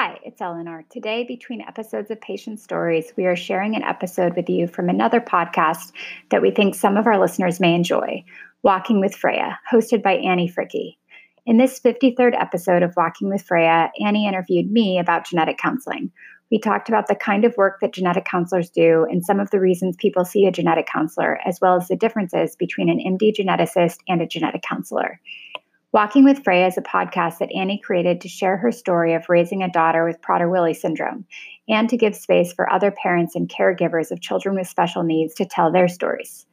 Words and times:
Hi, 0.00 0.20
it's 0.22 0.40
Eleanor. 0.40 0.84
Today, 0.90 1.24
between 1.24 1.60
episodes 1.60 2.08
of 2.12 2.20
Patient 2.20 2.60
Stories, 2.60 3.12
we 3.16 3.26
are 3.26 3.34
sharing 3.34 3.74
an 3.74 3.82
episode 3.82 4.36
with 4.36 4.48
you 4.48 4.68
from 4.68 4.88
another 4.88 5.20
podcast 5.20 5.90
that 6.30 6.40
we 6.40 6.52
think 6.52 6.76
some 6.76 6.96
of 6.96 7.08
our 7.08 7.18
listeners 7.18 7.58
may 7.58 7.74
enjoy 7.74 8.22
Walking 8.62 9.00
with 9.00 9.16
Freya, 9.16 9.58
hosted 9.68 10.04
by 10.04 10.12
Annie 10.12 10.48
Fricke. 10.48 10.96
In 11.46 11.56
this 11.56 11.80
53rd 11.80 12.40
episode 12.40 12.84
of 12.84 12.94
Walking 12.96 13.28
with 13.28 13.42
Freya, 13.42 13.90
Annie 14.00 14.28
interviewed 14.28 14.70
me 14.70 15.00
about 15.00 15.26
genetic 15.26 15.58
counseling. 15.58 16.12
We 16.48 16.60
talked 16.60 16.88
about 16.88 17.08
the 17.08 17.16
kind 17.16 17.44
of 17.44 17.56
work 17.56 17.80
that 17.80 17.92
genetic 17.92 18.24
counselors 18.24 18.70
do 18.70 19.04
and 19.10 19.24
some 19.24 19.40
of 19.40 19.50
the 19.50 19.58
reasons 19.58 19.96
people 19.98 20.24
see 20.24 20.46
a 20.46 20.52
genetic 20.52 20.86
counselor, 20.86 21.40
as 21.44 21.58
well 21.60 21.74
as 21.74 21.88
the 21.88 21.96
differences 21.96 22.54
between 22.54 22.88
an 22.88 23.00
MD 23.00 23.32
geneticist 23.36 23.96
and 24.06 24.22
a 24.22 24.28
genetic 24.28 24.62
counselor. 24.62 25.20
Walking 25.90 26.24
with 26.24 26.44
Freya 26.44 26.66
is 26.66 26.76
a 26.76 26.82
podcast 26.82 27.38
that 27.38 27.50
Annie 27.54 27.80
created 27.82 28.20
to 28.20 28.28
share 28.28 28.58
her 28.58 28.70
story 28.70 29.14
of 29.14 29.28
raising 29.30 29.62
a 29.62 29.70
daughter 29.70 30.04
with 30.04 30.20
Prader-Willi 30.20 30.74
syndrome 30.74 31.24
and 31.66 31.88
to 31.88 31.96
give 31.96 32.14
space 32.14 32.52
for 32.52 32.70
other 32.70 32.90
parents 32.90 33.34
and 33.34 33.48
caregivers 33.48 34.10
of 34.10 34.20
children 34.20 34.54
with 34.54 34.68
special 34.68 35.02
needs 35.02 35.34
to 35.36 35.46
tell 35.46 35.72
their 35.72 35.88
stories. 35.88 36.44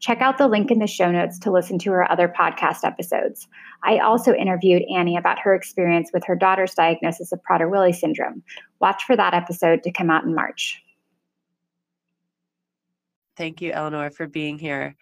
Check 0.00 0.20
out 0.20 0.36
the 0.36 0.48
link 0.48 0.72
in 0.72 0.80
the 0.80 0.88
show 0.88 1.12
notes 1.12 1.38
to 1.38 1.52
listen 1.52 1.78
to 1.78 1.92
her 1.92 2.10
other 2.10 2.26
podcast 2.26 2.82
episodes. 2.82 3.46
I 3.84 3.98
also 3.98 4.34
interviewed 4.34 4.82
Annie 4.92 5.16
about 5.16 5.38
her 5.38 5.54
experience 5.54 6.10
with 6.12 6.24
her 6.24 6.34
daughter's 6.34 6.74
diagnosis 6.74 7.30
of 7.30 7.38
Prader-Willi 7.48 7.92
syndrome. 7.92 8.42
Watch 8.80 9.04
for 9.04 9.14
that 9.14 9.32
episode 9.32 9.84
to 9.84 9.92
come 9.92 10.10
out 10.10 10.24
in 10.24 10.34
March. 10.34 10.82
Thank 13.36 13.62
you, 13.62 13.70
Eleanor, 13.70 14.10
for 14.10 14.26
being 14.26 14.58
here. 14.58 14.96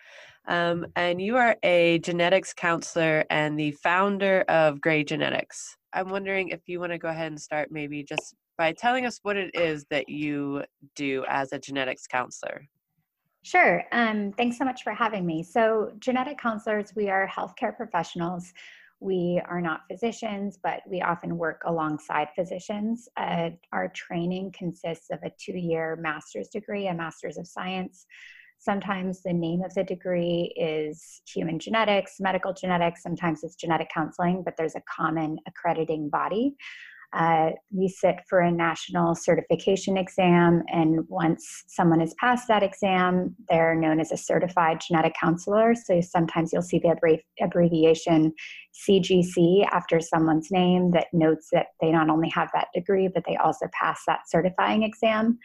Um, 0.50 0.84
and 0.96 1.22
you 1.22 1.36
are 1.36 1.56
a 1.62 2.00
genetics 2.00 2.52
counselor 2.52 3.24
and 3.30 3.56
the 3.56 3.70
founder 3.70 4.40
of 4.48 4.80
Grey 4.80 5.04
Genetics. 5.04 5.76
I'm 5.92 6.09
wondering 6.09 6.48
if 6.48 6.60
you 6.66 6.80
want 6.80 6.90
to 6.90 6.98
go 6.98 7.06
ahead 7.06 7.28
and 7.28 7.40
start 7.40 7.70
maybe 7.70 8.02
just 8.02 8.34
by 8.59 8.73
telling 8.73 9.06
us 9.06 9.20
what 9.23 9.36
it 9.36 9.54
is 9.54 9.86
that 9.90 10.09
you 10.09 10.65
do 10.96 11.24
as 11.28 11.52
a 11.52 11.59
genetics 11.60 12.09
counselor. 12.09 12.66
Sure. 13.43 13.84
Um, 13.93 14.32
thanks 14.32 14.59
so 14.59 14.65
much 14.65 14.82
for 14.82 14.93
having 14.93 15.24
me. 15.24 15.45
So, 15.45 15.93
genetic 16.01 16.38
counselors, 16.38 16.93
we 16.96 17.09
are 17.09 17.28
healthcare 17.28 17.74
professionals. 17.74 18.52
We 18.98 19.40
are 19.48 19.60
not 19.60 19.82
physicians, 19.88 20.59
but 20.62 20.82
we 20.87 21.01
often 21.01 21.38
work 21.38 21.62
alongside 21.65 22.28
physicians. 22.34 23.09
Uh, 23.16 23.51
our 23.73 23.88
training 23.88 24.52
consists 24.59 25.10
of 25.10 25.21
a 25.23 25.30
two 25.38 25.56
year 25.56 25.96
master's 25.96 26.48
degree, 26.48 26.88
a 26.88 26.95
master's 26.95 27.38
of 27.38 27.46
science, 27.46 28.04
Sometimes 28.60 29.22
the 29.22 29.32
name 29.32 29.62
of 29.62 29.72
the 29.72 29.82
degree 29.82 30.52
is 30.54 31.22
human 31.26 31.58
genetics, 31.58 32.16
medical 32.20 32.52
genetics, 32.52 33.02
sometimes 33.02 33.42
it's 33.42 33.56
genetic 33.56 33.88
counseling, 33.92 34.42
but 34.44 34.54
there's 34.58 34.74
a 34.74 34.82
common 34.94 35.38
accrediting 35.48 36.10
body. 36.10 36.54
Uh, 37.12 37.50
we 37.72 37.88
sit 37.88 38.16
for 38.28 38.38
a 38.40 38.52
national 38.52 39.14
certification 39.14 39.96
exam, 39.96 40.62
and 40.68 41.00
once 41.08 41.64
someone 41.66 42.00
has 42.00 42.14
passed 42.20 42.46
that 42.48 42.62
exam, 42.62 43.34
they're 43.48 43.74
known 43.74 43.98
as 43.98 44.12
a 44.12 44.16
certified 44.16 44.80
genetic 44.86 45.14
counselor. 45.18 45.74
So 45.74 46.00
sometimes 46.02 46.52
you'll 46.52 46.62
see 46.62 46.78
the 46.78 47.18
abbreviation 47.42 48.32
CGC 48.86 49.66
after 49.72 50.00
someone's 50.00 50.50
name 50.52 50.92
that 50.92 51.06
notes 51.12 51.48
that 51.52 51.68
they 51.80 51.90
not 51.90 52.10
only 52.10 52.28
have 52.28 52.50
that 52.54 52.68
degree, 52.74 53.08
but 53.08 53.24
they 53.26 53.36
also 53.36 53.66
pass 53.72 54.02
that 54.06 54.28
certifying 54.28 54.84
exam. 54.84 55.38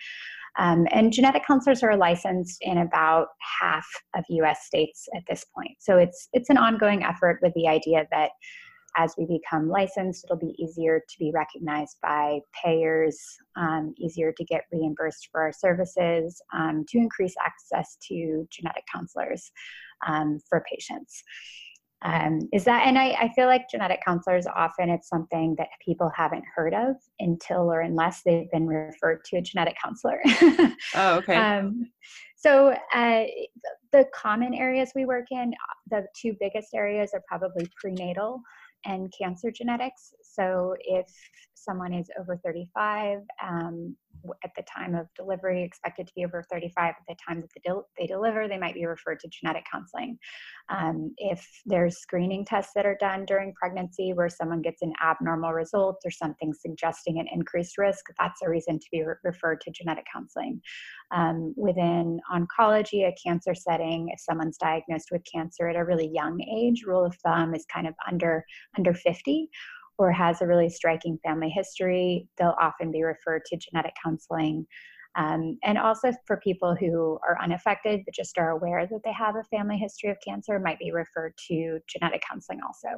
Um, 0.58 0.88
and 0.92 1.12
genetic 1.12 1.46
counselors 1.46 1.84
are 1.84 1.98
licensed 1.98 2.60
in 2.62 2.78
about 2.80 3.28
half 3.62 3.86
of 4.16 4.24
US 4.30 4.66
states 4.66 5.08
at 5.16 5.24
this 5.28 5.46
point. 5.56 5.78
So 5.80 5.98
it's, 5.98 6.30
it's 6.34 6.50
an 6.50 6.58
ongoing 6.58 7.04
effort 7.04 7.40
with 7.42 7.54
the 7.56 7.68
idea 7.68 8.08
that 8.12 8.32
as 8.98 9.14
we 9.18 9.26
become 9.26 9.68
licensed, 9.68 10.24
it'll 10.24 10.38
be 10.38 10.56
easier 10.58 11.00
to 11.00 11.20
be 11.20 11.30
recognized 11.34 11.98
by 12.02 12.40
payers, 12.64 13.20
um, 13.58 13.94
easier 13.98 14.32
to 14.32 14.46
get 14.46 14.64
reimbursed 14.72 15.28
for 15.32 15.42
our 15.42 15.52
services, 15.52 16.42
um, 16.54 16.86
to 16.88 16.98
increase 16.98 17.36
access 17.46 17.98
to 18.08 18.48
genetic 18.50 18.84
counselors 18.94 19.52
um, 20.08 20.40
for 20.50 20.64
patients 20.72 21.24
um, 22.02 22.48
is 22.54 22.66
that 22.66 22.86
and 22.86 22.98
I, 22.98 23.12
I, 23.20 23.32
feel 23.34 23.48
like 23.48 23.70
genetic 23.70 24.00
counselors 24.06 24.46
often 24.48 24.90
it's 24.90 25.08
something 25.08 25.56
that 25.58 25.70
people 25.84 26.12
haven't 26.14 26.44
heard 26.54 26.74
of 26.74 26.96
until 27.20 27.72
or 27.72 27.82
unless 27.82 28.22
they've 28.24 28.52
been 28.52 28.68
referred 28.68 29.24
to 29.26 29.38
a 29.38 29.42
genetic 29.42 29.76
counselor. 29.82 30.22
Oh 30.96 31.16
okay. 31.16 31.36
Um, 31.36 31.90
so 32.36 32.76
uh, 32.94 33.24
the 33.92 34.06
common 34.14 34.54
areas 34.54 34.92
we 34.94 35.06
work 35.06 35.28
in 35.32 35.54
the 35.90 36.06
two 36.20 36.36
biggest 36.40 36.70
areas 36.76 37.12
are 37.14 37.24
probably 37.28 37.68
prenatal 37.80 38.42
and 38.86 39.12
cancer 39.18 39.52
genetics 39.52 40.14
so 40.36 40.76
if 40.80 41.08
someone 41.54 41.94
is 41.94 42.10
over 42.20 42.38
35 42.38 43.20
um, 43.44 43.96
at 44.44 44.52
the 44.56 44.64
time 44.64 44.96
of 44.96 45.08
delivery, 45.16 45.64
expected 45.64 46.08
to 46.08 46.14
be 46.16 46.26
over 46.26 46.44
35 46.52 46.90
at 46.90 46.96
the 47.08 47.16
time 47.28 47.42
that 47.42 47.50
they, 47.56 47.62
del- 47.64 47.88
they 48.00 48.08
deliver, 48.08 48.48
they 48.48 48.58
might 48.58 48.74
be 48.74 48.86
referred 48.86 49.20
to 49.20 49.28
genetic 49.28 49.64
counseling. 49.72 50.18
Um, 50.70 51.14
if 51.18 51.48
there's 51.66 51.98
screening 51.98 52.46
tests 52.46 52.72
that 52.76 52.86
are 52.86 52.98
done 53.00 53.26
during 53.26 53.54
pregnancy 53.54 54.14
where 54.14 54.30
someone 54.30 54.62
gets 54.62 54.82
an 54.82 54.94
abnormal 55.04 55.54
result 55.54 56.02
or 56.06 56.12
something 56.12 56.54
suggesting 56.54 57.20
an 57.20 57.28
increased 57.32 57.78
risk, 57.78 58.06
that's 58.18 58.42
a 58.44 58.50
reason 58.50 58.80
to 58.80 58.86
be 58.92 59.04
re- 59.04 59.16
referred 59.24 59.62
to 59.62 59.72
genetic 59.72 60.06
counseling. 60.12 60.62
Um, 61.12 61.54
within 61.56 62.20
oncology, 62.32 63.08
a 63.08 63.16
cancer 63.24 63.54
setting, 63.54 64.10
if 64.10 64.20
someone's 64.20 64.58
diagnosed 64.58 65.10
with 65.12 65.22
cancer 65.32 65.68
at 65.68 65.76
a 65.76 65.86
really 65.86 66.10
young 66.12 66.42
age, 66.42 66.84
rule 66.86 67.06
of 67.06 67.16
thumb 67.24 67.54
is 67.54 67.66
kind 67.72 67.88
of 67.88 67.94
under 68.08 68.44
under 68.78 68.94
50 68.94 69.50
or 69.98 70.12
has 70.12 70.42
a 70.42 70.48
really 70.48 70.70
striking 70.70 71.18
family 71.24 71.50
history, 71.50 72.28
they'll 72.38 72.56
often 72.60 72.92
be 72.92 73.04
referred 73.04 73.44
to 73.46 73.58
genetic 73.58 73.94
counseling 74.04 74.66
um, 75.16 75.58
and 75.64 75.78
also 75.78 76.12
for 76.26 76.38
people 76.38 76.76
who 76.76 77.18
are 77.28 77.38
unaffected 77.42 78.02
but 78.06 78.14
just 78.14 78.38
are 78.38 78.52
aware 78.52 78.86
that 78.88 79.02
they 79.04 79.14
have 79.14 79.36
a 79.36 79.44
family 79.44 79.78
history 79.78 80.10
of 80.10 80.18
cancer, 80.26 80.60
might 80.60 80.80
be 80.80 80.92
referred 80.92 81.34
to 81.48 81.80
genetic 81.88 82.22
counseling 82.30 82.60
also. 82.66 82.98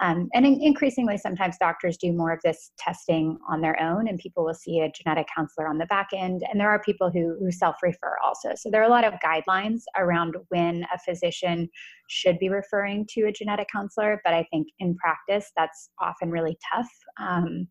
Um, 0.00 0.28
and 0.34 0.44
in- 0.46 0.60
increasingly, 0.62 1.16
sometimes 1.16 1.56
doctors 1.58 1.96
do 1.96 2.12
more 2.12 2.32
of 2.32 2.40
this 2.44 2.72
testing 2.78 3.38
on 3.48 3.60
their 3.60 3.80
own, 3.80 4.08
and 4.08 4.18
people 4.18 4.44
will 4.44 4.54
see 4.54 4.80
a 4.80 4.90
genetic 4.90 5.26
counselor 5.34 5.66
on 5.68 5.78
the 5.78 5.86
back 5.86 6.08
end. 6.14 6.42
And 6.50 6.60
there 6.60 6.70
are 6.70 6.82
people 6.82 7.10
who, 7.10 7.36
who 7.38 7.50
self 7.50 7.76
refer 7.82 8.16
also. 8.22 8.50
So 8.56 8.70
there 8.70 8.82
are 8.82 8.86
a 8.86 8.90
lot 8.90 9.04
of 9.04 9.14
guidelines 9.24 9.82
around 9.96 10.36
when 10.48 10.86
a 10.94 10.98
physician 10.98 11.68
should 12.08 12.38
be 12.38 12.48
referring 12.48 13.06
to 13.10 13.22
a 13.22 13.32
genetic 13.32 13.68
counselor, 13.72 14.20
but 14.24 14.34
I 14.34 14.46
think 14.50 14.68
in 14.78 14.96
practice, 14.96 15.50
that's 15.56 15.90
often 16.00 16.30
really 16.30 16.58
tough. 16.72 16.90
Um, 17.18 17.68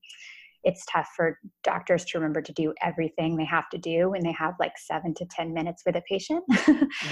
it's 0.64 0.86
tough 0.86 1.10
for 1.16 1.40
doctors 1.64 2.06
to 2.06 2.18
remember 2.18 2.42
to 2.42 2.54
do 2.54 2.74
everything 2.82 3.36
they 3.36 3.46
have 3.46 3.70
to 3.70 3.78
do 3.78 4.12
when 4.12 4.24
they 4.24 4.32
have 4.32 4.54
like 4.60 4.78
seven 4.78 5.14
to 5.16 5.26
ten 5.26 5.54
minutes 5.54 5.84
with 5.86 5.96
a 5.96 6.02
patient. 6.10 6.44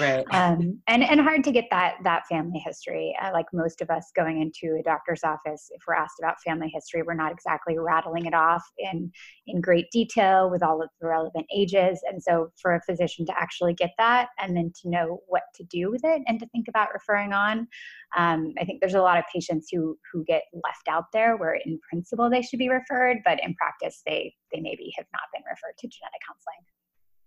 Right. 0.00 0.24
Um, 0.32 0.80
and 0.88 1.02
and 1.02 1.20
hard 1.20 1.44
to 1.44 1.52
get 1.52 1.66
that 1.70 1.96
that 2.04 2.26
family 2.26 2.58
history. 2.64 3.14
Uh, 3.22 3.30
like 3.32 3.46
most 3.52 3.80
of 3.80 3.90
us 3.90 4.10
going 4.16 4.40
into 4.40 4.76
a 4.78 4.82
doctor's 4.82 5.22
office 5.24 5.68
if 5.70 5.82
we're 5.86 5.94
asked 5.94 6.16
about 6.20 6.36
family 6.44 6.70
history 6.72 7.02
we're 7.02 7.14
not 7.14 7.32
exactly 7.32 7.78
rattling 7.78 8.26
it 8.26 8.34
off 8.34 8.64
in 8.78 9.10
in 9.46 9.60
great 9.60 9.90
detail 9.90 10.50
with 10.50 10.62
all 10.62 10.82
of 10.82 10.88
the 11.00 11.06
relevant 11.06 11.46
ages. 11.54 12.00
And 12.08 12.22
so 12.22 12.50
for 12.60 12.74
a 12.74 12.82
physician 12.82 13.26
to 13.26 13.38
actually 13.38 13.74
get 13.74 13.90
that 13.98 14.28
and 14.38 14.56
then 14.56 14.72
to 14.82 14.88
know 14.88 15.20
what 15.26 15.42
to 15.56 15.64
do 15.64 15.90
with 15.90 16.02
it 16.04 16.22
and 16.26 16.38
to 16.40 16.46
think 16.46 16.68
about 16.68 16.92
referring 16.92 17.32
on 17.32 17.68
um, 18.16 18.52
i 18.58 18.64
think 18.64 18.80
there's 18.80 18.94
a 18.94 19.00
lot 19.00 19.18
of 19.18 19.24
patients 19.32 19.68
who 19.72 19.98
who 20.12 20.24
get 20.24 20.42
left 20.52 20.88
out 20.88 21.04
there 21.12 21.36
where 21.36 21.54
in 21.54 21.78
principle 21.88 22.28
they 22.30 22.42
should 22.42 22.58
be 22.58 22.68
referred 22.68 23.18
but 23.24 23.42
in 23.44 23.54
practice 23.54 24.02
they 24.06 24.32
they 24.52 24.60
maybe 24.60 24.92
have 24.96 25.06
not 25.12 25.22
been 25.32 25.42
referred 25.50 25.76
to 25.78 25.88
genetic 25.88 26.20
counseling. 26.26 26.62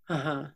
Uh-huh. 0.07 0.47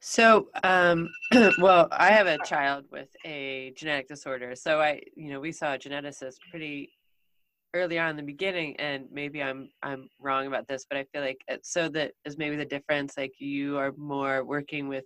So 0.00 0.48
um 0.62 1.08
well 1.58 1.88
i 1.90 2.10
have 2.10 2.26
a 2.26 2.38
child 2.44 2.84
with 2.92 3.08
a 3.24 3.72
genetic 3.76 4.06
disorder 4.08 4.54
so 4.54 4.80
i 4.80 5.00
you 5.16 5.30
know 5.30 5.40
we 5.40 5.50
saw 5.50 5.74
a 5.74 5.78
geneticist 5.78 6.36
pretty 6.50 6.92
early 7.74 7.98
on 7.98 8.10
in 8.10 8.16
the 8.16 8.22
beginning 8.22 8.76
and 8.78 9.06
maybe 9.12 9.42
i'm 9.42 9.68
i'm 9.82 10.08
wrong 10.20 10.46
about 10.46 10.66
this 10.68 10.86
but 10.88 10.96
i 10.96 11.04
feel 11.12 11.20
like 11.20 11.40
it's 11.48 11.72
so 11.72 11.88
that 11.88 12.12
is 12.24 12.38
maybe 12.38 12.56
the 12.56 12.64
difference 12.64 13.14
like 13.16 13.32
you 13.38 13.76
are 13.76 13.92
more 13.96 14.44
working 14.44 14.88
with 14.88 15.04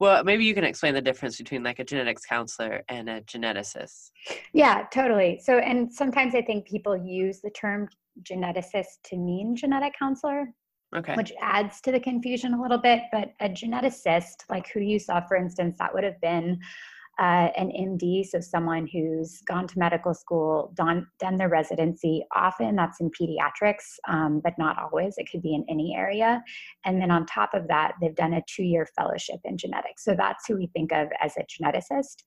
well, 0.00 0.24
maybe 0.24 0.46
you 0.46 0.54
can 0.54 0.64
explain 0.64 0.94
the 0.94 1.02
difference 1.02 1.36
between 1.36 1.62
like 1.62 1.78
a 1.78 1.84
genetics 1.84 2.24
counselor 2.24 2.82
and 2.88 3.08
a 3.08 3.20
geneticist. 3.20 4.10
Yeah, 4.54 4.86
totally. 4.90 5.38
So, 5.44 5.58
and 5.58 5.92
sometimes 5.92 6.34
I 6.34 6.40
think 6.40 6.66
people 6.66 6.96
use 6.96 7.40
the 7.40 7.50
term 7.50 7.86
geneticist 8.22 9.02
to 9.04 9.16
mean 9.16 9.54
genetic 9.54 9.94
counselor, 9.98 10.46
okay. 10.96 11.14
which 11.16 11.32
adds 11.42 11.82
to 11.82 11.92
the 11.92 12.00
confusion 12.00 12.54
a 12.54 12.60
little 12.60 12.78
bit. 12.78 13.02
But 13.12 13.34
a 13.40 13.48
geneticist, 13.50 14.36
like 14.48 14.68
who 14.70 14.80
you 14.80 14.98
saw, 14.98 15.20
for 15.20 15.36
instance, 15.36 15.76
that 15.78 15.92
would 15.92 16.04
have 16.04 16.20
been 16.22 16.58
uh, 17.20 17.50
an 17.54 17.70
MD, 17.70 18.24
so 18.24 18.40
someone 18.40 18.88
who's 18.90 19.42
gone 19.42 19.68
to 19.68 19.78
medical 19.78 20.14
school, 20.14 20.72
done, 20.74 21.06
done 21.18 21.36
their 21.36 21.50
residency. 21.50 22.24
Often 22.34 22.76
that's 22.76 22.98
in 22.98 23.10
pediatrics, 23.10 23.98
um, 24.08 24.40
but 24.42 24.54
not 24.56 24.78
always. 24.78 25.18
It 25.18 25.28
could 25.30 25.42
be 25.42 25.54
in 25.54 25.66
any 25.68 25.94
area. 25.94 26.42
And 26.86 26.98
then 26.98 27.10
on 27.10 27.26
top 27.26 27.52
of 27.52 27.68
that, 27.68 27.92
they've 28.00 28.14
done 28.14 28.32
a 28.32 28.42
two 28.48 28.62
year 28.62 28.88
fellowship 28.96 29.38
in 29.44 29.58
genetics. 29.58 30.02
So 30.02 30.14
that's 30.16 30.46
who 30.48 30.56
we 30.56 30.68
think 30.68 30.92
of 30.92 31.08
as 31.20 31.34
a 31.36 31.42
geneticist. 31.42 32.22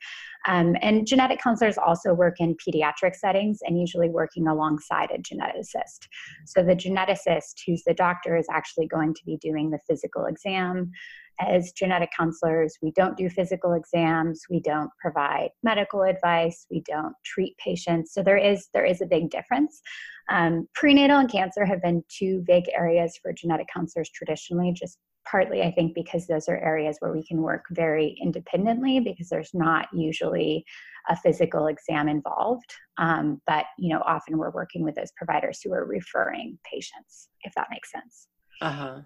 Um, 0.47 0.75
and 0.79 1.07
genetic 1.07 1.41
counselors 1.41 1.79
also 1.79 2.13
work 2.13 2.35
in 2.39 2.55
pediatric 2.55 3.15
settings 3.15 3.59
and 3.65 3.79
usually 3.79 4.09
working 4.09 4.47
alongside 4.47 5.09
a 5.09 5.17
geneticist. 5.17 6.07
So 6.45 6.61
the 6.61 6.75
geneticist, 6.75 7.61
who's 7.65 7.83
the 7.83 7.95
doctor, 7.95 8.37
is 8.37 8.45
actually 8.51 8.87
going 8.87 9.15
to 9.15 9.25
be 9.25 9.37
doing 9.37 9.71
the 9.71 9.79
physical 9.87 10.25
exam 10.25 10.91
as 11.39 11.71
genetic 11.71 12.09
counselors, 12.17 12.77
we 12.81 12.91
don't 12.91 13.17
do 13.17 13.29
physical 13.29 13.73
exams, 13.73 14.41
we 14.49 14.59
don't 14.59 14.89
provide 15.01 15.49
medical 15.63 16.03
advice, 16.03 16.65
we 16.69 16.83
don't 16.87 17.13
treat 17.25 17.57
patients. 17.57 18.13
So 18.13 18.23
there 18.23 18.37
is 18.37 18.67
there 18.73 18.85
is 18.85 19.01
a 19.01 19.05
big 19.05 19.29
difference. 19.29 19.81
Um, 20.29 20.67
prenatal 20.73 21.17
and 21.19 21.29
cancer 21.29 21.65
have 21.65 21.81
been 21.81 22.03
two 22.07 22.43
big 22.47 22.65
areas 22.75 23.17
for 23.21 23.33
genetic 23.33 23.67
counselors 23.73 24.09
traditionally, 24.09 24.73
just 24.73 24.97
partly 25.29 25.61
I 25.61 25.71
think 25.71 25.95
because 25.95 26.27
those 26.27 26.49
are 26.49 26.57
areas 26.57 26.97
where 26.99 27.13
we 27.13 27.25
can 27.25 27.41
work 27.41 27.65
very 27.71 28.17
independently 28.21 28.99
because 28.99 29.29
there's 29.29 29.53
not 29.53 29.87
usually 29.93 30.65
a 31.09 31.15
physical 31.15 31.67
exam 31.67 32.07
involved. 32.07 32.73
Um, 32.97 33.41
but 33.47 33.65
you 33.77 33.89
know, 33.93 34.01
often 34.05 34.37
we're 34.37 34.51
working 34.51 34.83
with 34.83 34.95
those 34.95 35.11
providers 35.17 35.59
who 35.63 35.73
are 35.73 35.85
referring 35.85 36.59
patients, 36.69 37.29
if 37.41 37.53
that 37.55 37.67
makes 37.71 37.91
sense. 37.91 38.27
Uh 38.61 38.71
huh. 38.71 39.01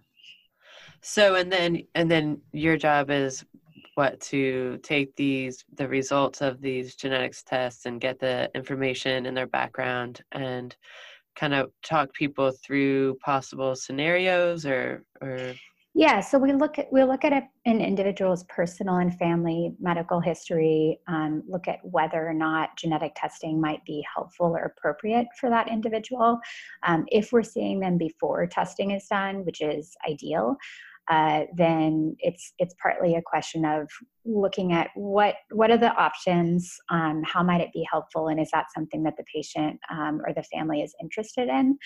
So 1.02 1.36
and 1.36 1.52
then 1.52 1.84
and 1.96 2.10
then 2.10 2.42
your 2.52 2.78
job 2.78 3.10
is 3.10 3.46
what 3.96 4.20
to 4.22 4.80
take 4.84 5.16
these 5.16 5.66
the 5.74 5.88
results 5.88 6.42
of 6.42 6.62
these 6.62 6.96
genetics 6.96 7.44
tests 7.44 7.86
and 7.86 8.02
get 8.02 8.20
the 8.20 8.50
information 8.54 9.26
and 9.26 9.36
their 9.36 9.48
background 9.48 10.22
and 10.32 10.76
kind 11.36 11.54
of 11.54 11.72
talk 11.84 12.14
people 12.14 12.52
through 12.52 13.16
possible 13.24 13.76
scenarios 13.76 14.66
or 14.66 15.04
or 15.22 15.54
yeah, 15.98 16.20
so 16.20 16.38
we 16.38 16.54
look 16.54 16.78
at 16.78 16.94
we 16.94 17.04
look 17.04 17.26
at 17.26 17.34
an 17.66 17.82
individual's 17.82 18.44
personal 18.44 18.98
and 18.98 19.18
family 19.18 19.74
medical 19.80 20.20
history, 20.20 21.00
um, 21.08 21.42
look 21.50 21.68
at 21.68 21.80
whether 21.82 22.30
or 22.30 22.36
not 22.36 22.78
genetic 22.78 23.14
testing 23.16 23.60
might 23.60 23.84
be 23.84 24.06
helpful 24.14 24.56
or 24.56 24.66
appropriate 24.78 25.26
for 25.40 25.50
that 25.50 25.68
individual. 25.68 26.40
Um, 26.84 27.08
if 27.08 27.32
we're 27.32 27.42
seeing 27.42 27.80
them 27.80 27.98
before 27.98 28.46
testing 28.46 28.92
is 28.92 29.08
done, 29.08 29.44
which 29.44 29.60
is 29.60 29.96
ideal, 30.08 30.58
uh, 31.10 31.44
then 31.56 32.16
it's 32.20 32.54
it's 32.60 32.76
partly 32.82 33.16
a 33.16 33.22
question 33.22 33.64
of 33.66 33.88
looking 34.26 34.74
at 34.74 34.90
what 34.96 35.36
what 35.52 35.72
are 35.72 35.78
the 35.78 35.94
options, 35.94 36.78
um, 36.90 37.24
how 37.26 37.42
might 37.42 37.62
it 37.62 37.72
be 37.74 37.88
helpful, 37.90 38.28
and 38.28 38.40
is 38.40 38.50
that 38.52 38.66
something 38.76 39.04
that 39.04 39.16
the 39.18 39.24
patient 39.34 39.80
um, 39.90 40.22
or 40.26 40.34
the 40.34 40.44
family 40.44 40.82
is 40.82 40.94
interested 41.02 41.48
in, 41.48 41.78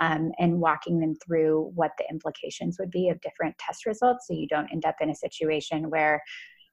um, 0.00 0.30
and 0.38 0.60
walking 0.60 1.00
them 1.00 1.16
through 1.24 1.72
what 1.74 1.92
the 1.98 2.04
implications 2.10 2.76
would 2.78 2.90
be 2.90 3.08
of 3.08 3.20
different 3.20 3.56
test 3.58 3.84
results, 3.84 4.26
so 4.28 4.34
you 4.34 4.46
don't 4.46 4.72
end 4.72 4.84
up 4.84 4.96
in 5.00 5.10
a 5.10 5.14
situation 5.14 5.90
where 5.90 6.22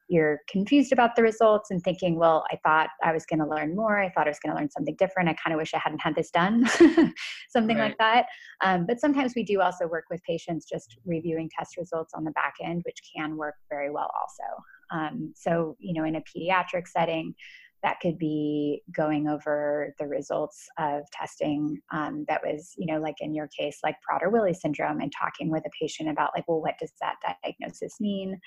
you're 0.08 0.40
confused 0.48 0.92
about 0.92 1.16
the 1.16 1.24
results 1.24 1.72
and 1.72 1.82
thinking, 1.84 2.18
well, 2.18 2.44
I 2.52 2.58
thought 2.64 2.90
I 3.04 3.12
was 3.12 3.26
going 3.26 3.40
to 3.40 3.48
learn 3.48 3.76
more. 3.76 4.00
I 4.00 4.10
thought 4.10 4.28
I 4.28 4.30
was 4.30 4.40
going 4.40 4.56
to 4.56 4.60
learn 4.60 4.70
something 4.70 4.96
different. 4.98 5.30
I 5.30 5.34
kind 5.34 5.54
of 5.54 5.58
wish 5.58 5.74
I 5.74 5.80
hadn't 5.80 6.00
had 6.00 6.16
this 6.16 6.30
done, 6.30 6.66
something 7.50 7.78
right. 7.78 7.90
like 7.90 7.98
that. 7.98 8.28
Um, 8.62 8.86
but 8.88 9.00
sometimes 9.00 9.34
we 9.36 9.44
do 9.44 9.62
also 9.62 9.88
work 9.88 10.06
with 10.10 10.22
patients 10.24 10.68
just 10.72 10.98
reviewing 11.06 11.50
test 11.58 11.78
results 11.78 12.14
on 12.14 12.24
the 12.24 12.32
back 12.32 12.54
end, 12.64 12.84
which 12.86 13.00
can 13.16 13.36
work 13.36 13.56
very 13.70 13.90
well 13.90 14.12
also. 14.20 14.64
Um, 14.92 15.34
so, 15.36 15.76
you 15.80 15.94
know, 15.94 16.08
in 16.08 16.16
a 16.16 16.22
pediatric 16.22 16.88
setting, 16.88 17.34
that 17.86 18.00
could 18.00 18.18
be 18.18 18.82
going 18.92 19.28
over 19.28 19.94
the 20.00 20.08
results 20.08 20.68
of 20.80 21.04
testing 21.12 21.80
um, 21.92 22.26
that 22.28 22.42
was 22.44 22.74
you 22.78 22.92
know 22.92 23.00
like 23.00 23.18
in 23.20 23.36
your 23.36 23.48
case 23.48 23.78
like 23.84 23.96
prader-willi 24.10 24.56
syndrome 24.56 25.00
and 25.00 25.12
talking 25.12 25.52
with 25.52 25.64
a 25.68 25.70
patient 25.80 26.10
about 26.10 26.32
like 26.36 26.44
well 26.48 26.62
what 26.62 26.74
does 26.80 26.94
that 27.00 27.16
diagnosis 27.44 28.02
mean? 28.02 28.40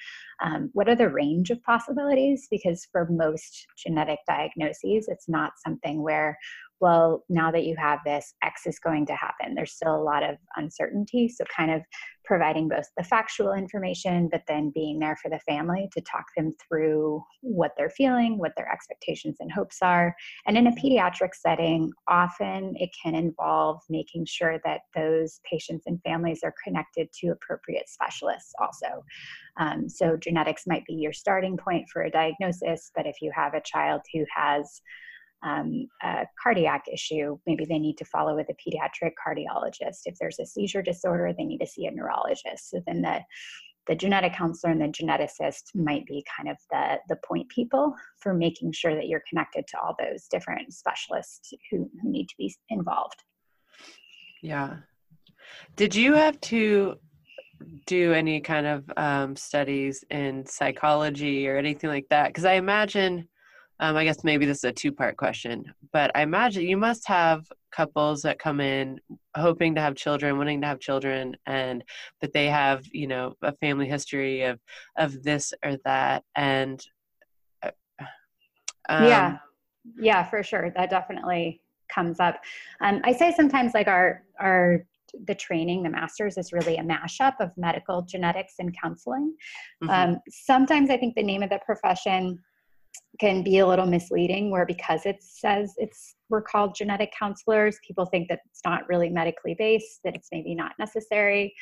Um, 0.43 0.71
what 0.73 0.89
are 0.89 0.97
the 0.97 1.09
range 1.09 1.51
of 1.51 1.63
possibilities? 1.63 2.49
Because 2.51 2.89
for 2.91 3.07
most 3.09 3.69
genetic 3.77 4.19
diagnoses 4.27 5.07
it's 5.07 5.29
not 5.29 5.53
something 5.65 6.03
where 6.03 6.37
well, 6.81 7.25
now 7.29 7.51
that 7.51 7.65
you 7.65 7.77
have 7.77 8.01
this, 8.05 8.35
X 8.43 8.67
is 8.67 8.79
going 8.79 9.07
to 9.07 9.15
happen. 9.15 9.55
There's 9.55 9.73
still 9.73 9.97
a 9.97 10.03
lot 10.03 10.23
of 10.23 10.37
uncertainty. 10.57 11.29
So, 11.29 11.45
kind 11.55 11.71
of 11.71 11.83
providing 12.25 12.69
both 12.69 12.85
the 12.97 13.03
factual 13.03 13.55
information, 13.55 14.29
but 14.31 14.43
then 14.47 14.71
being 14.75 14.99
there 14.99 15.17
for 15.17 15.31
the 15.31 15.41
family 15.41 15.89
to 15.95 16.01
talk 16.03 16.27
them 16.37 16.55
through 16.61 17.25
what 17.41 17.73
they're 17.77 17.91
feeling, 17.91 18.39
what 18.39 18.53
their 18.55 18.71
expectations 18.71 19.39
and 19.41 19.51
hopes 19.51 19.79
are. 19.81 20.15
And 20.47 20.57
in 20.57 20.67
a 20.67 20.73
pediatric 20.73 21.35
setting, 21.35 21.91
often 22.07 22.75
it 22.77 22.91
can 23.03 23.15
involve 23.15 23.81
making 23.89 24.27
sure 24.27 24.61
that 24.65 24.83
those 24.95 25.41
patients 25.51 25.85
and 25.87 26.01
families 26.03 26.41
are 26.45 26.55
connected 26.63 27.09
to 27.21 27.29
appropriate 27.29 27.89
specialists 27.89 28.53
also. 28.61 29.05
Um, 29.57 29.89
so, 29.89 30.17
genetics 30.17 30.67
might 30.67 30.85
be 30.85 30.95
your 30.95 31.13
starting 31.13 31.57
point 31.57 31.89
for 31.93 32.03
a 32.03 32.11
diagnosis, 32.11 32.93
but 32.95 33.07
if 33.07 33.17
you 33.21 33.33
have 33.35 33.55
a 33.55 33.63
child 33.63 34.03
who 34.13 34.25
has 34.35 34.81
um, 35.43 35.87
a 36.03 36.27
cardiac 36.43 36.85
issue, 36.93 37.39
maybe 37.47 37.65
they 37.65 37.79
need 37.79 37.97
to 37.99 38.05
follow 38.05 38.35
with 38.35 38.49
a 38.49 38.55
pediatric 38.55 39.13
cardiologist. 39.25 40.01
If 40.05 40.17
there's 40.19 40.39
a 40.39 40.47
seizure 40.47 40.83
disorder, 40.83 41.33
they 41.37 41.45
need 41.45 41.59
to 41.59 41.67
see 41.67 41.87
a 41.87 41.91
neurologist. 41.91 42.71
So 42.71 42.81
then 42.87 43.03
the 43.03 43.21
the 43.87 43.95
genetic 43.95 44.35
counselor 44.35 44.71
and 44.71 44.83
the 44.83 44.89
geneticist 44.89 45.75
might 45.75 46.05
be 46.05 46.23
kind 46.37 46.51
of 46.51 46.59
the 46.71 46.99
the 47.09 47.19
point 47.27 47.49
people 47.49 47.95
for 48.21 48.35
making 48.35 48.73
sure 48.73 48.95
that 48.95 49.09
you're 49.09 49.23
connected 49.29 49.67
to 49.69 49.79
all 49.81 49.97
those 49.99 50.27
different 50.31 50.75
specialists 50.75 51.53
who, 51.71 51.91
who 52.03 52.11
need 52.11 52.27
to 52.29 52.35
be 52.37 52.55
involved. 52.69 53.23
Yeah. 54.43 54.77
Did 55.77 55.95
you 55.95 56.15
have 56.15 56.41
to 56.43 56.97
do 57.87 58.13
any 58.13 58.41
kind 58.41 58.67
of 58.67 58.85
um, 58.97 59.37
studies 59.37 60.05
in 60.11 60.45
psychology 60.47 61.49
or 61.49 61.57
anything 61.57 61.91
like 61.91 62.07
that? 62.11 62.29
Because 62.29 62.45
I 62.45 62.55
imagine 62.55 63.27
um, 63.81 63.97
I 63.97 64.05
guess 64.05 64.25
maybe 64.25 64.47
this 64.47 64.59
is 64.59 64.65
a 64.65 64.73
two 64.73 64.93
part 64.93 65.17
question, 65.17 65.65
but 65.93 66.11
I 66.15 66.23
imagine 66.23 66.65
you 66.65 66.77
must 66.77 67.07
have 67.09 67.47
couples 67.71 68.23
that 68.23 68.39
come 68.39 68.61
in 68.61 69.01
hoping 69.37 69.75
to 69.75 69.81
have 69.81 69.95
children, 69.95 70.37
wanting 70.37 70.61
to 70.63 70.67
have 70.67 70.81
children, 70.81 71.37
and 71.47 71.85
that 72.21 72.33
they 72.33 72.47
have, 72.47 72.85
you 72.93 73.07
know, 73.07 73.35
a 73.43 73.53
family 73.57 73.89
history 73.89 74.43
of 74.43 74.59
of 74.97 75.23
this 75.23 75.53
or 75.65 75.77
that, 75.85 76.25
and 76.35 76.85
uh, 77.63 77.71
um, 78.89 79.05
yeah, 79.05 79.39
yeah, 79.99 80.25
for 80.25 80.43
sure, 80.43 80.73
that 80.77 80.91
definitely 80.91 81.61
comes 81.89 82.21
up. 82.21 82.41
Um, 82.83 83.01
I 83.05 83.13
say 83.13 83.33
sometimes 83.33 83.75
like 83.75 83.89
our 83.89 84.25
our 84.41 84.85
the 85.27 85.35
training, 85.35 85.83
the 85.83 85.91
master's 85.91 86.37
is 86.37 86.53
really 86.53 86.77
a 86.77 86.83
mashup 86.83 87.35
of 87.41 87.51
medical 87.57 88.03
genetics 88.03 88.55
and 88.59 88.77
counseling. 88.79 89.35
Mm-hmm. 89.83 89.91
Um, 90.15 90.21
sometimes 90.29 90.91
I 90.91 90.97
think 90.97 91.15
the 91.15 91.23
name 91.23 91.43
of 91.43 91.51
the 91.51 91.61
profession 91.65 92.39
can 93.21 93.43
be 93.43 93.59
a 93.59 93.67
little 93.67 93.87
misleading 93.87 94.51
where 94.51 94.67
because 94.67 95.05
it 95.05 95.17
says 95.21 95.75
it's 95.77 96.15
we're 96.29 96.43
called 96.43 96.75
genetic 96.75 97.13
counselors 97.19 97.79
people 97.87 98.07
think 98.07 98.29
that 98.29 98.41
it's 98.51 98.61
not 98.65 98.89
really 98.89 99.09
medically 99.09 99.55
based 99.59 100.01
that 100.05 100.15
it's 100.15 100.29
maybe 100.31 100.55
not 100.55 100.73
necessary 100.79 101.53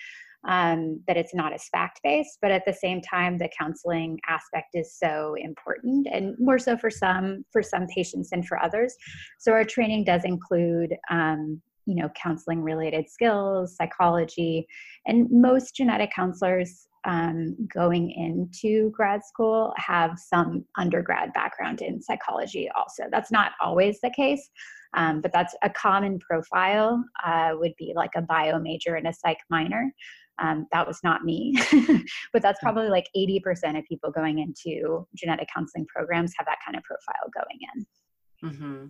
um, 0.46 1.00
that 1.06 1.16
it's 1.16 1.34
not 1.34 1.52
as 1.52 1.68
fact 1.68 2.00
based 2.04 2.38
but 2.40 2.50
at 2.50 2.64
the 2.66 2.72
same 2.72 3.00
time 3.00 3.38
the 3.38 3.48
counseling 3.58 4.18
aspect 4.28 4.68
is 4.74 4.94
so 4.96 5.34
important 5.38 6.06
and 6.10 6.34
more 6.38 6.58
so 6.58 6.76
for 6.76 6.90
some 6.90 7.44
for 7.52 7.62
some 7.62 7.86
patients 7.88 8.30
and 8.32 8.46
for 8.46 8.62
others. 8.62 8.94
So 9.38 9.52
our 9.52 9.64
training 9.64 10.04
does 10.04 10.24
include 10.24 10.94
um, 11.10 11.60
you 11.86 11.94
know 11.94 12.08
counseling 12.20 12.62
related 12.62 13.08
skills 13.08 13.76
psychology 13.76 14.66
and 15.06 15.28
most 15.30 15.74
genetic 15.74 16.10
counselors 16.14 16.86
um, 17.06 17.56
going 17.72 18.10
into 18.10 18.90
grad 18.90 19.24
school 19.24 19.72
have 19.76 20.18
some 20.18 20.64
undergrad 20.76 21.32
background 21.32 21.80
in 21.80 22.02
psychology 22.02 22.68
also 22.76 23.04
that's 23.10 23.30
not 23.30 23.52
always 23.62 23.98
the 24.02 24.10
case 24.10 24.50
um, 24.94 25.20
but 25.20 25.32
that's 25.32 25.54
a 25.62 25.70
common 25.70 26.18
profile 26.18 27.02
uh, 27.24 27.52
would 27.54 27.74
be 27.78 27.92
like 27.94 28.10
a 28.16 28.22
bio 28.22 28.58
major 28.58 28.96
and 28.96 29.06
a 29.06 29.12
psych 29.12 29.38
minor 29.48 29.90
um, 30.38 30.66
that 30.72 30.86
was 30.86 30.98
not 31.02 31.24
me 31.24 31.54
but 32.32 32.42
that's 32.42 32.60
hmm. 32.60 32.66
probably 32.66 32.88
like 32.88 33.08
80% 33.16 33.78
of 33.78 33.84
people 33.84 34.10
going 34.10 34.40
into 34.40 35.06
genetic 35.14 35.48
counseling 35.54 35.86
programs 35.86 36.34
have 36.36 36.46
that 36.46 36.58
kind 36.64 36.76
of 36.76 36.82
profile 36.82 37.30
going 37.34 37.60
in 37.74 38.50
mm-hmm. 38.50 38.86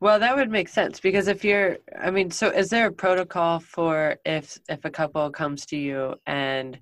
Well, 0.00 0.18
that 0.18 0.36
would 0.36 0.50
make 0.50 0.68
sense 0.68 1.00
because 1.00 1.28
if 1.28 1.44
you're, 1.44 1.78
I 1.98 2.10
mean, 2.10 2.30
so 2.30 2.50
is 2.50 2.68
there 2.68 2.88
a 2.88 2.92
protocol 2.92 3.60
for 3.60 4.16
if 4.26 4.58
if 4.68 4.84
a 4.84 4.90
couple 4.90 5.30
comes 5.30 5.64
to 5.66 5.78
you 5.78 6.16
and, 6.26 6.78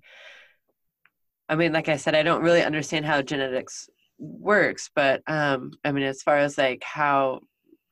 I 1.48 1.56
mean, 1.56 1.72
like 1.72 1.88
I 1.88 1.96
said, 1.96 2.14
I 2.14 2.22
don't 2.22 2.42
really 2.42 2.62
understand 2.62 3.04
how 3.04 3.22
genetics 3.22 3.88
works, 4.18 4.90
but 4.94 5.22
um, 5.26 5.72
I 5.84 5.92
mean, 5.92 6.04
as 6.04 6.22
far 6.22 6.38
as 6.38 6.56
like 6.56 6.82
how, 6.84 7.40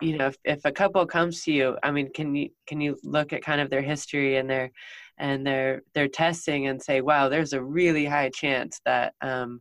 you 0.00 0.16
know, 0.16 0.28
if, 0.28 0.36
if 0.44 0.64
a 0.64 0.72
couple 0.72 1.04
comes 1.06 1.42
to 1.44 1.52
you, 1.52 1.76
I 1.82 1.90
mean, 1.90 2.10
can 2.12 2.34
you 2.34 2.50
can 2.66 2.80
you 2.80 2.96
look 3.02 3.32
at 3.32 3.42
kind 3.42 3.60
of 3.60 3.70
their 3.70 3.82
history 3.82 4.36
and 4.36 4.48
their 4.48 4.70
and 5.18 5.46
their 5.46 5.82
their 5.94 6.08
testing 6.08 6.68
and 6.68 6.82
say, 6.82 7.00
wow, 7.00 7.28
there's 7.28 7.52
a 7.52 7.62
really 7.62 8.06
high 8.06 8.30
chance 8.30 8.80
that 8.86 9.14
um, 9.20 9.60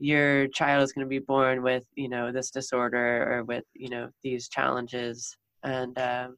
your 0.00 0.48
child 0.48 0.82
is 0.82 0.92
going 0.92 1.04
to 1.04 1.08
be 1.08 1.18
born 1.18 1.62
with 1.62 1.84
you 1.94 2.08
know 2.08 2.32
this 2.32 2.50
disorder 2.50 3.30
or 3.30 3.44
with 3.44 3.64
you 3.74 3.90
know 3.90 4.08
these 4.22 4.48
challenges 4.48 5.36
and 5.62 5.96
um, 5.98 6.36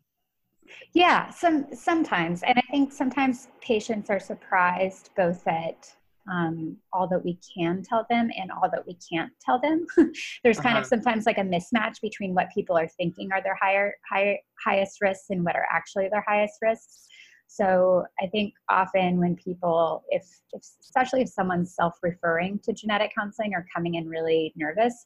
yeah 0.93 1.31
some 1.31 1.67
sometimes 1.73 2.43
and 2.43 2.59
i 2.59 2.63
think 2.73 2.93
sometimes 2.93 3.49
patients 3.61 4.11
are 4.11 4.19
surprised 4.21 5.11
both 5.17 5.47
at 5.47 5.95
um, 6.31 6.76
all 6.93 7.09
that 7.09 7.25
we 7.25 7.38
can 7.57 7.83
tell 7.83 8.07
them 8.09 8.31
and 8.38 8.50
all 8.50 8.69
that 8.71 8.87
we 8.87 8.97
can't 9.12 9.33
tell 9.41 9.61
them. 9.61 9.87
There's 10.45 10.61
kind 10.61 10.76
uh-huh. 10.76 10.83
of 10.83 10.87
sometimes 10.87 11.26
like 11.26 11.38
a 11.38 11.43
mismatch 11.43 12.00
between 12.00 12.35
what 12.35 12.49
people 12.55 12.76
are 12.76 12.88
thinking 12.88 13.31
are 13.33 13.43
their 13.43 13.59
higher, 13.61 13.95
higher 14.09 14.37
highest 14.64 15.00
risks 15.00 15.26
and 15.31 15.45
what 15.45 15.57
are 15.57 15.67
actually 15.71 16.09
their 16.09 16.25
highest 16.26 16.55
risks. 16.62 17.07
So 17.49 18.05
I 18.21 18.26
think 18.29 18.55
often 18.71 19.19
when 19.19 19.37
people, 19.37 20.05
if, 20.09 20.26
if 20.52 20.62
especially 20.81 21.23
if 21.23 21.29
someone's 21.29 21.75
self-referring 21.75 22.61
to 22.64 22.73
genetic 22.73 23.12
counseling 23.14 23.52
or 23.55 23.67
coming 23.75 23.95
in 23.95 24.09
really 24.09 24.55
nervous, 24.57 25.05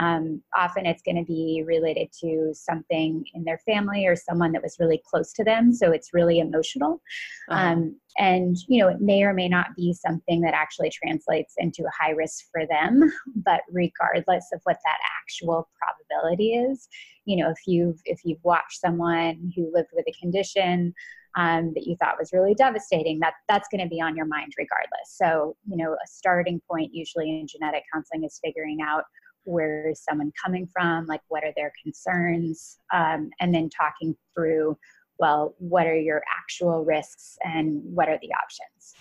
um, 0.00 0.42
often 0.56 0.86
it's 0.86 1.02
going 1.02 1.16
to 1.16 1.24
be 1.24 1.62
related 1.66 2.08
to 2.20 2.52
something 2.54 3.24
in 3.34 3.44
their 3.44 3.58
family 3.58 4.06
or 4.06 4.16
someone 4.16 4.52
that 4.52 4.62
was 4.62 4.76
really 4.78 5.00
close 5.08 5.32
to 5.34 5.44
them. 5.44 5.72
So 5.72 5.92
it's 5.92 6.14
really 6.14 6.40
emotional. 6.40 7.00
Uh-huh. 7.48 7.60
Um, 7.60 8.00
and, 8.18 8.56
you 8.68 8.80
know, 8.80 8.88
it 8.88 9.00
may 9.00 9.22
or 9.22 9.32
may 9.32 9.48
not 9.48 9.74
be 9.76 9.92
something 9.92 10.40
that 10.42 10.54
actually 10.54 10.90
translates 10.90 11.54
into 11.58 11.82
a 11.84 12.02
high 12.02 12.12
risk 12.12 12.44
for 12.52 12.66
them. 12.66 13.12
But 13.36 13.62
regardless 13.70 14.46
of 14.52 14.60
what 14.64 14.78
that 14.84 14.98
actual 15.20 15.68
probability 15.78 16.54
is, 16.54 16.88
you 17.24 17.36
know, 17.36 17.50
if 17.50 17.58
you've, 17.66 18.00
if 18.04 18.20
you've 18.24 18.42
watched 18.44 18.80
someone 18.80 19.52
who 19.56 19.72
lived 19.72 19.90
with 19.92 20.06
a 20.08 20.20
condition, 20.20 20.94
um, 21.36 21.72
that 21.74 21.84
you 21.84 21.96
thought 21.96 22.16
was 22.16 22.32
really 22.32 22.54
devastating, 22.54 23.18
that 23.18 23.34
that's 23.48 23.68
going 23.68 23.82
to 23.82 23.88
be 23.88 24.00
on 24.00 24.16
your 24.16 24.26
mind 24.26 24.52
regardless. 24.56 25.08
So, 25.16 25.56
you 25.66 25.76
know, 25.76 25.92
a 25.94 26.06
starting 26.06 26.60
point 26.70 26.94
usually 26.94 27.28
in 27.28 27.48
genetic 27.48 27.82
counseling 27.92 28.22
is 28.24 28.38
figuring 28.42 28.78
out 28.80 29.02
where 29.44 29.88
is 29.88 30.02
someone 30.02 30.32
coming 30.42 30.66
from? 30.66 31.06
Like 31.06 31.20
what 31.28 31.44
are 31.44 31.52
their 31.56 31.72
concerns? 31.82 32.78
Um, 32.92 33.30
and 33.40 33.54
then 33.54 33.68
talking 33.70 34.16
through 34.34 34.76
well 35.18 35.54
what 35.58 35.86
are 35.86 35.96
your 35.96 36.22
actual 36.36 36.84
risks 36.84 37.38
and 37.44 37.80
what 37.84 38.08
are 38.08 38.18
the 38.20 38.30
options? 38.32 38.94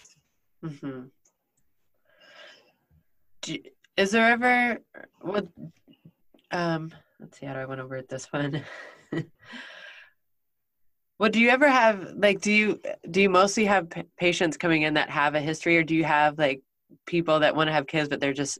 Mm-hmm. 0.63 1.01
Do, 3.41 3.57
is 3.97 4.11
there 4.11 4.31
ever 4.31 4.79
what 5.21 5.47
um 6.51 6.93
let's 7.19 7.39
see 7.39 7.45
how 7.45 7.53
do 7.53 7.59
i 7.59 7.65
want 7.65 7.79
to 7.79 7.87
word 7.87 8.07
this 8.09 8.31
one? 8.31 8.63
Well 11.19 11.29
do 11.29 11.39
you 11.39 11.49
ever 11.49 11.69
have 11.69 12.15
like 12.17 12.41
do 12.41 12.51
you 12.51 12.81
do 13.09 13.21
you 13.21 13.29
mostly 13.29 13.63
have 13.63 13.89
p- 13.89 14.03
patients 14.17 14.57
coming 14.57 14.81
in 14.81 14.95
that 14.95 15.09
have 15.09 15.35
a 15.35 15.39
history 15.39 15.77
or 15.77 15.83
do 15.83 15.95
you 15.95 16.03
have 16.03 16.37
like 16.37 16.61
people 17.05 17.39
that 17.39 17.55
want 17.55 17.69
to 17.69 17.71
have 17.71 17.87
kids 17.87 18.09
but 18.09 18.19
they're 18.19 18.33
just 18.33 18.59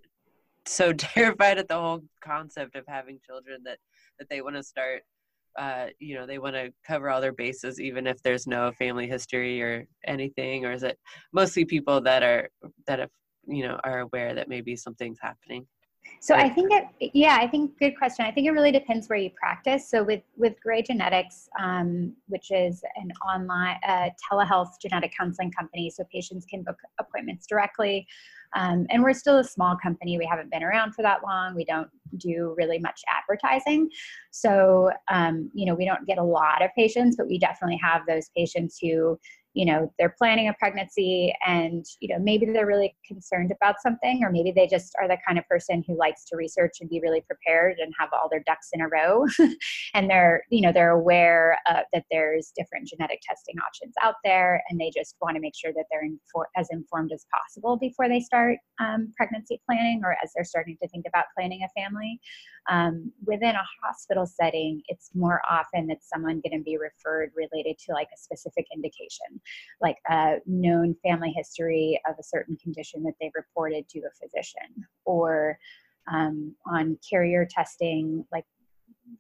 so 0.66 0.94
terrified 0.98 1.58
at 1.58 1.68
the 1.68 1.76
whole 1.76 2.04
concept 2.22 2.76
of 2.76 2.86
having 2.88 3.20
children 3.26 3.62
that 3.66 3.80
that 4.20 4.30
they 4.30 4.42
want 4.42 4.56
to 4.56 4.64
start 4.64 5.04
uh, 5.58 5.88
you 6.00 6.16
know 6.16 6.26
they 6.26 6.40
want 6.40 6.56
to 6.56 6.74
cover 6.86 7.10
all 7.10 7.22
their 7.22 7.34
bases 7.34 7.80
even 7.80 8.08
if 8.08 8.22
there's 8.24 8.48
no 8.48 8.72
family 8.72 9.08
history 9.08 9.62
or 9.62 9.86
anything 10.06 10.66
or 10.66 10.72
is 10.72 10.84
it 10.84 10.98
mostly 11.32 11.64
people 11.64 12.02
that 12.02 12.24
are 12.24 12.50
that 12.88 13.00
have 13.00 13.12
you 13.46 13.64
know 13.64 13.80
are 13.84 14.00
aware 14.00 14.34
that 14.34 14.50
maybe 14.50 14.76
something's 14.76 15.20
happening 15.22 15.66
so 16.20 16.36
I 16.36 16.50
think 16.50 16.72
it, 16.72 17.12
yeah, 17.14 17.38
I 17.40 17.48
think 17.48 17.78
good 17.80 17.98
question. 17.98 18.26
I 18.26 18.32
think 18.32 18.48
it 18.48 18.52
really 18.52 18.72
depends 18.72 19.10
where 19.10 19.20
you 19.20 19.30
practice. 19.32 19.90
So 19.90 20.04
with 20.04 20.22
with 20.38 20.54
Grey 20.62 20.82
Genetics, 20.82 21.50
um, 21.60 22.14
which 22.28 22.50
is 22.52 22.82
an 22.96 23.12
online 23.28 23.78
uh, 23.86 24.10
telehealth 24.32 24.80
genetic 24.82 25.14
counseling 25.18 25.52
company, 25.52 25.90
so 25.90 26.06
patients 26.12 26.46
can 26.46 26.64
book 26.64 26.78
appointments 27.00 27.46
directly. 27.46 28.08
Um, 28.56 28.86
and 28.90 29.04
we're 29.04 29.14
still 29.14 29.40
a 29.40 29.44
small 29.44 29.76
company. 29.82 30.18
We 30.18 30.26
haven't 30.26 30.52
been 30.52 30.64
around 30.64 30.94
for 30.94 31.02
that 31.02 31.24
long. 31.24 31.56
We 31.56 31.66
don't 31.66 31.90
do 32.18 32.54
really 32.58 32.80
much 32.80 33.02
advertising. 33.10 33.90
So, 34.32 34.92
um, 35.12 35.50
you 35.54 35.66
know, 35.66 35.76
we 35.76 35.86
don't 35.86 36.06
get 36.06 36.18
a 36.18 36.24
lot 36.24 36.64
of 36.64 36.70
patients, 36.76 37.16
but 37.18 37.28
we 37.28 37.40
definitely 37.40 37.80
have 37.82 38.02
those 38.08 38.30
patients 38.36 38.78
who 38.82 39.20
you 39.54 39.66
know 39.66 39.92
they're 40.00 40.16
planning 40.18 40.48
a 40.48 40.54
pregnancy 40.54 41.34
and 41.46 41.86
you 42.00 42.08
know 42.08 42.20
maybe 42.20 42.46
they're 42.46 42.66
really 42.66 42.96
concerned 43.06 43.52
about 43.52 43.76
something 43.82 44.24
or 44.24 44.32
maybe 44.32 44.52
they 44.52 44.68
just 44.68 44.94
are 45.00 45.08
the 45.08 45.18
kind 45.26 45.38
of 45.38 45.48
person 45.48 45.84
who 45.88 45.98
likes 45.98 46.26
to 46.26 46.36
research 46.36 46.78
and 46.82 46.90
be 46.90 47.00
really 47.02 47.22
prepared 47.22 47.78
and 47.80 47.94
have 48.00 48.10
all 48.14 48.28
their 48.30 48.44
ducks 48.46 48.70
in 48.74 48.82
a 48.82 48.88
row. 48.88 49.26
And 49.96 50.10
they're 50.10 50.44
you 50.50 50.62
know 50.62 50.72
they're 50.72 50.92
aware 50.92 51.60
uh, 51.70 51.82
that 51.94 52.06
there's 52.10 52.52
different 52.56 52.88
genetic 52.88 53.20
testing 53.28 53.56
options 53.66 53.94
out 54.02 54.16
there 54.24 54.64
and 54.70 54.80
they 54.80 54.92
just 54.96 55.16
want 55.22 55.36
to 55.36 55.42
make 55.42 55.54
sure 55.56 55.72
that 55.74 55.86
they're 55.92 56.04
infor- 56.04 56.46
as 56.58 56.68
informed 56.72 57.12
as 57.12 57.26
possible 57.32 57.78
before 57.78 58.10
they 58.10 58.20
start 58.20 58.58
um, 58.80 59.14
pregnancy 59.16 59.62
planning 59.68 60.02
or 60.04 60.18
as 60.24 60.32
they're 60.34 60.44
starting 60.44 60.78
to 60.82 60.88
think 60.90 61.06
about 61.08 61.26
planning 61.38 61.62
a 61.64 61.80
family. 61.80 62.20
Um, 62.70 63.12
within 63.26 63.56
a 63.56 63.64
hospital 63.84 64.26
setting 64.26 64.82
it's 64.88 65.10
more 65.14 65.42
often 65.50 65.86
that 65.88 65.98
someone 66.02 66.42
going 66.42 66.58
to 66.58 66.64
be 66.64 66.78
referred 66.78 67.32
related 67.36 67.78
to 67.80 67.92
like 67.92 68.08
a 68.14 68.18
specific 68.18 68.66
indication 68.74 69.42
like 69.82 69.98
a 70.10 70.36
known 70.46 70.96
family 71.04 71.32
history 71.36 72.00
of 72.08 72.16
a 72.20 72.24
certain 72.24 72.56
condition 72.58 73.04
that 73.04 73.14
they've 73.20 73.32
reported 73.36 73.88
to 73.90 74.00
a 74.00 74.12
physician 74.22 74.86
or 75.06 75.58
um, 76.12 76.56
on 76.66 76.98
carrier 77.08 77.48
testing 77.50 78.26
like 78.32 78.46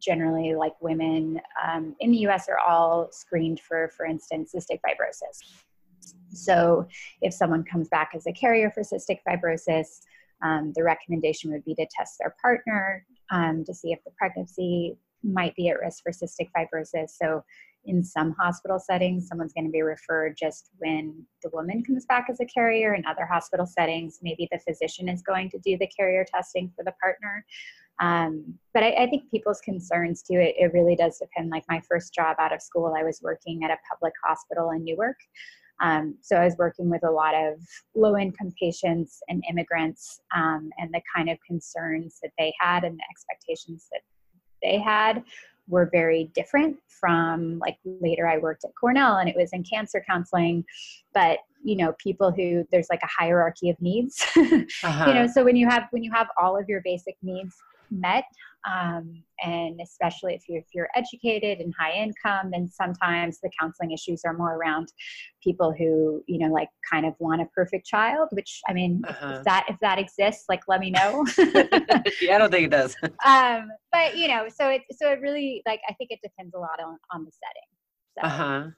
generally 0.02 0.56
like 0.56 0.74
women 0.82 1.40
um, 1.64 1.96
in 2.00 2.12
the 2.12 2.20
us 2.20 2.48
are 2.50 2.60
all 2.60 3.10
screened 3.12 3.60
for 3.60 3.90
for 3.96 4.06
instance 4.06 4.54
cystic 4.56 4.80
fibrosis 4.86 5.40
so 6.34 6.86
if 7.22 7.34
someone 7.34 7.64
comes 7.64 7.88
back 7.90 8.12
as 8.16 8.26
a 8.28 8.32
carrier 8.34 8.72
for 8.72 8.82
cystic 8.82 9.20
fibrosis 9.28 10.00
um, 10.44 10.74
the 10.76 10.84
recommendation 10.84 11.52
would 11.52 11.64
be 11.64 11.76
to 11.76 11.86
test 11.96 12.16
their 12.20 12.36
partner 12.42 13.06
um, 13.32 13.64
to 13.66 13.74
see 13.74 13.92
if 13.92 14.00
the 14.04 14.12
pregnancy 14.18 14.98
might 15.24 15.56
be 15.56 15.70
at 15.70 15.80
risk 15.80 16.04
for 16.04 16.12
cystic 16.12 16.50
fibrosis. 16.56 17.12
So 17.22 17.44
in 17.86 18.04
some 18.04 18.34
hospital 18.40 18.80
settings, 18.80 19.28
someone's 19.28 19.54
going 19.54 19.66
to 19.66 19.72
be 19.72 19.82
referred 19.82 20.36
just 20.38 20.70
when 20.78 21.26
the 21.44 21.50
woman 21.52 21.84
comes 21.84 22.06
back 22.06 22.28
as 22.30 22.40
a 22.40 22.46
carrier. 22.46 22.94
In 22.94 23.06
other 23.06 23.26
hospital 23.26 23.66
settings, 23.66 24.20
maybe 24.22 24.48
the 24.52 24.60
physician 24.60 25.10
is 25.10 25.22
going 25.22 25.50
to 25.52 25.60
do 25.60 25.78
the 25.78 25.88
carrier 25.88 26.26
testing 26.26 26.72
for 26.76 26.84
the 26.84 26.94
partner. 27.02 27.46
Um, 28.00 28.56
but 28.74 28.84
I, 28.84 28.92
I, 29.04 29.08
think 29.08 29.30
people's 29.30 29.62
concerns 29.62 30.24
too, 30.24 30.40
it, 30.40 30.56
it, 30.58 30.74
really 30.74 30.96
does 30.96 31.20
depend. 31.20 31.52
Like 31.52 31.64
my 31.70 31.80
first 31.88 32.12
job 32.12 32.38
out 32.40 32.52
of 32.52 32.60
school, 32.60 32.96
I 32.98 33.04
was 33.04 33.20
working 33.22 33.64
at 33.64 33.70
a 33.70 33.78
public 33.90 34.14
hospital 34.26 34.72
in 34.72 34.84
Newark. 34.84 35.18
Um, 35.80 36.16
so 36.22 36.38
I 36.38 36.46
was 36.46 36.56
working 36.58 36.90
with 36.90 37.04
a 37.04 37.12
lot 37.12 37.36
of 37.36 37.60
low 37.96 38.18
income 38.18 38.52
patients 38.60 39.20
and 39.28 39.44
immigrants 39.50 40.22
um, 40.36 40.72
and 40.80 40.92
the 40.92 41.02
kind 41.16 41.30
of 41.30 41.38
concerns 41.46 42.20
that 42.24 42.32
they 42.38 42.54
had 42.60 42.84
and 42.84 42.98
the 42.98 43.04
expectations 43.12 43.88
that 43.92 44.02
they 44.64 44.80
had 44.80 45.24
were 45.68 45.90
very 45.92 46.32
different 46.36 46.78
from 46.88 47.60
like 47.60 47.78
later 47.84 48.28
I 48.28 48.38
worked 48.38 48.64
at 48.64 48.72
Cornell 48.80 49.18
and 49.18 49.30
it 49.30 49.36
was 49.36 49.52
in 49.54 49.64
cancer 49.64 50.04
counseling 50.08 50.64
but 51.14 51.40
you 51.64 51.76
know 51.76 51.94
people 51.94 52.32
who 52.32 52.66
there's 52.72 52.88
like 52.90 53.02
a 53.04 53.08
hierarchy 53.08 53.70
of 53.70 53.82
needs 53.82 54.22
uh-huh. 54.38 55.06
you 55.08 55.14
know 55.14 55.28
so 55.28 55.44
when 55.44 55.56
you 55.56 55.68
have 55.68 55.88
when 55.92 56.04
you 56.04 56.12
have 56.12 56.28
all 56.38 56.58
of 56.58 56.68
your 56.68 56.82
basic 56.84 57.16
needs 57.22 57.56
met 58.00 58.26
um, 58.66 59.24
and 59.44 59.80
especially 59.82 60.34
if 60.36 60.44
you're, 60.48 60.60
if 60.60 60.68
you're 60.74 60.90
educated 60.96 61.60
and 61.60 61.74
high 61.78 61.92
income 61.92 62.52
and 62.54 62.72
sometimes 62.72 63.40
the 63.42 63.50
counseling 63.60 63.92
issues 63.92 64.22
are 64.26 64.34
more 64.34 64.56
around 64.56 64.88
people 65.44 65.74
who 65.78 66.24
you 66.28 66.40
know 66.40 66.52
like 66.54 66.70
kind 66.90 67.06
of 67.06 67.14
want 67.20 67.42
a 67.42 67.46
perfect 67.54 67.86
child 67.86 68.30
which 68.32 68.62
i 68.70 68.74
mean 68.74 69.02
uh-huh. 69.08 69.36
if 69.38 69.44
that 69.44 69.66
if 69.68 69.76
that 69.82 70.00
exists 70.00 70.46
like 70.48 70.62
let 70.68 70.80
me 70.80 70.92
know. 70.92 71.26
Yeah 72.22 72.36
i 72.36 72.38
don't 72.38 72.52
think 72.52 72.66
it 72.66 72.72
does. 72.72 72.96
Um 73.26 73.70
but 73.92 74.18
you 74.18 74.28
know 74.28 74.48
so 74.54 74.70
it 74.70 74.82
so 74.92 75.12
it 75.12 75.20
really 75.22 75.62
like 75.66 75.82
i 75.90 75.94
think 75.94 76.12
it 76.12 76.20
depends 76.24 76.54
a 76.56 76.60
lot 76.60 76.80
on 76.82 76.98
on 77.12 77.26
the 77.26 77.32
setting 77.32 77.70
so. 78.18 78.28
uh-huh. 78.28 78.70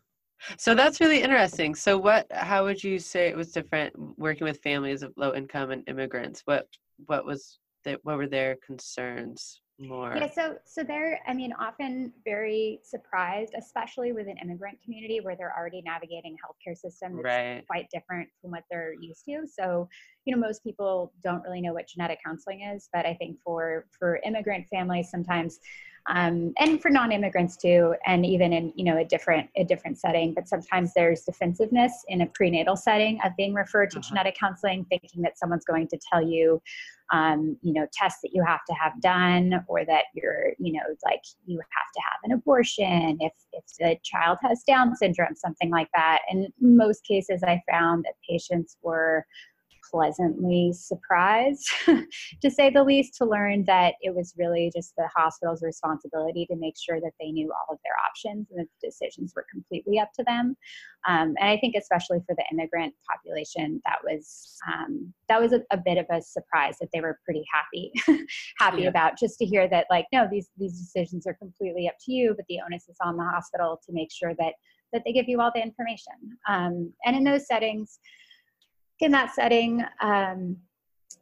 So 0.57 0.75
that's 0.75 0.99
really 0.99 1.21
interesting. 1.21 1.75
So 1.75 1.97
what 1.97 2.27
how 2.31 2.65
would 2.65 2.83
you 2.83 2.99
say 2.99 3.27
it 3.27 3.37
was 3.37 3.51
different 3.51 3.93
working 4.17 4.45
with 4.45 4.61
families 4.61 5.01
of 5.01 5.13
low 5.15 5.33
income 5.33 5.71
and 5.71 5.83
immigrants? 5.87 6.41
What 6.45 6.67
what 7.05 7.25
was 7.25 7.59
that 7.85 7.99
what 8.03 8.17
were 8.17 8.27
their 8.27 8.57
concerns 8.65 9.61
more 9.77 10.13
yeah 10.15 10.29
so 10.31 10.55
so 10.65 10.83
they're 10.83 11.19
i 11.27 11.33
mean 11.33 11.53
often 11.59 12.11
very 12.23 12.79
surprised 12.83 13.53
especially 13.57 14.13
with 14.13 14.25
an 14.27 14.37
immigrant 14.41 14.77
community 14.81 15.19
where 15.19 15.35
they're 15.35 15.53
already 15.57 15.81
navigating 15.81 16.35
a 16.35 16.69
healthcare 16.69 16.77
system 16.77 17.15
that's 17.15 17.25
right. 17.25 17.63
quite 17.67 17.85
different 17.91 18.29
from 18.41 18.51
what 18.51 18.63
they're 18.71 18.93
used 19.01 19.25
to 19.25 19.45
so 19.45 19.87
you 20.23 20.33
know 20.33 20.39
most 20.39 20.63
people 20.63 21.11
don't 21.21 21.43
really 21.43 21.59
know 21.59 21.73
what 21.73 21.87
genetic 21.87 22.19
counseling 22.25 22.61
is 22.61 22.87
but 22.93 23.05
i 23.05 23.13
think 23.15 23.37
for 23.43 23.85
for 23.97 24.19
immigrant 24.25 24.65
families 24.69 25.09
sometimes 25.11 25.59
um, 26.07 26.53
and 26.59 26.81
for 26.81 26.89
non-immigrants 26.89 27.57
too 27.57 27.95
and 28.05 28.25
even 28.25 28.53
in 28.53 28.71
you 28.75 28.83
know 28.83 28.97
a 28.97 29.05
different 29.05 29.49
a 29.57 29.63
different 29.63 29.97
setting 29.97 30.33
but 30.33 30.47
sometimes 30.47 30.91
there's 30.95 31.21
defensiveness 31.21 31.91
in 32.07 32.21
a 32.21 32.27
prenatal 32.27 32.75
setting 32.75 33.19
of 33.23 33.31
being 33.37 33.53
referred 33.53 33.89
to 33.89 33.97
uh-huh. 33.97 34.09
genetic 34.09 34.35
counseling 34.37 34.85
thinking 34.89 35.21
that 35.21 35.37
someone's 35.37 35.65
going 35.65 35.87
to 35.87 35.97
tell 36.11 36.21
you 36.21 36.61
um, 37.11 37.57
you 37.61 37.73
know 37.73 37.85
tests 37.93 38.19
that 38.23 38.31
you 38.33 38.43
have 38.43 38.61
to 38.67 38.73
have 38.73 38.99
done 39.01 39.63
or 39.67 39.85
that 39.85 40.05
you're 40.13 40.53
you 40.59 40.73
know 40.73 40.81
like 41.03 41.21
you 41.45 41.57
have 41.59 41.91
to 41.93 42.01
have 42.01 42.19
an 42.23 42.31
abortion 42.31 43.17
if 43.19 43.33
if 43.53 43.63
the 43.79 43.97
child 44.03 44.37
has 44.41 44.63
down 44.63 44.95
syndrome 44.95 45.35
something 45.35 45.69
like 45.69 45.89
that 45.93 46.19
in 46.29 46.51
most 46.59 47.05
cases 47.05 47.41
i 47.43 47.61
found 47.69 48.05
that 48.05 48.13
patients 48.27 48.77
were 48.81 49.25
pleasantly 49.95 50.73
surprised, 50.73 51.65
to 52.41 52.51
say 52.51 52.69
the 52.69 52.83
least, 52.83 53.15
to 53.15 53.23
learn 53.23 53.63
that 53.63 53.93
it 54.01 54.13
was 54.13 54.33
really 54.37 54.69
just 54.75 54.93
the 54.97 55.07
hospital's 55.15 55.63
responsibility 55.63 56.45
to 56.47 56.57
make 56.57 56.75
sure 56.77 56.99
that 56.99 57.13
they 57.17 57.31
knew 57.31 57.49
all 57.49 57.73
of 57.73 57.79
their 57.85 57.93
options 58.05 58.47
and 58.51 58.59
that 58.59 58.67
the 58.81 58.87
decisions 58.89 59.31
were 59.33 59.45
completely 59.49 59.97
up 59.97 60.09
to 60.13 60.23
them. 60.25 60.57
Um, 61.07 61.35
and 61.39 61.49
I 61.49 61.57
think, 61.57 61.75
especially 61.79 62.19
for 62.27 62.35
the 62.35 62.43
immigrant 62.51 62.93
population, 63.09 63.81
that 63.85 63.99
was 64.03 64.57
um, 64.67 65.13
that 65.29 65.39
was 65.39 65.53
a, 65.53 65.61
a, 65.71 65.77
bit 65.77 65.97
of 65.97 66.07
a 66.09 66.21
surprise 66.21 66.75
that 66.81 66.89
they 66.93 66.99
were 66.99 67.19
pretty 67.23 67.45
happy 67.53 67.91
happy 68.59 68.81
yeah. 68.81 68.89
about 68.89 69.17
just 69.17 69.37
to 69.37 69.45
hear 69.45 69.69
that 69.69 69.85
like 69.89 70.07
no 70.11 70.27
these 70.29 70.49
these 70.57 70.77
decisions 70.77 71.25
are 71.25 71.35
completely 71.35 71.87
up 71.87 71.95
to 72.05 72.11
you, 72.11 72.33
but 72.35 72.45
the 72.49 72.59
onus 72.65 72.89
is 72.89 72.97
on 73.01 73.15
the 73.15 73.23
hospital 73.23 73.79
to 73.85 73.93
make 73.93 74.11
sure 74.11 74.33
that 74.39 74.55
that 74.91 75.03
they 75.05 75.13
give 75.13 75.29
you 75.29 75.39
all 75.39 75.51
the 75.53 75.61
information. 75.61 76.13
Um, 76.49 76.91
and 77.05 77.15
in 77.15 77.23
those 77.23 77.47
settings, 77.47 77.99
in 78.99 79.11
that 79.11 79.33
setting, 79.33 79.83
um, 80.01 80.57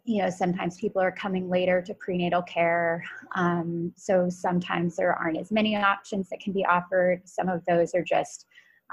you 0.05 0.21
know, 0.21 0.29
sometimes 0.29 0.77
people 0.77 1.01
are 1.01 1.11
coming 1.11 1.49
later 1.49 1.81
to 1.81 1.93
prenatal 1.93 2.41
care. 2.41 3.03
Um, 3.35 3.93
so 3.95 4.29
sometimes 4.29 4.95
there 4.95 5.13
aren't 5.13 5.37
as 5.37 5.51
many 5.51 5.75
options 5.75 6.29
that 6.29 6.41
can 6.41 6.51
be 6.53 6.65
offered. 6.65 7.21
Some 7.25 7.47
of 7.47 7.63
those 7.65 7.95
are 7.95 8.03
just 8.03 8.45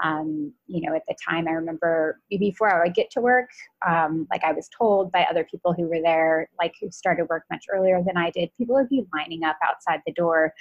um, 0.03 0.53
you 0.67 0.81
know, 0.81 0.95
at 0.95 1.03
the 1.07 1.15
time, 1.27 1.47
I 1.47 1.51
remember 1.51 2.19
before 2.29 2.73
I 2.73 2.83
would 2.83 2.95
get 2.95 3.11
to 3.11 3.21
work, 3.21 3.49
um, 3.87 4.27
like 4.31 4.43
I 4.43 4.51
was 4.51 4.69
told 4.75 5.11
by 5.11 5.25
other 5.29 5.43
people 5.43 5.73
who 5.73 5.87
were 5.87 6.01
there, 6.01 6.49
like 6.59 6.73
who 6.81 6.89
started 6.91 7.27
work 7.29 7.43
much 7.51 7.65
earlier 7.71 8.01
than 8.05 8.17
I 8.17 8.31
did, 8.31 8.49
people 8.57 8.75
would 8.75 8.89
be 8.89 9.05
lining 9.13 9.43
up 9.43 9.57
outside 9.63 9.99
the 10.05 10.13
door, 10.13 10.53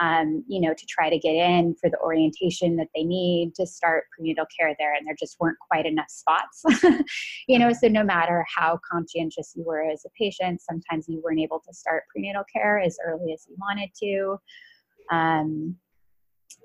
um, 0.00 0.44
you 0.48 0.60
know, 0.60 0.74
to 0.74 0.86
try 0.86 1.10
to 1.10 1.18
get 1.18 1.34
in 1.34 1.76
for 1.80 1.90
the 1.90 1.98
orientation 2.00 2.76
that 2.76 2.88
they 2.94 3.04
need 3.04 3.54
to 3.56 3.66
start 3.66 4.04
prenatal 4.16 4.46
care 4.58 4.74
there. 4.78 4.94
And 4.94 5.06
there 5.06 5.16
just 5.18 5.36
weren't 5.38 5.58
quite 5.58 5.86
enough 5.86 6.10
spots, 6.10 6.64
you 7.48 7.58
know, 7.58 7.72
so 7.72 7.88
no 7.88 8.02
matter 8.02 8.44
how 8.52 8.80
conscientious 8.90 9.52
you 9.54 9.64
were 9.64 9.88
as 9.88 10.04
a 10.06 10.10
patient, 10.18 10.60
sometimes 10.60 11.06
you 11.08 11.20
weren't 11.22 11.40
able 11.40 11.62
to 11.68 11.72
start 11.72 12.04
prenatal 12.10 12.44
care 12.52 12.80
as 12.80 12.98
early 13.06 13.32
as 13.32 13.46
you 13.48 13.56
wanted 13.58 13.90
to. 14.00 14.38
Um, 15.14 15.76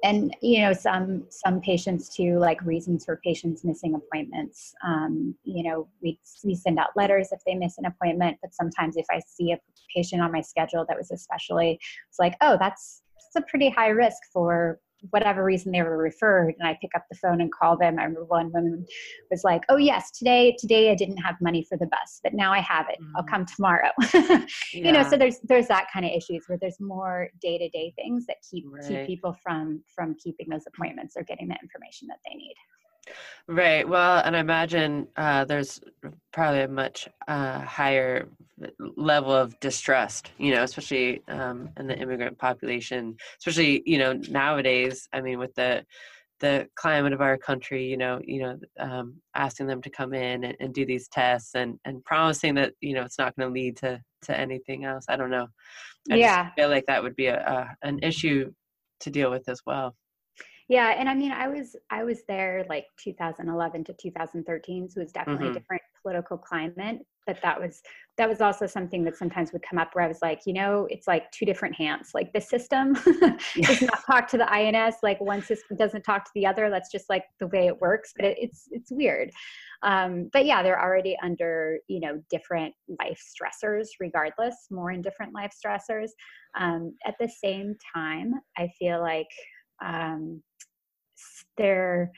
and 0.03 0.35
you 0.41 0.61
know 0.61 0.73
some 0.73 1.25
some 1.29 1.61
patients 1.61 2.13
too 2.15 2.37
like 2.37 2.61
reasons 2.63 3.05
for 3.05 3.19
patients 3.23 3.63
missing 3.63 3.95
appointments. 3.95 4.73
Um, 4.85 5.35
you 5.43 5.63
know 5.63 5.87
we, 6.01 6.19
we 6.43 6.55
send 6.55 6.79
out 6.79 6.89
letters 6.95 7.29
if 7.31 7.39
they 7.45 7.55
miss 7.55 7.77
an 7.77 7.85
appointment 7.85 8.37
but 8.41 8.53
sometimes 8.53 8.97
if 8.97 9.05
i 9.11 9.19
see 9.25 9.51
a 9.51 9.59
patient 9.95 10.21
on 10.21 10.31
my 10.31 10.41
schedule 10.41 10.85
that 10.87 10.97
was 10.97 11.11
especially 11.11 11.79
it's 12.09 12.19
like 12.19 12.35
oh 12.41 12.57
that's 12.59 13.03
that's 13.33 13.45
a 13.45 13.49
pretty 13.49 13.69
high 13.69 13.89
risk 13.89 14.17
for 14.31 14.79
whatever 15.09 15.43
reason 15.43 15.71
they 15.71 15.81
were 15.81 15.97
referred 15.97 16.53
and 16.59 16.67
i 16.67 16.77
pick 16.81 16.91
up 16.95 17.03
the 17.09 17.17
phone 17.17 17.41
and 17.41 17.51
call 17.51 17.77
them 17.77 17.99
i 17.99 18.03
remember 18.03 18.25
one 18.25 18.51
woman 18.51 18.85
was 19.29 19.43
like 19.43 19.63
oh 19.69 19.77
yes 19.77 20.11
today 20.11 20.55
today 20.59 20.91
i 20.91 20.95
didn't 20.95 21.17
have 21.17 21.35
money 21.41 21.65
for 21.67 21.77
the 21.77 21.87
bus 21.87 22.19
but 22.23 22.33
now 22.33 22.51
i 22.51 22.59
have 22.59 22.87
it 22.89 22.97
mm-hmm. 23.01 23.15
i'll 23.15 23.23
come 23.23 23.45
tomorrow 23.45 23.89
yeah. 24.13 24.45
you 24.73 24.91
know 24.91 25.07
so 25.07 25.17
there's 25.17 25.39
there's 25.43 25.67
that 25.67 25.87
kind 25.91 26.05
of 26.05 26.11
issues 26.11 26.43
where 26.47 26.57
there's 26.59 26.79
more 26.79 27.29
day-to-day 27.41 27.93
things 27.95 28.25
that 28.25 28.37
keep 28.49 28.65
right. 28.67 28.87
keep 28.87 29.05
people 29.05 29.35
from 29.43 29.81
from 29.93 30.15
keeping 30.23 30.47
those 30.49 30.63
appointments 30.67 31.15
or 31.17 31.23
getting 31.23 31.47
the 31.47 31.57
information 31.61 32.07
that 32.07 32.19
they 32.27 32.35
need 32.35 32.55
Right. 33.47 33.87
Well, 33.87 34.21
and 34.23 34.35
I 34.37 34.39
imagine 34.39 35.07
uh, 35.17 35.43
there's 35.45 35.81
probably 36.31 36.61
a 36.61 36.67
much 36.67 37.09
uh, 37.27 37.59
higher 37.59 38.29
level 38.95 39.33
of 39.33 39.59
distrust, 39.59 40.31
you 40.37 40.51
know, 40.51 40.63
especially 40.63 41.21
um, 41.27 41.69
in 41.77 41.87
the 41.87 41.97
immigrant 41.97 42.37
population, 42.37 43.17
especially 43.39 43.83
you 43.85 43.97
know 43.97 44.13
nowadays. 44.29 45.09
I 45.11 45.19
mean, 45.19 45.39
with 45.39 45.53
the 45.55 45.85
the 46.39 46.67
climate 46.75 47.13
of 47.13 47.21
our 47.21 47.37
country, 47.37 47.85
you 47.85 47.97
know, 47.97 48.19
you 48.23 48.41
know, 48.41 48.59
um, 48.79 49.15
asking 49.35 49.67
them 49.67 49.81
to 49.81 49.89
come 49.89 50.13
in 50.13 50.43
and, 50.43 50.57
and, 50.59 50.73
do 50.73 50.85
these 50.85 51.07
tests 51.07 51.55
and 51.55 51.79
and 51.85 52.03
promising 52.05 52.55
that 52.55 52.73
you 52.79 52.93
know 52.93 53.03
it's 53.03 53.19
not 53.19 53.35
going 53.35 53.49
to 53.49 53.53
lead 53.53 53.75
to 53.77 54.01
to 54.23 54.39
anything 54.39 54.85
else. 54.85 55.05
I 55.09 55.17
don't 55.17 55.29
know. 55.29 55.47
I 56.09 56.15
yeah. 56.15 56.51
feel 56.55 56.69
like 56.69 56.85
that 56.87 57.03
would 57.03 57.15
be 57.15 57.27
a, 57.27 57.41
a 57.41 57.87
an 57.87 57.99
issue 57.99 58.53
to 59.01 59.09
deal 59.09 59.29
with 59.29 59.49
as 59.49 59.61
well 59.65 59.95
yeah 60.69 60.95
and 60.97 61.09
i 61.09 61.13
mean 61.13 61.31
i 61.31 61.47
was 61.47 61.75
i 61.89 62.03
was 62.03 62.21
there 62.27 62.65
like 62.69 62.85
2011 63.03 63.83
to 63.83 63.93
2013 63.93 64.89
so 64.89 64.99
it 64.99 65.03
was 65.03 65.11
definitely 65.11 65.45
mm-hmm. 65.47 65.55
a 65.55 65.59
different 65.59 65.81
political 66.01 66.37
climate 66.37 66.99
but 67.25 67.41
that 67.41 67.59
was 67.59 67.81
that 68.17 68.29
was 68.29 68.41
also 68.41 68.67
something 68.67 69.03
that 69.03 69.17
sometimes 69.17 69.51
would 69.51 69.63
come 69.67 69.79
up 69.79 69.89
where 69.93 70.03
i 70.03 70.07
was 70.07 70.19
like 70.21 70.41
you 70.45 70.53
know 70.53 70.87
it's 70.89 71.07
like 71.07 71.29
two 71.31 71.45
different 71.45 71.75
hands 71.75 72.11
like 72.13 72.31
the 72.33 72.41
system 72.41 72.93
does 73.61 73.81
not 73.81 74.05
talk 74.05 74.27
to 74.27 74.37
the 74.37 74.57
ins 74.57 74.95
like 75.03 75.19
one 75.19 75.41
system 75.41 75.77
doesn't 75.77 76.03
talk 76.03 76.25
to 76.25 76.31
the 76.35 76.45
other 76.45 76.69
that's 76.69 76.91
just 76.91 77.09
like 77.09 77.25
the 77.39 77.47
way 77.47 77.67
it 77.67 77.79
works 77.81 78.13
but 78.15 78.25
it, 78.25 78.37
it's 78.39 78.67
it's 78.71 78.91
weird. 78.91 79.31
Um, 79.81 80.29
but 80.31 80.45
yeah 80.45 80.63
they're 80.63 80.81
already 80.81 81.17
under 81.21 81.77
you 81.87 81.99
know 81.99 82.21
different 82.29 82.73
life 82.99 83.21
stressors 83.21 83.87
regardless 83.99 84.67
more 84.71 84.91
in 84.91 85.01
different 85.01 85.33
life 85.33 85.53
stressors. 85.53 86.09
Um, 86.55 86.95
at 87.05 87.15
the 87.19 87.27
same 87.27 87.75
time 87.95 88.33
i 88.57 88.69
feel 88.77 89.01
like 89.01 89.27
um, 89.83 90.41
they're 91.57 92.11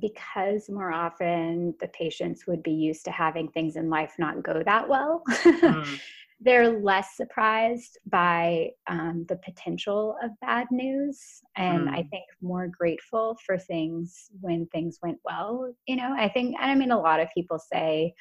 because 0.00 0.68
more 0.68 0.92
often 0.92 1.74
the 1.80 1.88
patients 1.88 2.46
would 2.46 2.62
be 2.62 2.72
used 2.72 3.04
to 3.04 3.10
having 3.12 3.48
things 3.48 3.76
in 3.76 3.88
life 3.88 4.14
not 4.18 4.42
go 4.42 4.62
that 4.64 4.88
well 4.88 5.22
mm. 5.44 6.00
they're 6.40 6.68
less 6.68 7.16
surprised 7.16 7.96
by 8.06 8.68
um, 8.88 9.24
the 9.28 9.36
potential 9.36 10.16
of 10.22 10.30
bad 10.40 10.66
news 10.72 11.40
and 11.56 11.88
mm. 11.88 11.92
i 11.92 12.02
think 12.10 12.24
more 12.42 12.68
grateful 12.68 13.38
for 13.46 13.56
things 13.56 14.30
when 14.40 14.66
things 14.66 14.98
went 15.00 15.18
well 15.24 15.72
you 15.86 15.94
know 15.94 16.12
i 16.18 16.28
think 16.28 16.56
i 16.58 16.74
mean 16.74 16.90
a 16.90 17.00
lot 17.00 17.20
of 17.20 17.28
people 17.32 17.58
say 17.58 18.12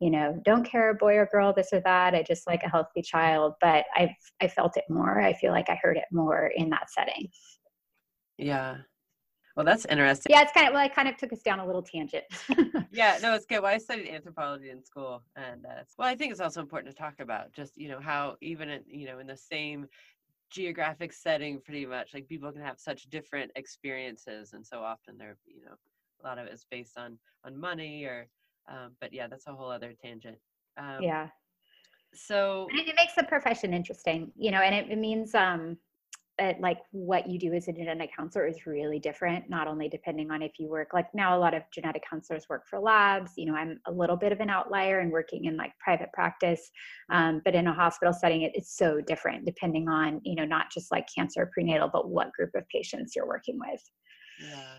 you 0.00 0.10
know 0.10 0.40
don't 0.44 0.64
care 0.64 0.94
boy 0.94 1.14
or 1.14 1.26
girl 1.26 1.52
this 1.52 1.68
or 1.72 1.80
that 1.80 2.14
i 2.14 2.22
just 2.22 2.46
like 2.46 2.62
a 2.62 2.70
healthy 2.70 3.02
child 3.02 3.54
but 3.60 3.84
i've 3.96 4.10
i 4.40 4.48
felt 4.48 4.76
it 4.76 4.84
more 4.88 5.20
i 5.20 5.32
feel 5.34 5.52
like 5.52 5.68
i 5.68 5.78
heard 5.82 5.96
it 5.96 6.04
more 6.10 6.50
in 6.56 6.70
that 6.70 6.90
setting 6.90 7.28
yeah 8.38 8.78
well, 9.58 9.64
that's 9.64 9.86
interesting. 9.86 10.30
Yeah, 10.30 10.42
it's 10.42 10.52
kind 10.52 10.68
of 10.68 10.74
well, 10.74 10.84
I 10.84 10.86
kind 10.86 11.08
of 11.08 11.16
took 11.16 11.32
us 11.32 11.42
down 11.42 11.58
a 11.58 11.66
little 11.66 11.82
tangent. 11.82 12.22
yeah, 12.92 13.18
no, 13.20 13.34
it's 13.34 13.44
good. 13.44 13.60
Well, 13.60 13.74
I 13.74 13.78
studied 13.78 14.08
anthropology 14.08 14.70
in 14.70 14.84
school, 14.84 15.24
and 15.34 15.66
uh, 15.66 15.82
well, 15.98 16.06
I 16.06 16.14
think 16.14 16.30
it's 16.30 16.40
also 16.40 16.60
important 16.60 16.94
to 16.94 16.96
talk 16.96 17.14
about 17.18 17.52
just 17.52 17.76
you 17.76 17.88
know 17.88 17.98
how 17.98 18.36
even 18.40 18.68
in, 18.68 18.82
you 18.86 19.06
know 19.06 19.18
in 19.18 19.26
the 19.26 19.36
same 19.36 19.88
geographic 20.48 21.12
setting, 21.12 21.60
pretty 21.60 21.86
much 21.86 22.14
like 22.14 22.28
people 22.28 22.52
can 22.52 22.62
have 22.62 22.78
such 22.78 23.10
different 23.10 23.50
experiences, 23.56 24.52
and 24.52 24.64
so 24.64 24.80
often 24.80 25.18
they're 25.18 25.36
you 25.44 25.64
know 25.64 25.74
a 26.22 26.26
lot 26.28 26.38
of 26.38 26.46
it 26.46 26.52
is 26.52 26.64
based 26.70 26.96
on 26.96 27.18
on 27.44 27.58
money 27.58 28.04
or, 28.04 28.28
um, 28.68 28.92
but 29.00 29.12
yeah, 29.12 29.26
that's 29.26 29.48
a 29.48 29.52
whole 29.52 29.72
other 29.72 29.92
tangent. 30.00 30.38
Um, 30.76 31.02
yeah. 31.02 31.26
So 32.14 32.68
it 32.70 32.94
makes 32.94 33.16
the 33.16 33.24
profession 33.24 33.74
interesting, 33.74 34.30
you 34.36 34.52
know, 34.52 34.60
and 34.60 34.72
it, 34.72 34.88
it 34.88 34.98
means 34.98 35.34
um 35.34 35.78
that 36.38 36.60
like 36.60 36.78
what 36.92 37.28
you 37.28 37.38
do 37.38 37.52
as 37.52 37.68
a 37.68 37.72
genetic 37.72 38.14
counselor 38.16 38.46
is 38.46 38.66
really 38.66 38.98
different 38.98 39.48
not 39.50 39.66
only 39.66 39.88
depending 39.88 40.30
on 40.30 40.42
if 40.42 40.52
you 40.58 40.68
work 40.68 40.88
like 40.92 41.06
now 41.14 41.36
a 41.36 41.38
lot 41.38 41.54
of 41.54 41.62
genetic 41.72 42.02
counselors 42.08 42.46
work 42.48 42.66
for 42.68 42.78
labs 42.78 43.32
you 43.36 43.46
know 43.46 43.54
i'm 43.54 43.78
a 43.86 43.92
little 43.92 44.16
bit 44.16 44.32
of 44.32 44.40
an 44.40 44.50
outlier 44.50 45.00
and 45.00 45.10
working 45.10 45.46
in 45.46 45.56
like 45.56 45.72
private 45.78 46.12
practice 46.12 46.70
um, 47.10 47.40
but 47.44 47.54
in 47.54 47.66
a 47.66 47.72
hospital 47.72 48.12
setting 48.12 48.42
it, 48.42 48.52
it's 48.54 48.76
so 48.76 49.00
different 49.00 49.44
depending 49.44 49.88
on 49.88 50.20
you 50.24 50.34
know 50.34 50.44
not 50.44 50.70
just 50.70 50.90
like 50.92 51.06
cancer 51.14 51.50
prenatal 51.52 51.88
but 51.92 52.08
what 52.08 52.32
group 52.32 52.50
of 52.54 52.68
patients 52.68 53.14
you're 53.14 53.26
working 53.26 53.58
with. 53.58 53.82
Yeah 54.40 54.74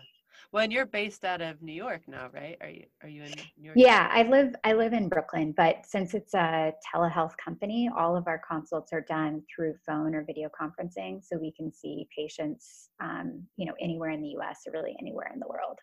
well, 0.52 0.64
and 0.64 0.72
you're 0.72 0.86
based 0.86 1.24
out 1.24 1.40
of 1.40 1.62
New 1.62 1.72
York 1.72 2.02
now, 2.08 2.28
right? 2.32 2.56
Are 2.60 2.68
you 2.68 2.84
are 3.02 3.08
you 3.08 3.22
in 3.22 3.30
New 3.58 3.64
York? 3.66 3.76
Yeah, 3.76 4.08
I 4.12 4.22
live 4.24 4.54
I 4.64 4.72
live 4.72 4.92
in 4.92 5.08
Brooklyn, 5.08 5.52
but 5.56 5.86
since 5.86 6.14
it's 6.14 6.34
a 6.34 6.72
telehealth 6.94 7.36
company, 7.36 7.90
all 7.96 8.16
of 8.16 8.26
our 8.26 8.40
consults 8.46 8.92
are 8.92 9.00
done 9.02 9.42
through 9.54 9.74
phone 9.86 10.14
or 10.14 10.24
video 10.24 10.48
conferencing, 10.48 11.22
so 11.24 11.38
we 11.38 11.52
can 11.52 11.72
see 11.72 12.08
patients, 12.16 12.90
um, 13.00 13.42
you 13.56 13.66
know, 13.66 13.74
anywhere 13.80 14.10
in 14.10 14.20
the 14.20 14.28
U.S. 14.30 14.62
or 14.66 14.72
really 14.72 14.96
anywhere 15.00 15.30
in 15.32 15.40
the 15.40 15.48
world. 15.48 15.78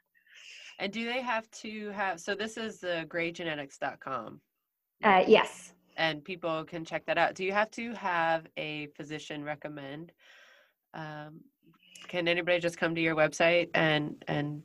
And 0.80 0.92
do 0.92 1.06
they 1.06 1.22
have 1.22 1.50
to 1.52 1.90
have? 1.92 2.20
So 2.20 2.36
this 2.36 2.58
is 2.58 2.80
the 2.80 3.06
greygenetics.com. 3.10 4.42
Uh, 5.04 5.24
yes. 5.28 5.74
And 5.96 6.24
people 6.24 6.64
can 6.66 6.86
check 6.86 7.06
that 7.08 7.18
out. 7.18 7.34
Do 7.34 7.44
you 7.44 7.52
have 7.52 7.72
to 7.72 7.94
have 7.94 8.46
a 8.58 8.88
physician 8.96 9.44
recommend 9.44 10.12
um, 10.94 11.42
can 12.08 12.28
anybody 12.28 12.60
just 12.60 12.78
come 12.78 12.96
to 12.96 13.02
your 13.02 13.16
website 13.16 13.70
and 13.74 14.24
and 14.28 14.62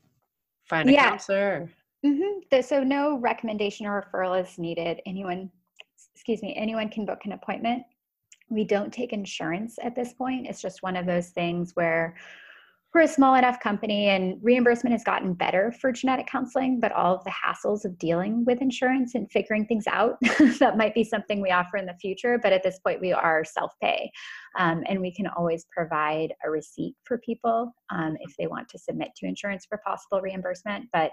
find 0.68 0.88
a 0.88 0.92
yeah. 0.92 1.10
counselor? 1.10 1.70
Mm-hmm. 2.04 2.60
So 2.62 2.82
no 2.82 3.18
recommendation 3.18 3.86
or 3.86 4.06
referral 4.12 4.40
is 4.42 4.58
needed. 4.58 5.00
Anyone, 5.06 5.50
excuse 6.14 6.42
me, 6.42 6.54
anyone 6.56 6.88
can 6.88 7.06
book 7.06 7.20
an 7.24 7.32
appointment. 7.32 7.84
We 8.50 8.64
don't 8.64 8.92
take 8.92 9.12
insurance 9.12 9.78
at 9.82 9.94
this 9.94 10.12
point. 10.12 10.46
It's 10.46 10.60
just 10.60 10.82
one 10.82 10.96
of 10.96 11.06
those 11.06 11.28
things 11.28 11.72
where 11.74 12.16
we're 12.94 13.02
a 13.02 13.08
small 13.08 13.34
enough 13.36 13.58
company 13.58 14.08
and 14.08 14.38
reimbursement 14.42 14.92
has 14.92 15.02
gotten 15.02 15.32
better 15.32 15.72
for 15.80 15.92
genetic 15.92 16.26
counseling, 16.26 16.78
but 16.78 16.92
all 16.92 17.14
of 17.14 17.24
the 17.24 17.30
hassles 17.30 17.86
of 17.86 17.98
dealing 17.98 18.44
with 18.44 18.60
insurance 18.60 19.14
and 19.14 19.30
figuring 19.30 19.66
things 19.66 19.86
out, 19.86 20.18
that 20.58 20.76
might 20.76 20.94
be 20.94 21.02
something 21.02 21.40
we 21.40 21.50
offer 21.50 21.78
in 21.78 21.86
the 21.86 21.94
future. 21.94 22.38
But 22.42 22.52
at 22.52 22.62
this 22.62 22.78
point, 22.80 23.00
we 23.00 23.12
are 23.12 23.44
self 23.44 23.72
pay. 23.80 24.10
Um, 24.58 24.82
and 24.86 25.00
we 25.00 25.10
can 25.10 25.26
always 25.26 25.64
provide 25.74 26.34
a 26.44 26.50
receipt 26.50 26.94
for 27.04 27.16
people 27.18 27.74
um, 27.90 28.16
if 28.20 28.36
they 28.36 28.46
want 28.46 28.68
to 28.68 28.78
submit 28.78 29.08
to 29.16 29.26
insurance 29.26 29.64
for 29.66 29.80
possible 29.86 30.20
reimbursement. 30.20 30.86
But 30.92 31.12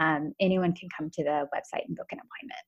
um, 0.00 0.32
anyone 0.40 0.74
can 0.74 0.88
come 0.96 1.08
to 1.10 1.22
the 1.22 1.46
website 1.54 1.86
and 1.86 1.96
book 1.96 2.08
an 2.10 2.18
appointment. 2.18 2.60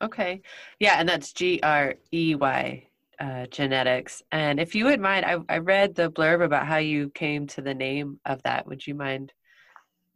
Okay. 0.00 0.40
Yeah, 0.80 0.96
and 0.98 1.08
that's 1.08 1.32
G 1.32 1.60
R 1.62 1.94
E 2.12 2.34
Y 2.36 2.88
uh, 3.22 3.46
genetics. 3.46 4.20
And 4.32 4.58
if 4.58 4.74
you 4.74 4.86
would 4.86 5.00
mind, 5.00 5.24
I, 5.24 5.36
I 5.48 5.58
read 5.58 5.94
the 5.94 6.10
blurb 6.10 6.44
about 6.44 6.66
how 6.66 6.78
you 6.78 7.10
came 7.10 7.46
to 7.48 7.62
the 7.62 7.74
name 7.74 8.18
of 8.26 8.42
that. 8.42 8.66
Would 8.66 8.84
you 8.84 8.96
mind 8.96 9.32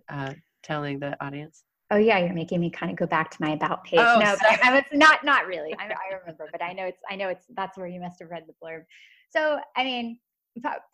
uh, 0.08 0.34
telling 0.64 0.98
the 0.98 1.16
audience? 1.24 1.62
Oh 1.92 1.98
yeah, 1.98 2.18
you're 2.18 2.34
making 2.34 2.60
me 2.60 2.68
kind 2.68 2.90
of 2.90 2.98
go 2.98 3.06
back 3.06 3.30
to 3.30 3.36
my 3.40 3.50
about 3.50 3.84
page. 3.84 4.00
Oh, 4.00 4.18
no, 4.18 4.34
but 4.40 4.50
I, 4.50 4.70
I, 4.70 4.74
was 4.74 4.82
not 4.92 5.24
not 5.24 5.46
really. 5.46 5.72
I, 5.78 5.84
I 5.84 6.16
remember, 6.18 6.48
but 6.50 6.60
I 6.60 6.72
know 6.72 6.86
it's 6.86 7.00
I 7.08 7.14
know 7.14 7.28
it's 7.28 7.46
that's 7.56 7.78
where 7.78 7.86
you 7.86 8.00
must 8.00 8.18
have 8.18 8.28
read 8.28 8.42
the 8.48 8.54
blurb. 8.60 8.82
So 9.30 9.60
I 9.76 9.84
mean, 9.84 10.18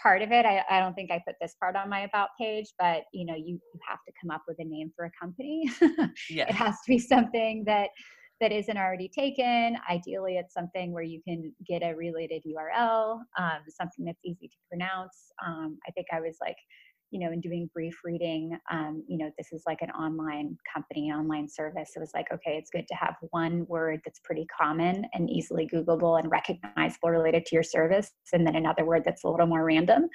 part 0.03 0.21
of 0.21 0.33
it, 0.33 0.45
I, 0.45 0.63
I 0.69 0.81
don't 0.81 0.93
think 0.93 1.11
I 1.11 1.23
put 1.27 1.37
this 1.41 1.55
part 1.59 1.77
on 1.77 1.89
my 1.89 2.01
about 2.01 2.29
page, 2.39 2.75
but 2.79 3.05
you 3.15 3.25
know, 3.25 3.35
you, 3.35 3.59
you 3.73 3.81
have 3.89 4.01
to 4.07 4.13
come 4.21 4.31
up 4.31 4.43
with 4.47 4.59
a 4.59 4.65
name 4.65 4.93
for 4.95 5.07
a 5.07 5.11
company. 5.19 5.71
yeah. 6.29 6.49
It 6.49 6.55
has 6.55 6.75
to 6.75 6.89
be 6.89 6.99
something 6.99 7.65
that 7.65 7.89
that 8.43 8.51
isn't 8.51 8.77
already 8.77 9.09
taken. 9.09 9.79
Ideally, 9.89 10.37
it's 10.37 10.53
something 10.53 10.93
where 10.93 11.05
you 11.05 11.23
can 11.23 11.55
get 11.65 11.83
a 11.83 11.95
related 11.95 12.43
URL, 12.45 13.21
um, 13.39 13.61
something 13.69 14.05
that's 14.05 14.21
easy 14.25 14.49
to 14.49 14.57
pronounce. 14.69 15.33
Um, 15.47 15.79
I 15.87 15.93
think 15.93 16.09
I 16.13 16.21
was 16.21 16.39
like, 16.41 16.57
you 17.13 17.21
know, 17.21 17.31
in 17.31 17.41
doing 17.41 17.71
brief 17.73 18.01
reading, 18.03 18.59
um, 18.71 19.05
you 19.07 19.17
know, 19.17 19.31
this 19.39 19.53
is 19.53 19.63
like 19.65 19.81
an 19.81 19.91
online 19.91 20.57
company, 20.75 21.13
online 21.13 21.49
service. 21.49 21.91
It 21.95 22.01
was 22.01 22.11
like, 22.15 22.33
okay, 22.33 22.57
it's 22.57 22.71
good 22.71 22.89
to 22.89 22.95
have 22.95 23.15
one 23.31 23.65
word 23.67 24.01
that's 24.05 24.19
pretty 24.25 24.47
common 24.47 25.05
and 25.15 25.31
easily 25.31 25.69
Googleable 25.73 26.19
and 26.19 26.29
recognizable 26.29 27.11
related 27.11 27.47
to 27.47 27.55
your 27.55 27.63
service, 27.63 28.11
and 28.33 28.45
then 28.45 28.57
another 28.57 28.85
word 28.85 29.03
that's 29.05 29.23
a 29.23 29.29
little 29.29 29.47
more 29.47 29.65
random. 29.65 30.09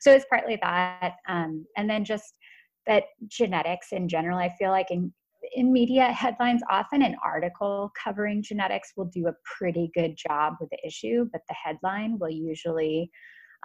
So 0.00 0.12
it's 0.12 0.26
partly 0.30 0.56
that. 0.62 1.14
Um, 1.26 1.66
and 1.76 1.90
then 1.90 2.04
just 2.04 2.38
that 2.86 3.04
genetics 3.26 3.88
in 3.90 4.08
general, 4.08 4.38
I 4.38 4.50
feel 4.50 4.70
like 4.70 4.90
in 4.92 5.12
in 5.54 5.72
media 5.72 6.04
headlines, 6.12 6.62
often 6.70 7.02
an 7.02 7.16
article 7.24 7.92
covering 8.02 8.42
genetics 8.42 8.92
will 8.96 9.06
do 9.06 9.26
a 9.28 9.34
pretty 9.44 9.90
good 9.94 10.16
job 10.16 10.54
with 10.60 10.70
the 10.70 10.86
issue, 10.86 11.26
but 11.32 11.42
the 11.48 11.54
headline 11.54 12.18
will 12.18 12.30
usually 12.30 13.10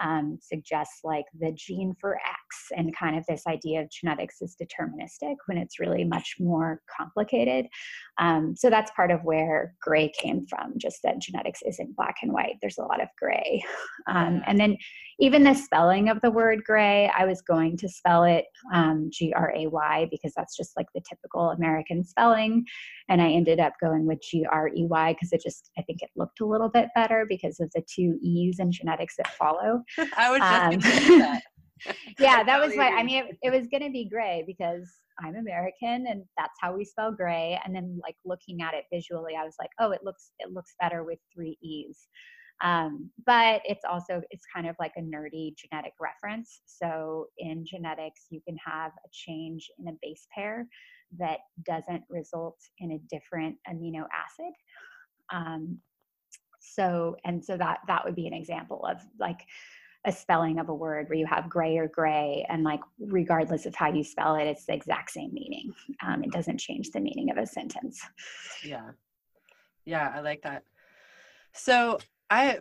um, 0.02 0.38
suggests 0.42 1.00
like 1.04 1.26
the 1.40 1.52
gene 1.54 1.96
for 2.00 2.18
X 2.18 2.68
and 2.76 2.96
kind 2.96 3.18
of 3.18 3.26
this 3.28 3.48
idea 3.48 3.82
of 3.82 3.90
genetics 3.90 4.42
is 4.42 4.56
deterministic 4.62 5.36
when 5.48 5.58
it's 5.58 5.80
really 5.80 6.04
much 6.04 6.36
more 6.40 6.82
complicated. 6.96 7.68
Um, 8.20 8.56
so 8.56 8.70
that's 8.70 8.92
part 8.92 9.12
of 9.12 9.24
where 9.24 9.74
gray 9.82 10.10
came 10.10 10.46
from, 10.48 10.74
just 10.78 11.00
that 11.04 11.20
genetics 11.20 11.62
isn't 11.66 11.96
black 11.96 12.18
and 12.22 12.32
white. 12.32 12.56
There's 12.62 12.78
a 12.78 12.84
lot 12.84 13.02
of 13.02 13.08
gray. 13.20 13.64
Um, 14.08 14.42
and 14.46 14.60
then 14.60 14.78
even 15.20 15.44
the 15.44 15.54
spelling 15.54 16.10
of 16.10 16.22
the 16.22 16.30
word 16.30 16.64
gray, 16.64 17.12
I 17.18 17.26
was 17.26 17.42
going 17.42 17.76
to 17.78 17.90
spell 17.90 18.24
it 18.24 18.46
um, 18.74 19.10
G 19.12 19.34
R 19.34 19.52
A 19.56 19.68
Y 19.68 20.08
because 20.12 20.34
that's 20.36 20.56
just 20.56 20.78
like 20.78 20.88
the 20.94 21.02
typical 21.08 21.52
American 21.52 22.04
spelling. 22.04 22.66
And 23.10 23.22
I 23.22 23.30
ended 23.30 23.60
up 23.60 23.74
going 23.82 24.06
with 24.06 24.22
G 24.22 24.46
R 24.50 24.70
E 24.70 24.86
Y 24.86 25.14
because 25.14 25.34
it 25.34 25.42
just, 25.42 25.72
I 25.78 25.82
think 25.84 26.02
it 26.02 26.10
looked 26.16 26.40
a 26.42 26.46
little 26.46 26.70
bit 26.70 26.90
better 26.94 27.26
because 27.28 27.60
of 27.60 27.72
the 27.74 27.84
two 27.94 28.20
E's 28.22 28.60
in 28.60 28.72
genetics 28.72 29.16
that 29.18 29.28
follow. 29.36 29.84
I 30.18 30.30
was 30.30 30.40
just 30.40 31.10
um, 31.10 31.20
that. 31.20 31.42
yeah, 32.20 32.44
that 32.44 32.60
was 32.60 32.76
why. 32.76 32.90
I 32.90 33.04
mean, 33.04 33.26
it, 33.26 33.38
it 33.42 33.50
was 33.50 33.68
going 33.68 33.84
to 33.84 33.92
be 33.92 34.08
gray 34.08 34.44
because 34.46 34.88
I'm 35.20 35.36
American 35.36 36.06
and 36.08 36.24
that's 36.38 36.58
how 36.62 36.76
we 36.76 36.86
spell 36.86 37.12
gray. 37.12 37.60
And 37.66 37.76
then 37.76 38.00
like 38.04 38.16
looking 38.24 38.62
at 38.62 38.76
it 38.76 38.86
visually, 38.94 39.34
I 39.36 39.44
was 39.44 39.56
like, 39.60 39.72
oh, 39.80 39.92
it 39.92 40.02
looks 40.04 40.32
it 40.40 40.52
looks 40.52 40.76
better 40.80 41.04
with 41.04 41.18
three 41.34 41.58
E's. 41.62 42.08
Um, 42.64 43.12
but 43.26 43.62
it's 43.66 43.86
also 43.88 44.22
it's 44.32 44.46
kind 44.54 44.68
of 44.68 44.76
like 44.80 44.94
a 44.98 45.02
nerdy 45.02 45.56
genetic 45.56 45.94
reference. 46.00 46.62
So 46.66 47.28
in 47.38 47.66
genetics, 47.66 48.26
you 48.30 48.42
can 48.48 48.58
have 48.66 48.92
a 49.06 49.10
change 49.12 49.70
in 49.80 49.88
a 49.88 49.98
base 50.02 50.28
pair 50.34 50.68
that 51.20 51.40
doesn't 51.66 52.04
result 52.10 52.58
in 52.80 52.92
a 52.94 53.00
different 53.10 53.56
amino 53.70 54.06
acid. 54.12 54.54
Um, 55.32 55.80
so 56.60 57.16
and 57.26 57.44
so 57.44 57.58
that 57.58 57.80
that 57.88 58.04
would 58.04 58.16
be 58.16 58.28
an 58.28 58.34
example 58.34 58.86
of 58.86 59.02
like 59.20 59.42
a 60.06 60.12
spelling 60.12 60.60
of 60.60 60.70
a 60.70 60.74
word 60.74 61.10
where 61.10 61.18
you 61.18 61.26
have 61.26 61.50
gray 61.50 61.78
or 61.78 61.88
gray 61.88 62.46
and 62.50 62.64
like 62.64 62.80
regardless 63.00 63.66
of 63.66 63.76
how 63.76 63.92
you 63.92 64.04
spell 64.04 64.36
it 64.36 64.46
it's 64.46 64.66
the 64.66 64.74
exact 64.74 65.12
same 65.12 65.34
meaning 65.34 65.72
um, 66.06 66.24
it 66.24 66.32
doesn't 66.32 66.60
change 66.60 66.92
the 66.92 67.00
meaning 67.00 67.30
of 67.30 67.38
a 67.38 67.46
sentence 67.46 68.02
yeah 68.64 68.92
yeah 69.86 70.12
i 70.16 70.20
like 70.20 70.42
that 70.42 70.64
so 71.54 71.98
i 72.30 72.60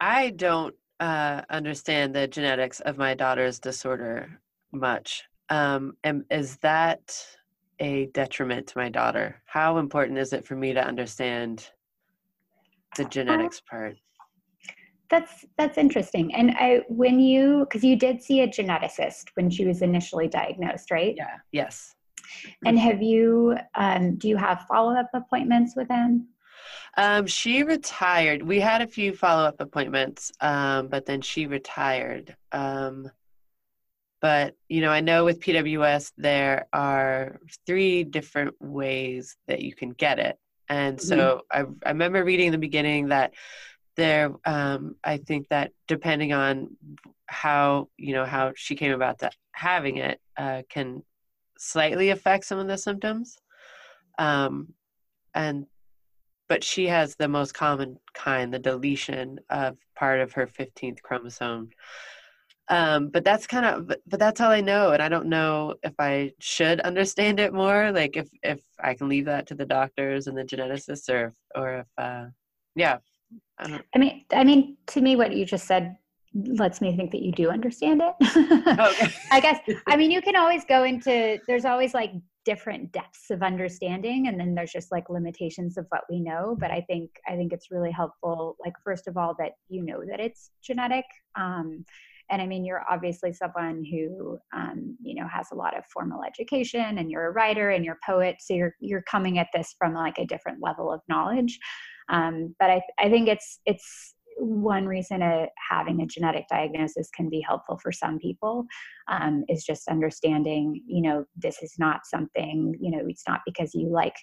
i 0.00 0.30
don't 0.30 0.74
uh, 1.00 1.42
understand 1.50 2.14
the 2.14 2.26
genetics 2.26 2.80
of 2.80 2.98
my 2.98 3.14
daughter's 3.14 3.58
disorder 3.58 4.40
much 4.72 5.24
um, 5.50 5.96
and 6.04 6.24
is 6.30 6.56
that 6.58 7.24
a 7.78 8.06
detriment 8.06 8.66
to 8.66 8.78
my 8.78 8.88
daughter 8.88 9.40
how 9.46 9.78
important 9.78 10.18
is 10.18 10.32
it 10.32 10.44
for 10.44 10.56
me 10.56 10.72
to 10.72 10.84
understand 10.84 11.70
the 12.96 13.04
uh, 13.04 13.08
genetics 13.08 13.60
part 13.60 13.96
that's 15.10 15.46
that's 15.56 15.78
interesting. 15.78 16.34
And 16.34 16.52
I 16.52 16.82
when 16.88 17.18
you 17.18 17.60
because 17.60 17.82
you 17.82 17.96
did 17.96 18.22
see 18.22 18.40
a 18.40 18.48
geneticist 18.48 19.24
when 19.34 19.50
she 19.50 19.64
was 19.64 19.82
initially 19.82 20.28
diagnosed, 20.28 20.90
right? 20.90 21.14
Yeah. 21.16 21.36
Yes. 21.52 21.94
And 22.66 22.78
have 22.78 23.02
you 23.02 23.56
um, 23.74 24.16
do 24.16 24.28
you 24.28 24.36
have 24.36 24.66
follow 24.68 24.94
up 24.94 25.08
appointments 25.14 25.74
with 25.76 25.88
him? 25.88 26.28
Um, 26.96 27.26
she 27.26 27.62
retired. 27.62 28.42
We 28.42 28.60
had 28.60 28.82
a 28.82 28.86
few 28.86 29.14
follow 29.14 29.44
up 29.44 29.60
appointments, 29.60 30.32
um, 30.40 30.88
but 30.88 31.06
then 31.06 31.20
she 31.20 31.46
retired. 31.46 32.36
Um, 32.52 33.10
but 34.20 34.56
you 34.68 34.80
know, 34.80 34.90
I 34.90 35.00
know 35.00 35.24
with 35.24 35.40
PWS 35.40 36.12
there 36.16 36.66
are 36.72 37.40
three 37.66 38.04
different 38.04 38.54
ways 38.60 39.36
that 39.46 39.60
you 39.60 39.74
can 39.74 39.90
get 39.90 40.18
it, 40.18 40.38
and 40.68 41.00
so 41.00 41.42
mm-hmm. 41.52 41.76
I, 41.84 41.88
I 41.88 41.90
remember 41.92 42.24
reading 42.24 42.46
in 42.46 42.52
the 42.52 42.58
beginning 42.58 43.08
that 43.08 43.32
there 43.98 44.32
um, 44.46 44.94
i 45.04 45.18
think 45.18 45.48
that 45.48 45.72
depending 45.88 46.32
on 46.32 46.76
how 47.26 47.88
you 47.98 48.14
know 48.14 48.24
how 48.24 48.52
she 48.54 48.76
came 48.76 48.92
about 48.92 49.18
to 49.18 49.30
having 49.52 49.96
it 49.98 50.20
uh, 50.38 50.62
can 50.70 51.02
slightly 51.58 52.10
affect 52.10 52.44
some 52.44 52.58
of 52.58 52.68
the 52.68 52.78
symptoms 52.78 53.36
um, 54.18 54.72
and 55.34 55.66
but 56.48 56.64
she 56.64 56.86
has 56.86 57.14
the 57.16 57.28
most 57.28 57.54
common 57.54 57.98
kind 58.14 58.52
the 58.52 58.58
deletion 58.58 59.38
of 59.50 59.76
part 59.94 60.20
of 60.20 60.32
her 60.32 60.46
15th 60.46 61.02
chromosome 61.02 61.70
um, 62.70 63.08
but 63.08 63.24
that's 63.24 63.46
kind 63.46 63.64
of 63.64 63.86
but, 63.86 64.18
that's 64.18 64.40
all 64.40 64.50
i 64.50 64.60
know 64.60 64.92
and 64.92 65.02
i 65.02 65.08
don't 65.08 65.26
know 65.26 65.74
if 65.82 65.94
i 65.98 66.30
should 66.38 66.80
understand 66.80 67.40
it 67.40 67.52
more 67.52 67.92
like 67.92 68.16
if 68.16 68.28
if 68.42 68.62
i 68.80 68.94
can 68.94 69.08
leave 69.08 69.24
that 69.24 69.46
to 69.46 69.54
the 69.54 69.64
doctors 69.64 70.26
and 70.26 70.36
the 70.36 70.44
geneticists 70.44 71.08
or 71.08 71.32
or 71.54 71.78
if 71.78 71.86
uh, 71.96 72.26
yeah 72.74 72.98
I, 73.58 73.80
I 73.94 73.98
mean, 73.98 74.24
I 74.32 74.44
mean, 74.44 74.76
to 74.88 75.00
me, 75.00 75.16
what 75.16 75.34
you 75.34 75.44
just 75.44 75.66
said 75.66 75.96
lets 76.34 76.80
me 76.80 76.96
think 76.96 77.10
that 77.12 77.22
you 77.22 77.32
do 77.32 77.50
understand 77.50 78.02
it. 78.02 78.14
okay. 78.78 79.12
I 79.30 79.40
guess. 79.40 79.58
I 79.86 79.96
mean, 79.96 80.10
you 80.10 80.22
can 80.22 80.36
always 80.36 80.64
go 80.64 80.84
into. 80.84 81.38
There's 81.46 81.64
always 81.64 81.94
like 81.94 82.12
different 82.48 82.90
depths 82.92 83.28
of 83.30 83.42
understanding, 83.42 84.26
and 84.26 84.40
then 84.40 84.54
there's 84.54 84.72
just 84.72 84.90
like 84.90 85.10
limitations 85.10 85.76
of 85.76 85.84
what 85.90 86.04
we 86.08 86.18
know. 86.18 86.56
But 86.58 86.70
I 86.70 86.80
think 86.80 87.10
I 87.28 87.36
think 87.36 87.52
it's 87.52 87.70
really 87.70 87.90
helpful. 87.90 88.56
Like 88.64 88.72
first 88.82 89.06
of 89.06 89.18
all, 89.18 89.34
that 89.38 89.52
you 89.68 89.84
know 89.84 90.00
that 90.08 90.18
it's 90.18 90.50
genetic. 90.62 91.04
Um, 91.36 91.84
and 92.30 92.40
I 92.40 92.46
mean, 92.46 92.64
you're 92.64 92.84
obviously 92.90 93.34
someone 93.34 93.84
who, 93.84 94.38
um, 94.56 94.96
you 95.02 95.14
know, 95.14 95.28
has 95.28 95.48
a 95.52 95.54
lot 95.54 95.76
of 95.76 95.84
formal 95.92 96.22
education, 96.24 96.96
and 96.96 97.10
you're 97.10 97.26
a 97.26 97.32
writer 97.32 97.68
and 97.68 97.84
you're 97.84 97.98
a 98.02 98.10
poet, 98.10 98.36
so 98.40 98.54
you're 98.54 98.74
you're 98.80 99.02
coming 99.02 99.38
at 99.38 99.48
this 99.52 99.74
from 99.78 99.92
like 99.92 100.18
a 100.18 100.26
different 100.26 100.62
level 100.62 100.90
of 100.90 101.02
knowledge. 101.06 101.58
Um, 102.08 102.54
but 102.58 102.70
I, 102.70 102.80
I 102.98 103.10
think 103.10 103.28
it's 103.28 103.60
it's 103.66 104.14
one 104.38 104.86
reason 104.86 105.22
a, 105.22 105.48
having 105.70 106.00
a 106.00 106.06
genetic 106.06 106.46
diagnosis 106.48 107.08
can 107.14 107.28
be 107.28 107.40
helpful 107.40 107.78
for 107.82 107.92
some 107.92 108.18
people 108.18 108.64
um, 109.08 109.44
is 109.48 109.64
just 109.64 109.88
understanding 109.88 110.82
you 110.86 111.02
know 111.02 111.24
this 111.36 111.62
is 111.62 111.74
not 111.78 112.00
something 112.04 112.74
you 112.80 112.90
know 112.90 113.04
it's 113.08 113.24
not 113.26 113.40
because 113.44 113.74
you 113.74 113.88
like 113.88 114.14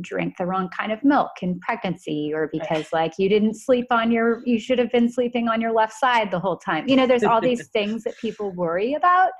drink 0.00 0.36
the 0.38 0.46
wrong 0.46 0.68
kind 0.76 0.92
of 0.92 1.02
milk 1.02 1.30
in 1.42 1.58
pregnancy 1.60 2.30
or 2.32 2.48
because 2.52 2.86
like 2.92 3.12
you 3.18 3.28
didn't 3.28 3.54
sleep 3.54 3.86
on 3.90 4.12
your 4.12 4.40
you 4.44 4.58
should 4.58 4.78
have 4.78 4.90
been 4.92 5.10
sleeping 5.10 5.48
on 5.48 5.60
your 5.60 5.72
left 5.72 5.94
side 5.94 6.30
the 6.30 6.38
whole 6.38 6.56
time. 6.56 6.88
You 6.88 6.96
know 6.96 7.06
there's 7.06 7.24
all 7.24 7.40
these 7.40 7.68
things 7.72 8.04
that 8.04 8.16
people 8.18 8.52
worry 8.52 8.94
about. 8.94 9.30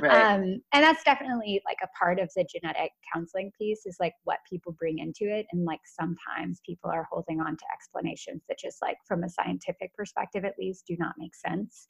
Right. 0.00 0.34
um, 0.34 0.60
and 0.72 0.84
that's 0.84 1.04
definitely 1.04 1.60
like 1.66 1.78
a 1.82 1.88
part 1.98 2.18
of 2.18 2.30
the 2.34 2.46
genetic 2.50 2.90
counseling 3.12 3.50
piece 3.58 3.84
is 3.84 3.96
like 4.00 4.14
what 4.24 4.38
people 4.48 4.74
bring 4.78 4.98
into 4.98 5.24
it. 5.24 5.46
And 5.52 5.64
like 5.64 5.80
sometimes 5.84 6.60
people 6.64 6.90
are 6.90 7.06
holding 7.10 7.40
on 7.40 7.56
to 7.56 7.64
explanations 7.72 8.42
that 8.48 8.58
just 8.58 8.78
like 8.80 8.96
from 9.06 9.24
a 9.24 9.28
scientific 9.28 9.94
perspective 9.94 10.44
at 10.44 10.54
least 10.58 10.84
do 10.86 10.96
not 10.98 11.14
make 11.18 11.34
sense 11.34 11.86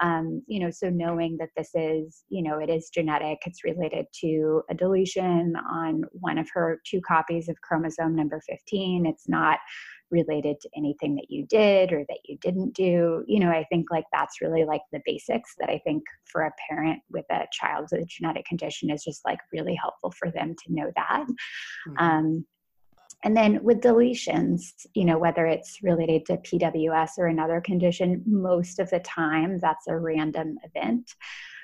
um, 0.00 0.42
you 0.46 0.60
know, 0.60 0.70
so 0.70 0.88
knowing 0.88 1.36
that 1.38 1.50
this 1.56 1.70
is, 1.74 2.24
you 2.28 2.42
know, 2.42 2.58
it 2.58 2.70
is 2.70 2.90
genetic, 2.92 3.38
it's 3.44 3.64
related 3.64 4.06
to 4.20 4.62
a 4.70 4.74
deletion 4.74 5.54
on 5.70 6.02
one 6.12 6.38
of 6.38 6.48
her 6.54 6.80
two 6.86 7.00
copies 7.02 7.48
of 7.48 7.60
chromosome 7.60 8.16
number 8.16 8.40
15. 8.48 9.06
It's 9.06 9.28
not 9.28 9.58
related 10.10 10.56
to 10.60 10.68
anything 10.76 11.14
that 11.14 11.26
you 11.28 11.46
did 11.46 11.92
or 11.92 12.04
that 12.08 12.18
you 12.24 12.36
didn't 12.40 12.74
do. 12.74 13.22
You 13.26 13.40
know, 13.40 13.50
I 13.50 13.64
think 13.70 13.90
like 13.90 14.06
that's 14.12 14.40
really 14.40 14.64
like 14.64 14.82
the 14.92 15.02
basics 15.04 15.54
that 15.58 15.70
I 15.70 15.80
think 15.84 16.02
for 16.24 16.42
a 16.42 16.52
parent 16.68 17.00
with 17.10 17.26
a 17.30 17.44
child 17.52 17.88
with 17.92 18.02
a 18.02 18.06
genetic 18.06 18.46
condition 18.46 18.90
is 18.90 19.04
just 19.04 19.20
like 19.24 19.38
really 19.52 19.74
helpful 19.74 20.12
for 20.18 20.30
them 20.30 20.54
to 20.64 20.74
know 20.74 20.90
that. 20.96 21.26
Mm-hmm. 21.26 21.96
Um, 21.98 22.46
and 23.22 23.36
then 23.36 23.62
with 23.62 23.80
deletions, 23.80 24.86
you 24.94 25.04
know, 25.04 25.18
whether 25.18 25.46
it's 25.46 25.82
related 25.82 26.24
to 26.26 26.38
PWS 26.38 27.18
or 27.18 27.26
another 27.26 27.60
condition, 27.60 28.22
most 28.26 28.78
of 28.78 28.88
the 28.90 29.00
time 29.00 29.58
that's 29.58 29.86
a 29.88 29.96
random 29.96 30.56
event. 30.64 31.14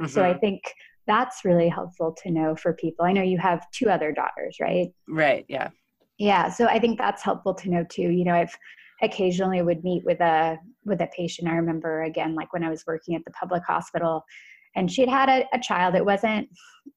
Mm-hmm. 0.01 0.07
So 0.07 0.23
I 0.23 0.31
mm-hmm. 0.31 0.41
think 0.41 0.75
that's 1.07 1.45
really 1.45 1.69
helpful 1.69 2.15
to 2.23 2.31
know 2.31 2.57
for 2.57 2.75
people. 2.75 3.07
I 3.07 3.13
know 3.13 3.23
you 3.23 3.39
have 3.39 3.71
two 3.71 3.89
other 3.89 4.13
daughters, 4.13 4.59
right? 4.61 4.89
Right, 5.09 5.47
yeah. 5.49 5.71
Yeah, 6.19 6.51
so 6.51 6.67
I 6.67 6.79
think 6.79 6.99
that's 6.99 7.23
helpful 7.23 7.55
to 7.55 7.71
know 7.71 7.85
too. 7.89 8.11
You 8.11 8.25
know, 8.25 8.35
I've 8.35 8.55
occasionally 9.03 9.63
would 9.63 9.85
meet 9.85 10.05
with 10.05 10.21
a 10.21 10.59
with 10.85 11.01
a 11.03 11.09
patient. 11.09 11.49
I 11.49 11.57
remember 11.57 12.03
again, 12.03 12.35
like 12.35 12.53
when 12.53 12.65
I 12.65 12.71
was 12.71 12.85
working 12.87 13.15
at 13.15 13.25
the 13.25 13.33
public 13.33 13.63
hospital, 13.65 14.25
and 14.75 14.91
she'd 14.91 15.09
had 15.09 15.29
a, 15.29 15.47
a 15.53 15.61
child. 15.61 15.95
It 15.95 16.05
wasn't 16.05 16.49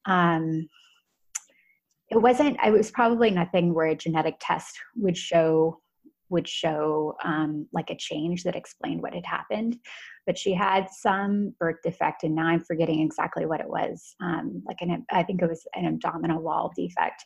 um, 0.05 0.67
it 2.11 2.17
wasn't 2.17 2.57
it 2.65 2.71
was 2.71 2.91
probably 2.91 3.31
nothing 3.31 3.73
where 3.73 3.87
a 3.87 3.95
genetic 3.95 4.35
test 4.39 4.77
would 4.95 5.17
show 5.17 5.79
would 6.29 6.47
show 6.47 7.15
um, 7.23 7.67
like 7.73 7.89
a 7.89 7.95
change 7.97 8.43
that 8.43 8.55
explained 8.55 9.01
what 9.01 9.15
had 9.15 9.25
happened. 9.25 9.77
But 10.27 10.37
she 10.37 10.53
had 10.53 10.87
some 10.91 11.55
birth 11.59 11.77
defect 11.83 12.23
and 12.23 12.35
now 12.35 12.47
i'm 12.47 12.63
forgetting 12.63 13.01
exactly 13.01 13.45
what 13.45 13.61
it 13.61 13.69
was. 13.69 14.15
Um, 14.21 14.61
like 14.65 14.77
an 14.81 15.05
i 15.11 15.23
think 15.23 15.41
it 15.41 15.49
was 15.49 15.65
an 15.75 15.85
abdominal 15.85 16.41
wall 16.41 16.71
defect 16.75 17.25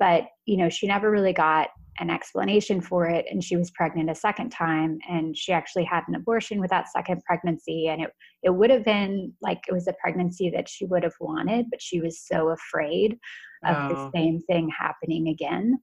but 0.00 0.24
you 0.46 0.56
know 0.56 0.68
she 0.68 0.88
never 0.88 1.10
really 1.10 1.32
got 1.32 1.68
an 2.00 2.10
explanation 2.10 2.80
for 2.80 3.06
it 3.06 3.26
and 3.30 3.44
she 3.44 3.56
was 3.56 3.70
pregnant 3.70 4.10
a 4.10 4.14
second 4.14 4.50
time 4.50 4.98
and 5.08 5.36
she 5.36 5.52
actually 5.52 5.84
had 5.84 6.02
an 6.08 6.14
abortion 6.14 6.58
with 6.58 6.70
that 6.70 6.90
second 6.90 7.22
pregnancy 7.24 7.88
and 7.88 8.02
it 8.02 8.10
it 8.42 8.50
would 8.50 8.70
have 8.70 8.84
been 8.84 9.32
like 9.42 9.60
it 9.68 9.72
was 9.72 9.86
a 9.86 9.94
pregnancy 10.02 10.50
that 10.50 10.68
she 10.68 10.86
would 10.86 11.04
have 11.04 11.14
wanted 11.20 11.66
but 11.70 11.80
she 11.80 12.00
was 12.00 12.18
so 12.18 12.48
afraid 12.48 13.12
of 13.64 13.76
oh. 13.76 13.88
the 13.88 14.10
same 14.18 14.40
thing 14.40 14.70
happening 14.76 15.28
again 15.28 15.78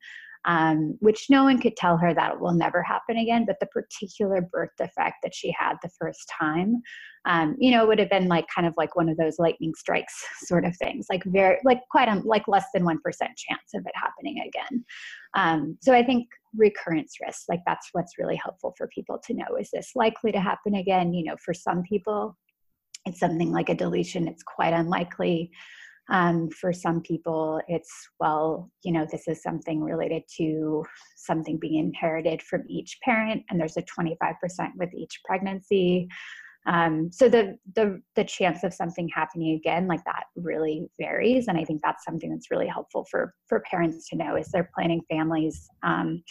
um, 0.45 0.97
which 0.99 1.27
no 1.29 1.43
one 1.43 1.59
could 1.59 1.75
tell 1.75 1.97
her 1.97 2.13
that 2.13 2.39
will 2.39 2.53
never 2.53 2.81
happen 2.81 3.17
again. 3.17 3.45
But 3.45 3.57
the 3.59 3.67
particular 3.67 4.41
birth 4.41 4.69
defect 4.77 5.17
that 5.23 5.35
she 5.35 5.53
had 5.57 5.75
the 5.81 5.89
first 5.99 6.31
time, 6.39 6.81
um, 7.25 7.55
you 7.59 7.71
know, 7.71 7.85
would 7.85 7.99
have 7.99 8.09
been 8.09 8.27
like 8.27 8.45
kind 8.53 8.67
of 8.67 8.73
like 8.77 8.95
one 8.95 9.09
of 9.09 9.17
those 9.17 9.39
lightning 9.39 9.73
strikes 9.75 10.13
sort 10.43 10.65
of 10.65 10.75
things, 10.77 11.07
like 11.09 11.23
very, 11.25 11.57
like 11.63 11.81
quite, 11.91 12.07
a, 12.07 12.21
like 12.25 12.47
less 12.47 12.65
than 12.73 12.83
1% 12.83 12.95
chance 13.19 13.73
of 13.75 13.85
it 13.85 13.93
happening 13.95 14.39
again. 14.39 14.85
Um, 15.35 15.77
so 15.81 15.93
I 15.93 16.03
think 16.03 16.27
recurrence 16.55 17.17
risk, 17.25 17.43
like 17.49 17.61
that's 17.65 17.89
what's 17.91 18.17
really 18.17 18.39
helpful 18.41 18.73
for 18.77 18.87
people 18.87 19.19
to 19.27 19.33
know. 19.33 19.57
Is 19.59 19.69
this 19.73 19.91
likely 19.95 20.31
to 20.31 20.39
happen 20.39 20.75
again? 20.75 21.13
You 21.13 21.25
know, 21.25 21.35
for 21.43 21.53
some 21.53 21.83
people, 21.83 22.37
it's 23.05 23.19
something 23.19 23.51
like 23.51 23.69
a 23.69 23.75
deletion, 23.75 24.27
it's 24.27 24.43
quite 24.43 24.73
unlikely. 24.73 25.51
Um, 26.09 26.49
for 26.49 26.71
some 26.71 27.01
people, 27.01 27.59
it's, 27.67 27.91
well, 28.19 28.71
you 28.83 28.93
know, 28.93 29.05
this 29.11 29.27
is 29.27 29.43
something 29.43 29.83
related 29.83 30.23
to 30.37 30.85
something 31.17 31.57
being 31.57 31.75
inherited 31.75 32.41
from 32.41 32.63
each 32.69 32.97
parent, 33.03 33.43
and 33.49 33.59
there's 33.59 33.77
a 33.77 33.81
25% 33.83 34.69
with 34.77 34.93
each 34.93 35.19
pregnancy. 35.25 36.07
Um, 36.65 37.09
so 37.13 37.29
the, 37.29 37.57
the 37.75 38.01
the 38.15 38.25
chance 38.25 38.63
of 38.63 38.73
something 38.73 39.07
happening 39.15 39.55
again 39.55 39.87
like 39.87 40.03
that 40.03 40.25
really 40.35 40.89
varies, 40.99 41.47
and 41.47 41.57
I 41.57 41.63
think 41.63 41.81
that's 41.81 42.03
something 42.03 42.29
that's 42.29 42.51
really 42.51 42.67
helpful 42.67 43.05
for 43.09 43.33
for 43.47 43.61
parents 43.61 44.09
to 44.09 44.17
know 44.17 44.35
as 44.35 44.49
they're 44.49 44.69
planning 44.75 45.01
families. 45.09 45.69
Um, 45.83 46.23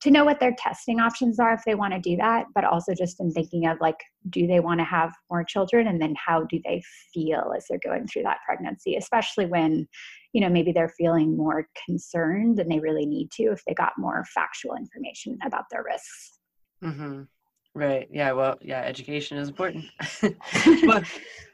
to 0.00 0.10
know 0.10 0.24
what 0.24 0.40
their 0.40 0.54
testing 0.58 0.98
options 0.98 1.38
are 1.38 1.52
if 1.52 1.60
they 1.66 1.74
want 1.74 1.92
to 1.92 2.00
do 2.00 2.16
that, 2.16 2.46
but 2.54 2.64
also 2.64 2.94
just 2.94 3.20
in 3.20 3.30
thinking 3.32 3.66
of 3.66 3.78
like, 3.80 3.98
do 4.30 4.46
they 4.46 4.60
want 4.60 4.80
to 4.80 4.84
have 4.84 5.12
more 5.30 5.44
children? 5.44 5.86
And 5.86 6.00
then 6.00 6.14
how 6.16 6.44
do 6.44 6.58
they 6.64 6.82
feel 7.12 7.52
as 7.56 7.66
they're 7.68 7.78
going 7.84 8.06
through 8.06 8.22
that 8.22 8.38
pregnancy, 8.46 8.96
especially 8.96 9.46
when, 9.46 9.86
you 10.32 10.40
know, 10.40 10.48
maybe 10.48 10.72
they're 10.72 10.94
feeling 10.96 11.36
more 11.36 11.68
concerned 11.86 12.56
than 12.56 12.68
they 12.68 12.80
really 12.80 13.04
need 13.04 13.30
to 13.32 13.44
if 13.44 13.62
they 13.66 13.74
got 13.74 13.92
more 13.98 14.24
factual 14.34 14.74
information 14.74 15.38
about 15.44 15.64
their 15.70 15.84
risks. 15.84 16.38
Mm-hmm. 16.82 17.22
Right. 17.74 18.08
Yeah. 18.10 18.32
Well, 18.32 18.58
yeah, 18.62 18.80
education 18.80 19.36
is 19.36 19.48
important. 19.48 19.84
but, 20.86 21.04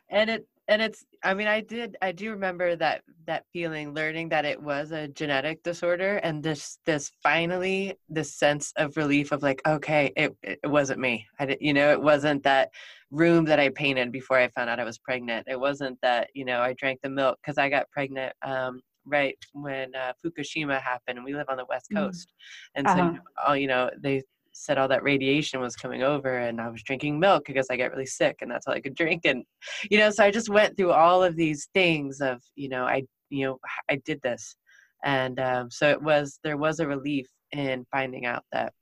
and 0.09 0.31
it, 0.31 0.49
and 0.69 0.83
it's 0.83 1.05
i 1.23 1.33
mean 1.33 1.47
i 1.47 1.61
did 1.61 1.97
i 2.03 2.13
do 2.13 2.31
remember 2.31 2.77
that 2.77 3.03
that 3.27 3.45
feeling 3.53 3.95
learning 3.95 4.29
that 4.29 4.45
it 4.45 4.61
was 4.61 4.93
a 4.93 5.09
genetic 5.09 5.63
disorder 5.63 6.17
and 6.19 6.43
this 6.43 6.79
this 6.87 7.11
finally 7.23 7.95
this 8.09 8.35
sense 8.35 8.73
of 8.77 8.97
relief 8.97 9.33
of 9.33 9.43
like 9.43 9.61
okay 9.67 10.13
it 10.17 10.37
it 10.43 10.59
wasn't 10.65 10.99
me 10.99 11.27
i 11.39 11.47
did, 11.47 11.59
you 11.61 11.73
know 11.73 11.93
it 11.93 12.01
wasn't 12.01 12.43
that 12.43 12.71
room 13.11 13.45
that 13.45 13.61
i 13.61 13.69
painted 13.71 14.11
before 14.11 14.39
i 14.39 14.49
found 14.49 14.69
out 14.69 14.81
i 14.81 14.85
was 14.85 14.99
pregnant 14.99 15.47
it 15.49 15.59
wasn't 15.59 15.99
that 16.03 16.29
you 16.35 16.45
know 16.45 16.61
i 16.61 16.73
drank 16.75 17.01
the 17.03 17.11
milk 17.11 17.39
because 17.41 17.59
i 17.59 17.69
got 17.69 17.91
pregnant 17.91 18.33
um 18.43 18.81
right 19.07 19.37
when 19.53 19.95
uh, 19.95 20.13
fukushima 20.25 20.81
happened 20.81 21.17
and 21.17 21.25
we 21.25 21.33
live 21.35 21.47
on 21.49 21.57
the 21.57 21.67
west 21.69 21.87
mm. 21.93 21.97
coast 21.97 22.33
mm. 22.33 22.81
and 22.81 22.89
so 22.89 22.95
uh-huh. 22.95 23.19
all, 23.47 23.57
you 23.57 23.69
know 23.69 23.89
they 24.01 24.23
said 24.57 24.79
all 24.79 24.89
that 24.89 25.03
radiation 25.03 25.61
was 25.61 25.77
coming 25.77 26.03
over 26.03 26.39
and 26.39 26.61
I 26.61 26.69
was 26.69 26.83
drinking 26.83 27.19
milk 27.19 27.45
because 27.47 27.69
I 27.71 27.77
get 27.77 27.93
really 27.93 28.07
sick 28.07 28.39
and 28.41 28.51
that's 28.51 28.67
all 28.67 28.75
I 28.75 28.81
could 28.81 28.95
drink 29.03 29.23
and 29.25 29.45
you 29.91 29.99
know 29.99 30.11
so 30.11 30.25
I 30.25 30.31
just 30.31 30.49
went 30.49 30.77
through 30.77 30.93
all 30.93 31.23
of 31.23 31.37
these 31.37 31.69
things 31.75 32.21
of 32.21 32.43
you 32.55 32.69
know 32.69 32.85
I 32.85 33.05
you 33.31 33.47
know 33.47 33.59
I 33.91 33.97
did 34.05 34.21
this 34.23 34.57
and 35.05 35.39
um, 35.39 35.71
so 35.71 35.89
it 35.91 36.03
was 36.03 36.41
there 36.43 36.57
was 36.57 36.81
a 36.81 36.87
relief 36.87 37.27
in 37.53 37.87
finding 37.91 38.27
out 38.27 38.45
that 38.53 38.73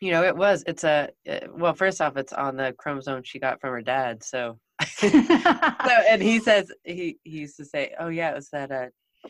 you 0.00 0.12
know 0.12 0.22
it 0.22 0.36
was 0.36 0.62
it's 0.66 0.84
a 0.84 1.08
it, 1.24 1.44
uh, 1.44 1.46
well 1.56 1.74
first 1.74 2.00
off 2.00 2.16
it's 2.16 2.32
on 2.32 2.56
the 2.56 2.74
chromosome 2.78 3.22
she 3.24 3.38
got 3.38 3.60
from 3.60 3.70
her 3.70 3.82
dad 3.82 4.22
so 4.22 4.58
so 4.86 5.08
and 5.08 6.22
he 6.22 6.38
says 6.48 6.70
he 6.84 7.18
he 7.24 7.38
used 7.40 7.56
to 7.56 7.64
say 7.64 7.92
oh 7.98 8.08
yeah 8.08 8.30
it 8.30 8.36
was 8.36 8.50
that 8.50 8.70
uh 8.70 8.86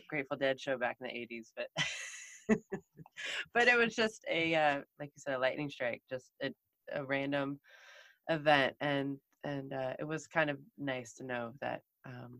Grateful 0.07 0.37
Dead 0.37 0.59
show 0.61 0.77
back 0.77 0.97
in 1.01 1.07
the 1.07 1.13
80s 1.13 1.47
but 1.55 2.59
but 3.53 3.67
it 3.67 3.77
was 3.77 3.95
just 3.95 4.23
a 4.31 4.55
uh, 4.55 4.79
like 4.99 5.09
you 5.15 5.19
said 5.19 5.35
a 5.35 5.39
lightning 5.39 5.69
strike 5.69 6.01
just 6.09 6.31
a, 6.43 6.49
a 6.93 7.03
random 7.03 7.59
event 8.29 8.75
and 8.81 9.17
and 9.43 9.73
uh, 9.73 9.93
it 9.99 10.03
was 10.03 10.27
kind 10.27 10.49
of 10.49 10.57
nice 10.77 11.13
to 11.13 11.23
know 11.23 11.51
that 11.61 11.81
um, 12.05 12.39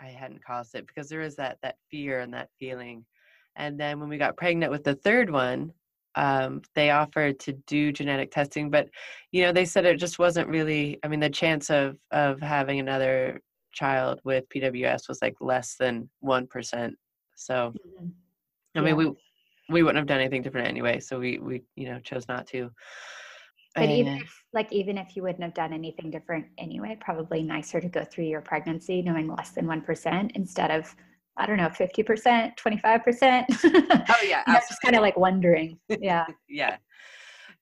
i 0.00 0.06
hadn't 0.06 0.44
caused 0.44 0.74
it 0.74 0.86
because 0.86 1.08
there 1.08 1.20
is 1.22 1.36
that 1.36 1.58
that 1.62 1.76
fear 1.90 2.20
and 2.20 2.32
that 2.32 2.48
feeling 2.58 3.04
and 3.56 3.78
then 3.78 3.98
when 4.00 4.08
we 4.08 4.18
got 4.18 4.36
pregnant 4.36 4.70
with 4.70 4.84
the 4.84 4.94
third 4.96 5.30
one 5.30 5.72
um, 6.14 6.62
they 6.74 6.90
offered 6.90 7.38
to 7.40 7.52
do 7.66 7.92
genetic 7.92 8.30
testing 8.30 8.70
but 8.70 8.88
you 9.32 9.42
know 9.42 9.52
they 9.52 9.64
said 9.64 9.84
it 9.84 9.98
just 9.98 10.18
wasn't 10.18 10.48
really 10.48 10.98
i 11.02 11.08
mean 11.08 11.20
the 11.20 11.30
chance 11.30 11.70
of 11.70 11.96
of 12.10 12.40
having 12.40 12.80
another 12.80 13.40
child 13.72 14.20
with 14.24 14.48
pws 14.48 15.08
was 15.08 15.18
like 15.20 15.34
less 15.40 15.76
than 15.78 16.08
1% 16.24 16.92
so 17.36 17.54
mm-hmm. 17.54 18.06
I 18.76 18.80
mean, 18.82 18.96
we 18.96 19.12
we 19.68 19.82
wouldn't 19.82 19.98
have 19.98 20.06
done 20.06 20.20
anything 20.20 20.42
different 20.42 20.68
anyway. 20.68 21.00
So 21.00 21.18
we 21.18 21.38
we 21.38 21.62
you 21.74 21.88
know 21.88 22.00
chose 22.00 22.28
not 22.28 22.46
to. 22.48 22.70
But 23.74 23.90
even 23.90 24.16
if, 24.16 24.42
like 24.54 24.72
even 24.72 24.96
if 24.96 25.16
you 25.16 25.22
wouldn't 25.22 25.42
have 25.42 25.52
done 25.52 25.72
anything 25.72 26.10
different 26.10 26.46
anyway, 26.56 26.96
probably 27.00 27.42
nicer 27.42 27.80
to 27.80 27.88
go 27.88 28.04
through 28.04 28.24
your 28.24 28.40
pregnancy 28.40 29.02
knowing 29.02 29.28
less 29.28 29.50
than 29.50 29.66
one 29.66 29.82
percent 29.82 30.32
instead 30.34 30.70
of 30.70 30.94
I 31.36 31.46
don't 31.46 31.58
know 31.58 31.68
fifty 31.68 32.02
percent, 32.02 32.56
twenty 32.56 32.78
five 32.78 33.04
percent. 33.04 33.46
Oh 33.64 34.22
yeah, 34.24 34.42
I 34.46 34.54
was 34.54 34.68
just 34.68 34.80
kind 34.80 34.96
of 34.96 35.02
like 35.02 35.16
wondering. 35.16 35.78
Yeah. 35.88 36.26
yeah. 36.48 36.76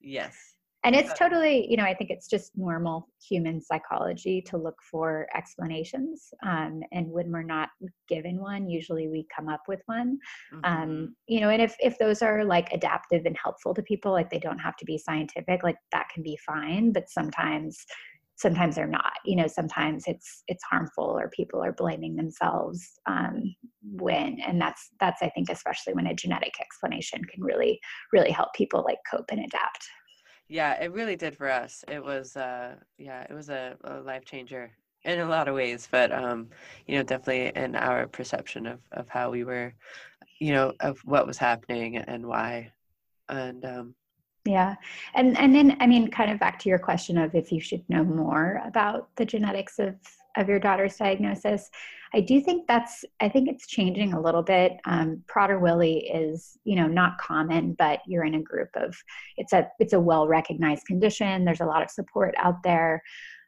Yes 0.01 0.54
and 0.85 0.95
it's 0.95 1.13
totally 1.15 1.67
you 1.69 1.77
know 1.77 1.85
i 1.85 1.95
think 1.95 2.11
it's 2.11 2.29
just 2.29 2.53
normal 2.57 3.09
human 3.27 3.61
psychology 3.61 4.41
to 4.43 4.57
look 4.57 4.77
for 4.91 5.27
explanations 5.35 6.33
um, 6.45 6.83
and 6.93 7.11
when 7.11 7.31
we're 7.31 7.43
not 7.43 7.71
given 8.09 8.41
one 8.41 8.69
usually 8.69 9.09
we 9.09 9.27
come 9.35 9.49
up 9.49 9.63
with 9.67 9.81
one. 9.87 10.19
Um, 10.53 10.63
mm-hmm. 10.63 10.83
um, 10.83 11.17
you 11.27 11.41
know 11.41 11.49
and 11.49 11.63
if 11.63 11.75
if 11.81 11.99
those 11.99 12.23
are 12.23 12.45
like 12.45 12.73
adaptive 12.73 13.25
and 13.25 13.37
helpful 13.43 13.75
to 13.75 13.83
people 13.83 14.13
like 14.13 14.31
they 14.31 14.39
don't 14.39 14.59
have 14.59 14.77
to 14.77 14.85
be 14.85 14.99
scientific 14.99 15.63
like 15.63 15.77
that 15.93 16.09
can 16.13 16.23
be 16.23 16.39
fine 16.45 16.93
but 16.93 17.09
sometimes 17.09 17.85
sometimes 18.37 18.75
they're 18.75 18.87
not. 18.87 19.13
You 19.25 19.37
know 19.37 19.47
sometimes 19.47 20.05
it's 20.07 20.43
it's 20.49 20.65
harmful 20.65 21.05
or 21.05 21.31
people 21.31 21.63
are 21.63 21.73
blaming 21.73 22.17
themselves 22.17 23.01
um, 23.07 23.55
when 23.83 24.41
and 24.41 24.61
that's 24.61 24.91
that's 25.01 25.23
i 25.23 25.29
think 25.31 25.49
especially 25.51 25.95
when 25.95 26.07
a 26.07 26.15
genetic 26.15 26.55
explanation 26.61 27.23
can 27.25 27.43
really 27.43 27.79
really 28.13 28.31
help 28.31 28.53
people 28.55 28.83
like 28.83 28.99
cope 29.11 29.31
and 29.31 29.41
adapt 29.41 29.87
yeah 30.49 30.83
it 30.83 30.93
really 30.93 31.17
did 31.17 31.37
for 31.37 31.51
us. 31.51 31.85
It 31.89 32.03
was 32.03 32.37
uh 32.37 32.77
yeah 32.99 33.27
it 33.29 33.33
was 33.33 33.49
a, 33.49 33.77
a 33.85 34.01
life 34.01 34.25
changer 34.25 34.71
in 35.05 35.21
a 35.21 35.27
lot 35.27 35.49
of 35.49 35.55
ways 35.55 35.87
but 35.91 36.11
um 36.13 36.49
you 36.87 36.97
know 36.97 37.03
definitely 37.03 37.53
in 37.63 37.77
our 37.77 38.07
perception 38.07 38.67
of 38.67 38.81
of 38.93 39.07
how 39.09 39.31
we 39.31 39.45
were 39.45 39.75
you 40.39 40.53
know 40.53 40.73
of 40.81 40.99
what 41.05 41.27
was 41.27 41.39
happening 41.39 41.97
and 41.97 42.27
why. 42.27 42.73
And 43.29 43.65
um 43.65 43.95
yeah. 44.45 44.75
And 45.15 45.39
and 45.39 45.55
then 45.55 45.77
i 45.81 45.87
mean 45.87 46.11
kind 46.11 46.31
of 46.31 46.39
back 46.39 46.59
to 46.61 46.69
your 46.69 46.79
question 46.79 47.17
of 47.17 47.35
if 47.35 47.51
you 47.51 47.61
should 47.61 47.89
know 47.89 48.05
more 48.05 48.61
about 48.65 49.09
the 49.17 49.25
genetics 49.25 49.79
of 49.79 49.95
of 50.37 50.49
your 50.49 50.59
daughter's 50.59 50.97
diagnosis 50.97 51.71
i 52.15 52.21
do 52.21 52.41
think 52.41 52.67
that's 52.67 53.05
i 53.21 53.29
think 53.29 53.49
it's 53.49 53.67
changing 53.67 54.15
a 54.15 54.21
little 54.21 54.43
bit. 54.43 54.73
Um, 54.87 55.23
prader-willi 55.27 56.09
is 56.09 56.57
you 56.65 56.77
know 56.77 56.87
not 56.87 57.19
common 57.19 57.75
but 57.75 58.01
you're 58.07 58.25
in 58.25 58.35
a 58.35 58.43
group 58.43 58.71
of 58.75 58.97
it's 59.37 59.53
a 59.53 59.69
it's 59.79 59.93
a 59.93 60.01
well 60.01 60.27
recognized 60.27 60.87
condition. 60.87 61.45
There's 61.45 61.61
a 61.61 61.67
lot 61.67 61.83
of 61.83 61.91
support 61.91 62.35
out 62.39 62.63
there 62.63 63.03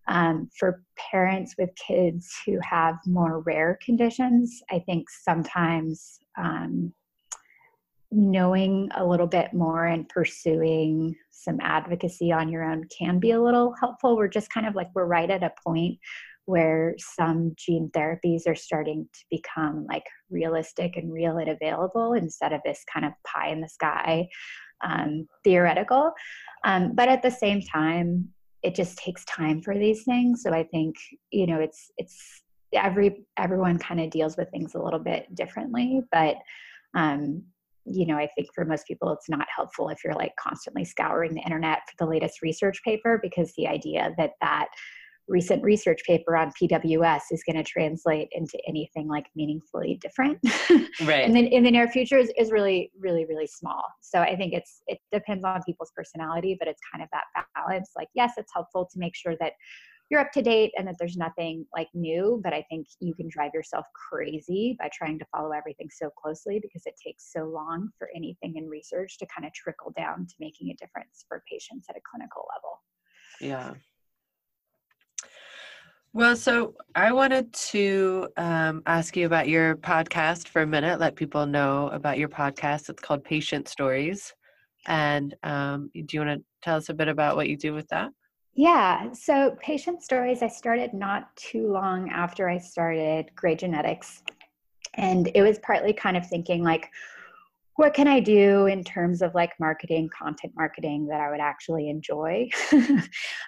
um, 0.09 0.49
for 0.59 0.83
parents 1.11 1.55
with 1.59 1.71
kids 1.75 2.33
who 2.45 2.59
have 2.61 2.97
more 3.07 3.41
rare 3.41 3.79
conditions. 3.85 4.63
I 4.71 4.79
think 4.81 5.11
sometimes 5.11 6.21
um, 6.39 6.93
knowing 8.13 8.89
a 8.97 9.05
little 9.05 9.27
bit 9.27 9.53
more 9.53 9.87
and 9.87 10.09
pursuing 10.09 11.17
some 11.31 11.59
advocacy 11.61 12.33
on 12.33 12.49
your 12.49 12.65
own 12.65 12.87
can 12.97 13.19
be 13.19 13.33
a 13.33 13.43
little 13.43 13.75
helpful. 13.79 14.17
We're 14.17 14.29
just 14.29 14.51
kind 14.51 14.67
of 14.67 14.75
like 14.75 14.89
we're 14.95 15.07
right 15.07 15.31
at 15.31 15.43
a 15.43 15.53
point 15.65 15.99
where 16.47 16.95
some 16.99 17.53
gene 17.57 17.91
therapies 17.95 18.43
are 18.47 18.55
starting 18.55 19.09
to 19.13 19.21
become 19.31 19.87
like 19.89 20.07
realistic 20.31 20.97
and 20.97 21.13
real 21.13 21.37
and 21.39 21.51
available 21.51 22.15
instead 22.15 22.53
of 22.53 22.61
this 22.65 22.85
kind 22.93 23.05
of 23.05 23.13
pie 23.25 23.49
in 23.49 23.61
the 23.61 23.69
sky 23.69 24.27
um, 24.85 25.27
theoretical. 25.45 26.13
Um, 26.65 26.93
but 26.95 27.09
at 27.09 27.23
the 27.23 27.31
same 27.31 27.61
time, 27.61 28.29
it 28.63 28.75
just 28.75 28.99
takes 28.99 29.25
time 29.27 29.61
for 29.63 29.77
these 29.77 30.05
things. 30.05 30.43
So 30.43 30.53
I 30.53 30.65
think 30.65 30.97
you 31.31 31.47
know 31.47 31.61
it's 31.61 31.91
it's 31.99 32.43
every 32.73 33.25
everyone 33.37 33.79
kind 33.79 34.01
of 34.01 34.11
deals 34.11 34.37
with 34.37 34.51
things 34.51 34.75
a 34.75 34.83
little 34.83 34.99
bit 34.99 35.33
differently, 35.35 36.01
but 36.11 36.37
um, 36.95 37.43
you 37.87 38.07
know, 38.07 38.17
I 38.17 38.29
think 38.35 38.49
for 38.55 38.65
most 38.65 38.87
people, 38.87 39.13
it's 39.13 39.29
not 39.29 39.47
helpful 39.55 39.89
if 39.89 40.03
you're 40.03 40.15
like 40.15 40.35
constantly 40.37 40.85
scouring 40.85 41.35
the 41.35 41.43
internet 41.43 41.81
for 41.89 42.05
the 42.05 42.11
latest 42.11 42.43
research 42.43 42.83
paper 42.83 43.19
because 43.23 43.53
the 43.57 43.69
idea 43.69 44.13
that 44.19 44.33
that 44.41 44.69
recent 45.29 45.63
research 45.63 46.01
paper 46.07 46.37
on 46.37 46.53
PWS 46.61 47.23
is 47.31 47.43
going 47.45 47.57
to 47.57 47.65
translate 47.65 48.29
into 48.33 48.59
anything 48.69 49.09
like 49.09 49.27
meaningfully 49.35 49.99
different. 50.01 50.39
Right. 51.05 51.27
and 51.27 51.37
then 51.37 51.47
in 51.47 51.63
the 51.63 51.71
near 51.71 51.89
future 51.89 52.17
is, 52.17 52.33
is 52.39 52.51
really, 52.51 52.91
really, 52.99 53.27
really 53.27 53.47
small. 53.47 53.85
So 54.01 54.21
I 54.21 54.35
think 54.35 54.55
it's 54.55 54.81
it 54.87 54.99
depends 55.13 55.45
on 55.45 55.63
people's 55.65 55.93
personality, 55.95 56.57
but 56.59 56.69
it's 56.69 56.81
kind 56.91 57.03
of 57.03 57.11
that 57.13 57.25
balance. 57.55 57.91
Like, 57.95 58.09
yes, 58.15 58.33
it's 58.39 58.51
helpful 58.55 58.89
to 58.91 58.99
make 58.99 59.15
sure 59.15 59.37
that 59.41 59.53
you're 60.09 60.21
up 60.21 60.33
to 60.33 60.43
date 60.43 60.73
and 60.77 60.87
that 60.87 60.97
there's 60.99 61.17
nothing 61.17 61.67
like 61.75 61.89
new, 61.93 62.41
but 62.43 62.53
I 62.53 62.65
think 62.71 62.87
you 63.01 63.15
can 63.15 63.29
drive 63.29 63.53
yourself 63.53 63.87
crazy 64.11 64.77
by 64.79 64.89
trying 64.97 65.19
to 65.19 65.27
follow 65.35 65.51
everything 65.51 65.89
so 65.91 66.11
closely 66.11 66.61
because 66.61 66.83
it 66.87 66.95
takes 67.05 67.33
so 67.33 67.45
long 67.45 67.91
for 67.99 68.09
anything 68.15 68.57
in 68.57 68.69
research 68.69 69.19
to 69.19 69.27
kind 69.27 69.47
of 69.47 69.53
trickle 69.53 69.93
down 69.97 70.27
to 70.27 70.35
making 70.39 70.71
a 70.71 70.77
difference 70.77 71.25
for 71.29 71.43
patients 71.51 71.87
at 71.91 71.97
a 71.97 72.01
clinical 72.11 72.47
level. 72.55 72.81
Yeah. 73.41 73.75
Well, 76.17 76.35
so 76.35 76.73
I 76.95 77.13
wanted 77.13 77.53
to 77.53 78.29
um, 78.39 78.83
ask 78.87 79.19
you 79.19 79.27
about 79.27 79.51
your 79.51 79.77
podcast 79.77 80.49
for 80.49 80.63
a 80.63 80.67
minute, 80.67 80.99
let 80.99 81.15
people 81.15 81.45
know 81.45 81.91
about 81.91 82.17
your 82.17 82.31
podcast. 82.31 82.89
It's 82.89 83.03
called 83.03 83.23
Patient 83.23 83.69
Stories. 83.69 84.33
And 84.87 85.35
um, 85.43 85.91
do 85.93 86.07
you 86.11 86.21
want 86.21 86.41
to 86.41 86.45
tell 86.63 86.79
us 86.79 86.89
a 86.89 86.95
bit 86.95 87.09
about 87.09 87.37
what 87.37 87.51
you 87.51 87.57
do 87.59 87.75
with 87.75 87.87
that? 87.89 88.13
Yeah, 88.55 89.13
so 89.13 89.59
Patient 89.61 90.03
Stories, 90.03 90.41
I 90.41 90.49
started 90.49 90.95
not 90.95 91.37
too 91.37 91.71
long 91.71 92.09
after 92.09 92.49
I 92.49 92.57
started 92.57 93.27
Grey 93.37 93.55
Genetics. 93.55 94.23
And 94.95 95.31
it 95.35 95.43
was 95.43 95.59
partly 95.59 95.93
kind 95.93 96.17
of 96.17 96.27
thinking 96.27 96.65
like, 96.65 96.89
what 97.77 97.93
can 97.93 98.09
I 98.09 98.21
do 98.21 98.67
in 98.67 98.83
terms 98.83 99.21
of 99.21 99.35
like 99.35 99.53
marketing, 99.61 100.09
content 100.17 100.55
marketing 100.57 101.07
that 101.09 101.21
I 101.21 101.31
would 101.31 101.41
actually 101.41 101.91
enjoy? 101.91 102.49
um, 102.73 103.01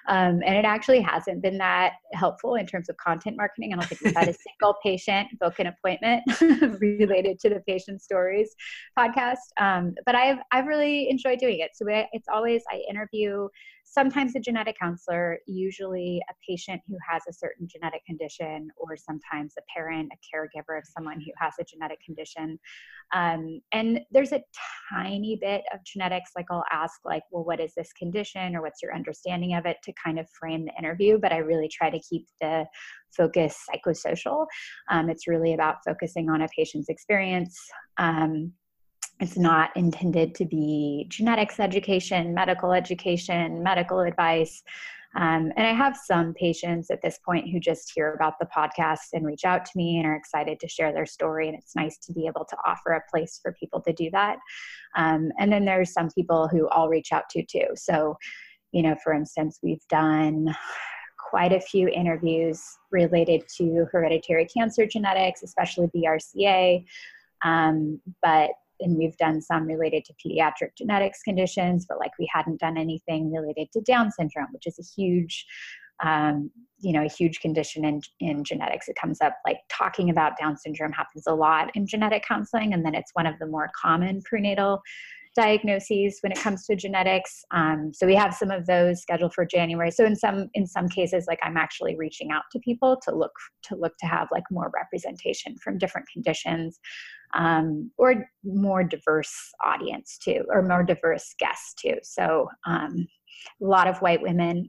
and 0.06 0.54
it 0.54 0.64
actually 0.64 1.00
hasn't 1.00 1.40
been 1.42 1.58
that 1.58 1.94
helpful 2.12 2.54
in 2.56 2.66
terms 2.66 2.90
of 2.90 2.96
content 2.98 3.36
marketing. 3.36 3.72
I 3.72 3.76
don't 3.76 3.88
think 3.88 4.02
we've 4.02 4.14
had 4.14 4.28
a 4.28 4.34
single 4.60 4.76
patient 4.82 5.28
book 5.40 5.58
an 5.58 5.68
appointment 5.68 6.22
related 6.80 7.40
to 7.40 7.48
the 7.48 7.62
patient 7.66 8.02
stories 8.02 8.54
podcast. 8.98 9.36
Um, 9.58 9.94
but 10.04 10.14
I've 10.14 10.38
I've 10.52 10.66
really 10.66 11.08
enjoyed 11.08 11.38
doing 11.38 11.60
it. 11.60 11.70
So 11.74 11.86
it's 11.88 12.28
always 12.32 12.62
I 12.70 12.82
interview 12.88 13.48
sometimes 13.90 14.36
a 14.36 14.40
genetic 14.40 14.78
counselor, 14.78 15.38
usually 15.46 16.20
a 16.30 16.34
patient 16.48 16.80
who 16.86 16.96
has 17.10 17.22
a 17.28 17.32
certain 17.32 17.66
genetic 17.66 18.04
condition, 18.04 18.68
or 18.76 18.96
sometimes 18.96 19.54
a 19.58 19.62
parent, 19.74 20.12
a 20.12 20.36
caregiver 20.36 20.78
of 20.78 20.84
someone 20.84 21.20
who 21.20 21.32
has 21.38 21.54
a 21.60 21.64
genetic 21.64 21.98
condition. 22.04 22.58
Um, 23.14 23.60
and 23.72 24.00
there's 24.10 24.32
a 24.32 24.42
tiny 24.92 25.38
bit 25.40 25.62
of 25.72 25.82
genetics, 25.84 26.32
like 26.36 26.46
I'll 26.50 26.64
ask, 26.70 27.00
like, 27.04 27.22
well, 27.30 27.44
what 27.44 27.60
is 27.60 27.72
this 27.74 27.92
condition, 27.94 28.54
or 28.54 28.62
what's 28.62 28.82
your 28.82 28.94
understanding 28.94 29.54
of 29.54 29.64
it, 29.64 29.78
to 29.84 29.92
kind 30.04 30.18
of 30.18 30.28
frame 30.38 30.66
the 30.66 30.78
interview. 30.78 31.18
But 31.18 31.32
I 31.32 31.38
really 31.38 31.68
try 31.68 31.88
to 31.88 32.00
keep 32.00 32.26
the 32.40 32.66
focus 33.16 33.58
psychosocial. 33.68 34.46
Um, 34.90 35.08
it's 35.08 35.26
really 35.26 35.54
about 35.54 35.76
focusing 35.86 36.28
on 36.28 36.42
a 36.42 36.48
patient's 36.54 36.90
experience. 36.90 37.58
Um, 37.96 38.52
it's 39.20 39.36
not 39.36 39.76
intended 39.76 40.34
to 40.36 40.44
be 40.44 41.06
genetics 41.08 41.58
education, 41.58 42.34
medical 42.34 42.72
education, 42.72 43.62
medical 43.62 44.00
advice. 44.00 44.62
Um, 45.16 45.52
and 45.56 45.66
I 45.66 45.72
have 45.72 45.96
some 45.96 46.34
patients 46.34 46.90
at 46.90 47.02
this 47.02 47.18
point 47.18 47.50
who 47.50 47.58
just 47.58 47.90
hear 47.94 48.12
about 48.12 48.34
the 48.38 48.46
podcast 48.46 49.08
and 49.14 49.26
reach 49.26 49.44
out 49.44 49.64
to 49.64 49.70
me 49.74 49.98
and 49.98 50.06
are 50.06 50.14
excited 50.14 50.60
to 50.60 50.68
share 50.68 50.92
their 50.92 51.06
story. 51.06 51.48
And 51.48 51.58
it's 51.58 51.74
nice 51.74 51.98
to 51.98 52.12
be 52.12 52.26
able 52.26 52.44
to 52.44 52.56
offer 52.64 52.92
a 52.92 53.10
place 53.10 53.40
for 53.42 53.52
people 53.58 53.80
to 53.82 53.92
do 53.92 54.10
that. 54.12 54.38
Um, 54.96 55.32
and 55.38 55.50
then 55.50 55.64
there's 55.64 55.92
some 55.92 56.10
people 56.10 56.46
who 56.46 56.68
I'll 56.68 56.88
reach 56.88 57.12
out 57.12 57.28
to 57.30 57.44
too. 57.44 57.68
So, 57.74 58.16
you 58.72 58.82
know, 58.82 58.96
for 59.02 59.12
instance, 59.14 59.58
we've 59.62 59.86
done 59.88 60.54
quite 61.30 61.52
a 61.52 61.60
few 61.60 61.88
interviews 61.88 62.62
related 62.92 63.42
to 63.56 63.86
hereditary 63.90 64.46
cancer 64.46 64.86
genetics, 64.86 65.42
especially 65.42 65.88
BRCA. 65.88 66.84
Um, 67.42 68.00
but 68.22 68.50
and 68.80 68.96
we've 68.96 69.16
done 69.16 69.40
some 69.40 69.64
related 69.66 70.04
to 70.06 70.14
pediatric 70.14 70.76
genetics 70.76 71.22
conditions, 71.22 71.86
but 71.88 71.98
like 71.98 72.12
we 72.18 72.28
hadn't 72.32 72.60
done 72.60 72.76
anything 72.76 73.32
related 73.32 73.70
to 73.72 73.80
Down 73.80 74.10
syndrome, 74.10 74.48
which 74.52 74.66
is 74.66 74.78
a 74.78 75.00
huge, 75.00 75.46
um, 76.02 76.50
you 76.80 76.92
know, 76.92 77.04
a 77.04 77.08
huge 77.08 77.40
condition 77.40 77.84
in, 77.84 78.00
in 78.20 78.44
genetics. 78.44 78.88
It 78.88 78.96
comes 78.96 79.20
up 79.20 79.36
like 79.46 79.58
talking 79.68 80.10
about 80.10 80.38
Down 80.38 80.56
syndrome 80.56 80.92
happens 80.92 81.24
a 81.26 81.34
lot 81.34 81.70
in 81.74 81.86
genetic 81.86 82.24
counseling, 82.26 82.72
and 82.72 82.84
then 82.84 82.94
it's 82.94 83.10
one 83.14 83.26
of 83.26 83.38
the 83.38 83.46
more 83.46 83.70
common 83.80 84.22
prenatal 84.22 84.80
diagnoses 85.38 86.18
when 86.20 86.32
it 86.32 86.38
comes 86.38 86.66
to 86.66 86.74
genetics. 86.74 87.44
Um, 87.52 87.92
so 87.94 88.06
we 88.06 88.16
have 88.16 88.34
some 88.34 88.50
of 88.50 88.66
those 88.66 89.00
scheduled 89.00 89.34
for 89.34 89.46
January. 89.46 89.92
So 89.92 90.04
in 90.04 90.16
some 90.16 90.48
in 90.54 90.66
some 90.66 90.88
cases, 90.88 91.26
like 91.28 91.38
I'm 91.42 91.56
actually 91.56 91.96
reaching 91.96 92.32
out 92.32 92.42
to 92.52 92.58
people 92.58 92.98
to 93.04 93.14
look 93.14 93.30
to 93.64 93.76
look 93.76 93.92
to 94.00 94.06
have 94.06 94.26
like 94.32 94.44
more 94.50 94.70
representation 94.74 95.54
from 95.62 95.78
different 95.78 96.08
conditions, 96.12 96.80
um, 97.34 97.90
or 97.98 98.28
more 98.44 98.82
diverse 98.82 99.34
audience 99.64 100.18
too, 100.18 100.44
or 100.48 100.62
more 100.62 100.82
diverse 100.82 101.34
guests 101.38 101.74
too. 101.74 101.94
So 102.02 102.48
um, 102.66 103.06
a 103.62 103.64
lot 103.64 103.86
of 103.86 103.98
white 103.98 104.20
women 104.20 104.66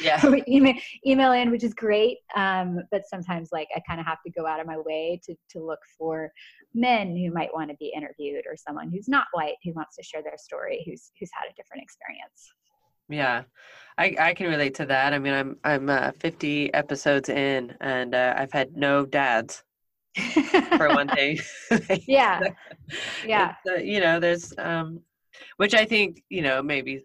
yeah. 0.00 0.22
email, 0.48 0.74
email 1.06 1.32
in, 1.32 1.50
which 1.50 1.64
is 1.64 1.74
great. 1.74 2.18
Um, 2.34 2.80
but 2.90 3.02
sometimes 3.08 3.50
like 3.52 3.68
I 3.74 3.80
kind 3.86 4.00
of 4.00 4.06
have 4.06 4.18
to 4.24 4.32
go 4.32 4.46
out 4.46 4.60
of 4.60 4.66
my 4.66 4.78
way 4.78 5.20
to, 5.24 5.34
to 5.50 5.64
look 5.64 5.80
for 5.98 6.30
men 6.74 7.16
who 7.16 7.32
might 7.32 7.52
want 7.54 7.70
to 7.70 7.76
be 7.76 7.92
interviewed 7.96 8.44
or 8.46 8.56
someone 8.56 8.90
who's 8.90 9.08
not 9.08 9.26
white 9.32 9.56
who 9.64 9.72
wants 9.72 9.96
to 9.96 10.02
share 10.02 10.22
their 10.22 10.38
story, 10.38 10.82
who's, 10.86 11.10
who's 11.18 11.30
had 11.32 11.50
a 11.50 11.54
different 11.54 11.82
experience. 11.82 12.52
Yeah, 13.08 13.42
I, 13.98 14.16
I 14.18 14.34
can 14.34 14.48
relate 14.48 14.74
to 14.76 14.86
that. 14.86 15.12
I 15.12 15.18
mean, 15.18 15.32
I'm, 15.32 15.56
I'm 15.64 15.88
uh, 15.88 16.10
50 16.18 16.74
episodes 16.74 17.28
in 17.28 17.74
and 17.80 18.14
uh, 18.14 18.34
I've 18.36 18.52
had 18.52 18.76
no 18.76 19.06
dads 19.06 19.62
for 20.76 20.88
one 20.88 21.08
thing. 21.08 21.38
yeah. 22.06 22.40
Yeah. 23.26 23.56
Uh, 23.68 23.78
you 23.78 23.98
know, 23.98 24.20
there's, 24.20 24.52
um, 24.58 25.00
which 25.56 25.74
I 25.74 25.84
think, 25.84 26.22
you 26.28 26.40
know, 26.40 26.62
maybe 26.62 27.04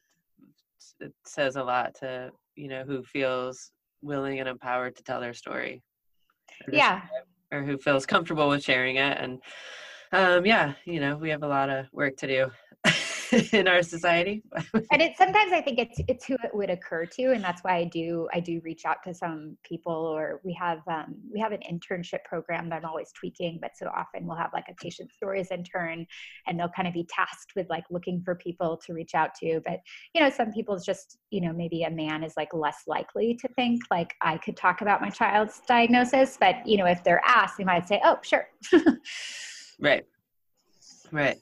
it 1.01 1.13
says 1.25 1.55
a 1.55 1.63
lot 1.63 1.95
to 1.95 2.31
you 2.55 2.67
know 2.67 2.83
who 2.83 3.03
feels 3.03 3.71
willing 4.01 4.39
and 4.39 4.49
empowered 4.49 4.95
to 4.95 5.03
tell 5.03 5.19
their 5.19 5.33
story 5.33 5.81
or 6.67 6.73
yeah. 6.73 7.01
or 7.51 7.63
who 7.63 7.77
feels 7.77 8.05
comfortable 8.05 8.49
with 8.49 8.63
sharing 8.63 8.95
it 8.97 9.17
and 9.19 9.39
um 10.11 10.45
yeah 10.45 10.73
you 10.85 10.99
know 10.99 11.15
we 11.15 11.29
have 11.29 11.43
a 11.43 11.47
lot 11.47 11.69
of 11.69 11.85
work 11.93 12.15
to 12.17 12.27
do 12.27 12.51
in 13.53 13.67
our 13.67 13.83
society. 13.83 14.43
And 14.91 15.01
it 15.01 15.15
sometimes 15.17 15.53
i 15.53 15.61
think 15.61 15.79
it's 15.79 15.99
it's 16.07 16.25
who 16.25 16.35
it 16.43 16.53
would 16.53 16.69
occur 16.69 17.05
to 17.05 17.31
and 17.31 17.43
that's 17.43 17.63
why 17.63 17.77
i 17.77 17.83
do 17.85 18.27
i 18.33 18.39
do 18.39 18.59
reach 18.63 18.85
out 18.85 18.97
to 19.05 19.13
some 19.13 19.57
people 19.63 19.93
or 19.93 20.41
we 20.43 20.53
have 20.53 20.79
um, 20.87 21.15
we 21.33 21.39
have 21.39 21.51
an 21.51 21.61
internship 21.71 22.23
program 22.25 22.69
that 22.69 22.77
i'm 22.77 22.85
always 22.85 23.11
tweaking 23.13 23.59
but 23.61 23.71
so 23.75 23.87
often 23.87 24.25
we'll 24.25 24.35
have 24.35 24.51
like 24.53 24.65
a 24.69 24.73
patient 24.75 25.09
stories 25.13 25.49
intern 25.51 26.05
and 26.47 26.59
they'll 26.59 26.69
kind 26.69 26.87
of 26.87 26.93
be 26.93 27.07
tasked 27.09 27.53
with 27.55 27.69
like 27.69 27.83
looking 27.89 28.21
for 28.21 28.35
people 28.35 28.77
to 28.85 28.93
reach 28.93 29.15
out 29.15 29.33
to 29.35 29.61
but 29.65 29.79
you 30.13 30.21
know 30.21 30.29
some 30.29 30.51
people's 30.51 30.85
just 30.85 31.19
you 31.29 31.41
know 31.41 31.53
maybe 31.53 31.83
a 31.83 31.89
man 31.89 32.23
is 32.23 32.33
like 32.35 32.53
less 32.53 32.83
likely 32.87 33.33
to 33.35 33.47
think 33.55 33.81
like 33.89 34.13
i 34.21 34.37
could 34.37 34.57
talk 34.57 34.81
about 34.81 35.01
my 35.01 35.09
child's 35.09 35.61
diagnosis 35.67 36.37
but 36.39 36.55
you 36.65 36.77
know 36.77 36.85
if 36.85 37.03
they're 37.03 37.21
asked 37.25 37.57
they 37.57 37.63
might 37.63 37.87
say 37.87 38.01
oh 38.03 38.17
sure. 38.21 38.47
Right. 39.79 40.05
Right 41.11 41.39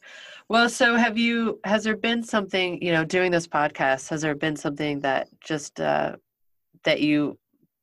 well, 0.49 0.67
so 0.67 0.95
have 0.95 1.17
you, 1.17 1.59
has 1.63 1.83
there 1.83 1.95
been 1.95 2.23
something, 2.23 2.81
you 2.81 2.91
know, 2.91 3.05
doing 3.05 3.31
this 3.31 3.47
podcast, 3.47 4.09
has 4.09 4.21
there 4.21 4.35
been 4.35 4.55
something 4.55 4.99
that 5.01 5.27
just, 5.39 5.79
uh, 5.79 6.15
that 6.83 7.01
you, 7.01 7.37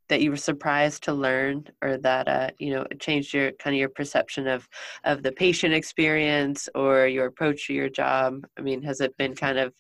that 0.09 0.21
you 0.21 0.31
were 0.31 0.37
surprised 0.37 1.03
to 1.05 1.13
learn 1.13 1.65
or 1.83 1.97
that, 1.99 2.29
uh, 2.29 2.51
you 2.59 2.71
know, 2.71 2.87
changed 3.01 3.33
your 3.35 3.53
kind 3.53 3.75
of 3.75 3.79
your 3.79 3.89
perception 3.89 4.47
of, 4.47 4.69
of 5.05 5.23
the 5.23 5.33
patient 5.33 5.75
experience 5.75 6.69
or 6.75 7.07
your 7.07 7.27
approach 7.27 7.67
to 7.67 7.73
your 7.73 7.89
job? 7.89 8.47
I 8.59 8.63
mean, 8.63 8.83
has 8.83 9.01
it 9.01 9.17
been 9.17 9.35
kind 9.35 9.59
of 9.59 9.73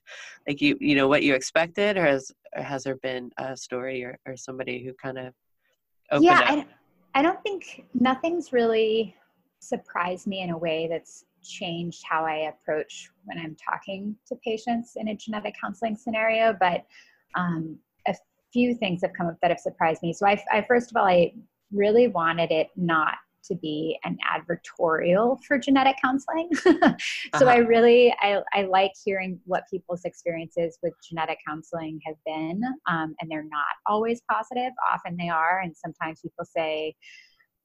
like 0.46 0.60
you, 0.60 0.76
you 0.80 0.94
know, 0.94 1.08
what 1.08 1.22
you 1.22 1.34
expected 1.34 1.96
or 1.96 2.06
has, 2.06 2.32
or 2.56 2.62
has 2.62 2.84
there 2.84 2.96
been 2.96 3.30
a 3.38 3.56
story 3.56 4.04
or, 4.04 4.18
or 4.26 4.36
somebody 4.36 4.82
who 4.84 4.92
kind 4.94 5.18
of 5.18 5.34
yeah, 6.20 6.40
I, 6.44 6.66
I 7.16 7.22
don't 7.22 7.42
think 7.42 7.84
nothing's 7.94 8.52
really 8.52 9.16
surprised 9.58 10.26
me 10.26 10.42
in 10.42 10.50
a 10.50 10.58
way 10.58 10.86
that's 10.88 11.24
changed 11.48 12.02
how 12.08 12.24
I 12.24 12.52
approach 12.52 13.10
when 13.24 13.38
I'm 13.38 13.56
talking 13.56 14.16
to 14.28 14.36
patients 14.36 14.92
in 14.96 15.08
a 15.08 15.14
genetic 15.14 15.54
counseling 15.60 15.96
scenario. 15.96 16.56
But 16.58 16.84
um, 17.34 17.78
a 18.06 18.14
few 18.52 18.74
things 18.74 19.02
have 19.02 19.12
come 19.16 19.26
up 19.26 19.36
that 19.42 19.50
have 19.50 19.60
surprised 19.60 20.02
me. 20.02 20.12
So 20.12 20.26
I, 20.26 20.42
I 20.52 20.62
first 20.62 20.90
of 20.90 20.96
all, 20.96 21.06
I 21.06 21.32
really 21.72 22.08
wanted 22.08 22.50
it 22.50 22.68
not 22.76 23.14
to 23.48 23.54
be 23.54 23.98
an 24.04 24.18
advertorial 24.28 25.42
for 25.44 25.58
genetic 25.58 25.96
counseling. 26.02 26.48
so 26.54 26.72
uh-huh. 26.72 27.44
I 27.44 27.56
really 27.56 28.14
I, 28.20 28.40
I 28.52 28.62
like 28.62 28.92
hearing 29.04 29.38
what 29.44 29.64
people's 29.70 30.04
experiences 30.04 30.78
with 30.82 30.94
genetic 31.08 31.38
counseling 31.46 32.00
have 32.04 32.16
been, 32.24 32.62
um, 32.88 33.14
and 33.20 33.30
they're 33.30 33.44
not 33.44 33.66
always 33.86 34.20
positive. 34.30 34.72
Often 34.92 35.16
they 35.16 35.28
are, 35.28 35.60
and 35.60 35.76
sometimes 35.76 36.20
people 36.20 36.44
say, 36.44 36.94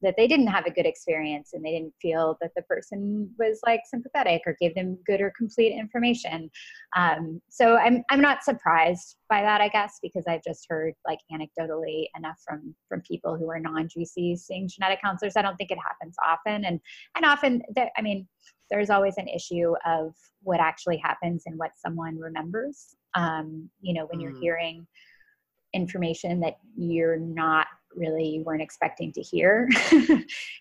that 0.02 0.16
they 0.18 0.28
didn't 0.28 0.48
have 0.48 0.66
a 0.66 0.72
good 0.72 0.86
experience 0.86 1.52
and 1.54 1.64
they 1.64 1.72
didn't 1.72 1.94
feel 2.02 2.38
that 2.42 2.52
the 2.56 2.62
person 2.64 3.30
was 3.38 3.60
like 3.66 3.82
sympathetic 3.86 4.42
or 4.46 4.56
gave 4.60 4.74
them 4.76 4.98
good 5.06 5.22
or 5.22 5.32
complete 5.38 5.74
information. 5.78 6.50
Um, 6.96 7.42
so 7.50 7.78
I'm 7.78 8.04
I'm 8.10 8.22
not 8.22 8.44
surprised 8.44 9.18
by 9.30 9.42
that, 9.42 9.62
I 9.62 9.70
guess, 9.70 10.00
because 10.02 10.26
I've 10.28 10.44
just 10.44 10.66
heard 10.70 10.94
like 11.08 11.20
anecdotally 11.32 12.06
enough 12.18 12.38
from 12.46 12.76
from 12.88 13.02
people 13.02 13.38
who 13.38 13.50
are 13.50 13.60
non-GCs 13.60 14.40
seeing 14.40 14.68
genetic 14.68 15.02
counselors. 15.02 15.36
I 15.36 15.42
don't 15.42 15.56
think 15.56 15.72
it 15.72 15.78
happens 15.78 16.16
often, 16.26 16.66
and 16.66 16.80
and 17.16 17.26
often 17.26 17.62
there, 17.76 17.92
I 17.98 18.02
mean, 18.02 18.28
there's 18.70 18.90
always 18.90 19.18
an 19.18 19.28
issue 19.28 19.74
of 19.86 20.14
what 20.44 20.60
actually 20.60 20.98
happens 20.98 21.44
and 21.46 21.58
what 21.58 21.72
someone 21.76 22.18
remembers. 22.18 22.96
Um, 23.14 23.70
you 23.82 23.94
know, 23.94 24.06
when 24.06 24.20
mm. 24.20 24.24
you're 24.24 24.40
hearing 24.40 24.88
information 25.74 26.40
that 26.42 26.58
you're 26.76 27.18
not 27.18 27.68
really 27.96 28.42
weren't 28.46 28.62
expecting 28.62 29.12
to 29.14 29.22
hear. 29.22 29.68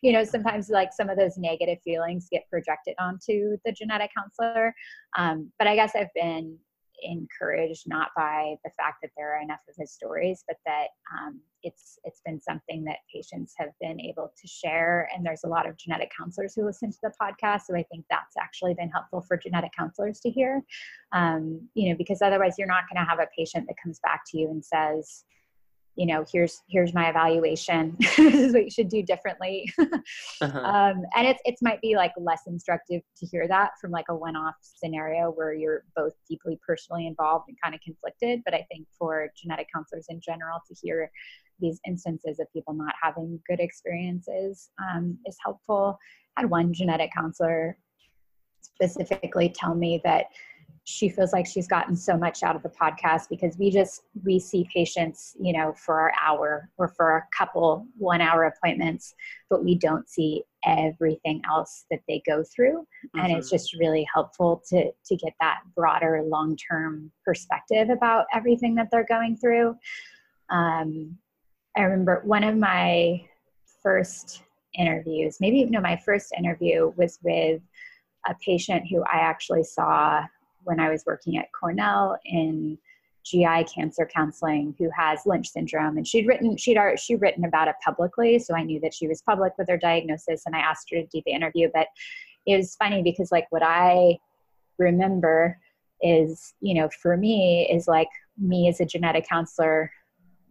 you 0.02 0.12
know, 0.12 0.24
sometimes 0.24 0.68
like 0.68 0.92
some 0.92 1.08
of 1.08 1.16
those 1.16 1.36
negative 1.36 1.78
feelings 1.82 2.28
get 2.30 2.48
projected 2.50 2.94
onto 2.98 3.56
the 3.64 3.72
genetic 3.72 4.10
counselor. 4.16 4.74
Um, 5.16 5.52
but 5.58 5.68
I 5.68 5.74
guess 5.74 5.92
I've 5.94 6.12
been 6.14 6.58
encouraged 7.02 7.84
not 7.86 8.10
by 8.16 8.54
the 8.64 8.70
fact 8.70 8.98
that 9.02 9.10
there 9.16 9.34
are 9.34 9.42
enough 9.42 9.60
of 9.68 9.74
his 9.78 9.92
stories, 9.92 10.44
but 10.46 10.56
that 10.66 10.88
um, 11.18 11.40
it's 11.62 11.98
it's 12.04 12.20
been 12.24 12.40
something 12.40 12.84
that 12.84 12.98
patients 13.12 13.54
have 13.58 13.70
been 13.80 14.00
able 14.00 14.32
to 14.40 14.48
share. 14.48 15.08
And 15.14 15.24
there's 15.24 15.44
a 15.44 15.48
lot 15.48 15.68
of 15.68 15.76
genetic 15.76 16.10
counselors 16.16 16.54
who 16.54 16.64
listen 16.64 16.90
to 16.90 16.98
the 17.02 17.12
podcast, 17.20 17.62
so 17.62 17.76
I 17.76 17.84
think 17.84 18.04
that's 18.10 18.36
actually 18.38 18.74
been 18.74 18.90
helpful 18.90 19.22
for 19.22 19.36
genetic 19.36 19.72
counselors 19.76 20.20
to 20.20 20.30
hear. 20.30 20.62
Um, 21.12 21.68
you 21.74 21.90
know, 21.90 21.96
because 21.96 22.22
otherwise 22.22 22.54
you're 22.58 22.68
not 22.68 22.84
going 22.92 23.04
to 23.04 23.08
have 23.08 23.20
a 23.20 23.28
patient 23.36 23.66
that 23.68 23.76
comes 23.82 24.00
back 24.02 24.22
to 24.28 24.38
you 24.38 24.48
and 24.50 24.64
says, 24.64 25.24
you 25.96 26.06
know 26.06 26.24
here's 26.32 26.62
here's 26.68 26.94
my 26.94 27.10
evaluation. 27.10 27.96
This 28.16 28.34
is 28.34 28.52
what 28.52 28.64
you 28.64 28.70
should 28.70 28.88
do 28.88 29.02
differently. 29.02 29.72
Uh-huh. 30.42 30.58
um, 30.58 31.02
and 31.14 31.26
it's 31.26 31.40
it 31.44 31.56
might 31.60 31.80
be 31.82 31.96
like 31.96 32.12
less 32.16 32.42
instructive 32.46 33.02
to 33.18 33.26
hear 33.26 33.46
that 33.46 33.72
from 33.78 33.90
like 33.90 34.06
a 34.08 34.14
one-off 34.14 34.54
scenario 34.62 35.30
where 35.30 35.52
you're 35.52 35.84
both 35.94 36.14
deeply 36.28 36.58
personally 36.66 37.06
involved 37.06 37.44
and 37.48 37.56
kind 37.62 37.74
of 37.74 37.80
conflicted. 37.82 38.40
But 38.44 38.54
i 38.54 38.66
think 38.70 38.86
for 38.98 39.28
genetic 39.36 39.66
counselors 39.74 40.06
in 40.08 40.20
general 40.20 40.60
to 40.66 40.74
hear 40.80 41.10
these 41.60 41.78
instances 41.86 42.40
of 42.40 42.50
people 42.52 42.72
not 42.72 42.94
having 43.02 43.38
good 43.46 43.60
experiences 43.60 44.70
um, 44.82 45.18
is 45.26 45.36
helpful. 45.44 45.98
I 46.36 46.42
had 46.42 46.50
one 46.50 46.72
genetic 46.72 47.10
counselor 47.14 47.76
specifically 48.62 49.52
tell 49.54 49.74
me 49.74 50.00
that 50.04 50.26
she 50.84 51.08
feels 51.08 51.32
like 51.32 51.46
she's 51.46 51.68
gotten 51.68 51.94
so 51.94 52.16
much 52.16 52.42
out 52.42 52.56
of 52.56 52.62
the 52.62 52.68
podcast 52.68 53.28
because 53.28 53.56
we 53.58 53.70
just 53.70 54.02
we 54.24 54.38
see 54.38 54.66
patients 54.72 55.36
you 55.40 55.52
know 55.52 55.72
for 55.74 56.00
our 56.00 56.12
hour 56.20 56.70
or 56.78 56.88
for 56.88 57.16
a 57.16 57.26
couple 57.36 57.86
one 57.98 58.20
hour 58.20 58.44
appointments 58.44 59.14
but 59.50 59.62
we 59.62 59.74
don't 59.74 60.08
see 60.08 60.42
everything 60.64 61.40
else 61.48 61.84
that 61.90 62.00
they 62.08 62.22
go 62.26 62.42
through 62.42 62.78
mm-hmm. 62.80 63.20
and 63.20 63.32
it's 63.32 63.48
mm-hmm. 63.48 63.56
just 63.56 63.74
really 63.78 64.06
helpful 64.12 64.62
to 64.68 64.90
to 65.04 65.16
get 65.16 65.32
that 65.40 65.58
broader 65.76 66.22
long 66.24 66.56
term 66.56 67.10
perspective 67.24 67.90
about 67.90 68.26
everything 68.32 68.74
that 68.74 68.88
they're 68.90 69.06
going 69.06 69.36
through 69.36 69.76
um, 70.50 71.16
i 71.76 71.82
remember 71.82 72.22
one 72.24 72.44
of 72.44 72.56
my 72.56 73.22
first 73.82 74.42
interviews 74.78 75.36
maybe 75.40 75.64
no 75.64 75.80
my 75.80 75.96
first 75.96 76.32
interview 76.38 76.92
was 76.96 77.18
with 77.22 77.60
a 78.28 78.34
patient 78.44 78.84
who 78.90 79.02
i 79.04 79.18
actually 79.18 79.64
saw 79.64 80.22
when 80.64 80.80
I 80.80 80.90
was 80.90 81.04
working 81.06 81.36
at 81.38 81.52
Cornell 81.52 82.18
in 82.24 82.78
GI 83.24 83.64
cancer 83.64 84.08
counseling 84.12 84.74
who 84.78 84.88
has 84.96 85.26
Lynch 85.26 85.48
syndrome. 85.48 85.96
And 85.96 86.06
she'd 86.06 86.26
written 86.26 86.56
she'd 86.56 86.78
she'd 86.96 87.20
written 87.20 87.44
about 87.44 87.68
it 87.68 87.76
publicly 87.84 88.38
so 88.38 88.54
I 88.54 88.62
knew 88.62 88.80
that 88.80 88.94
she 88.94 89.06
was 89.06 89.22
public 89.22 89.52
with 89.58 89.68
her 89.68 89.76
diagnosis 89.76 90.42
and 90.46 90.56
I 90.56 90.60
asked 90.60 90.90
her 90.90 91.00
to 91.00 91.06
do 91.06 91.22
the 91.24 91.32
interview. 91.32 91.68
But 91.72 91.88
it 92.46 92.56
was 92.56 92.76
funny 92.76 93.02
because 93.02 93.30
like 93.30 93.46
what 93.50 93.62
I 93.62 94.18
remember 94.78 95.58
is 96.02 96.54
you 96.60 96.74
know 96.74 96.88
for 97.02 97.16
me 97.16 97.68
is 97.70 97.86
like 97.86 98.08
me 98.38 98.68
as 98.68 98.80
a 98.80 98.86
genetic 98.86 99.28
counselor 99.28 99.92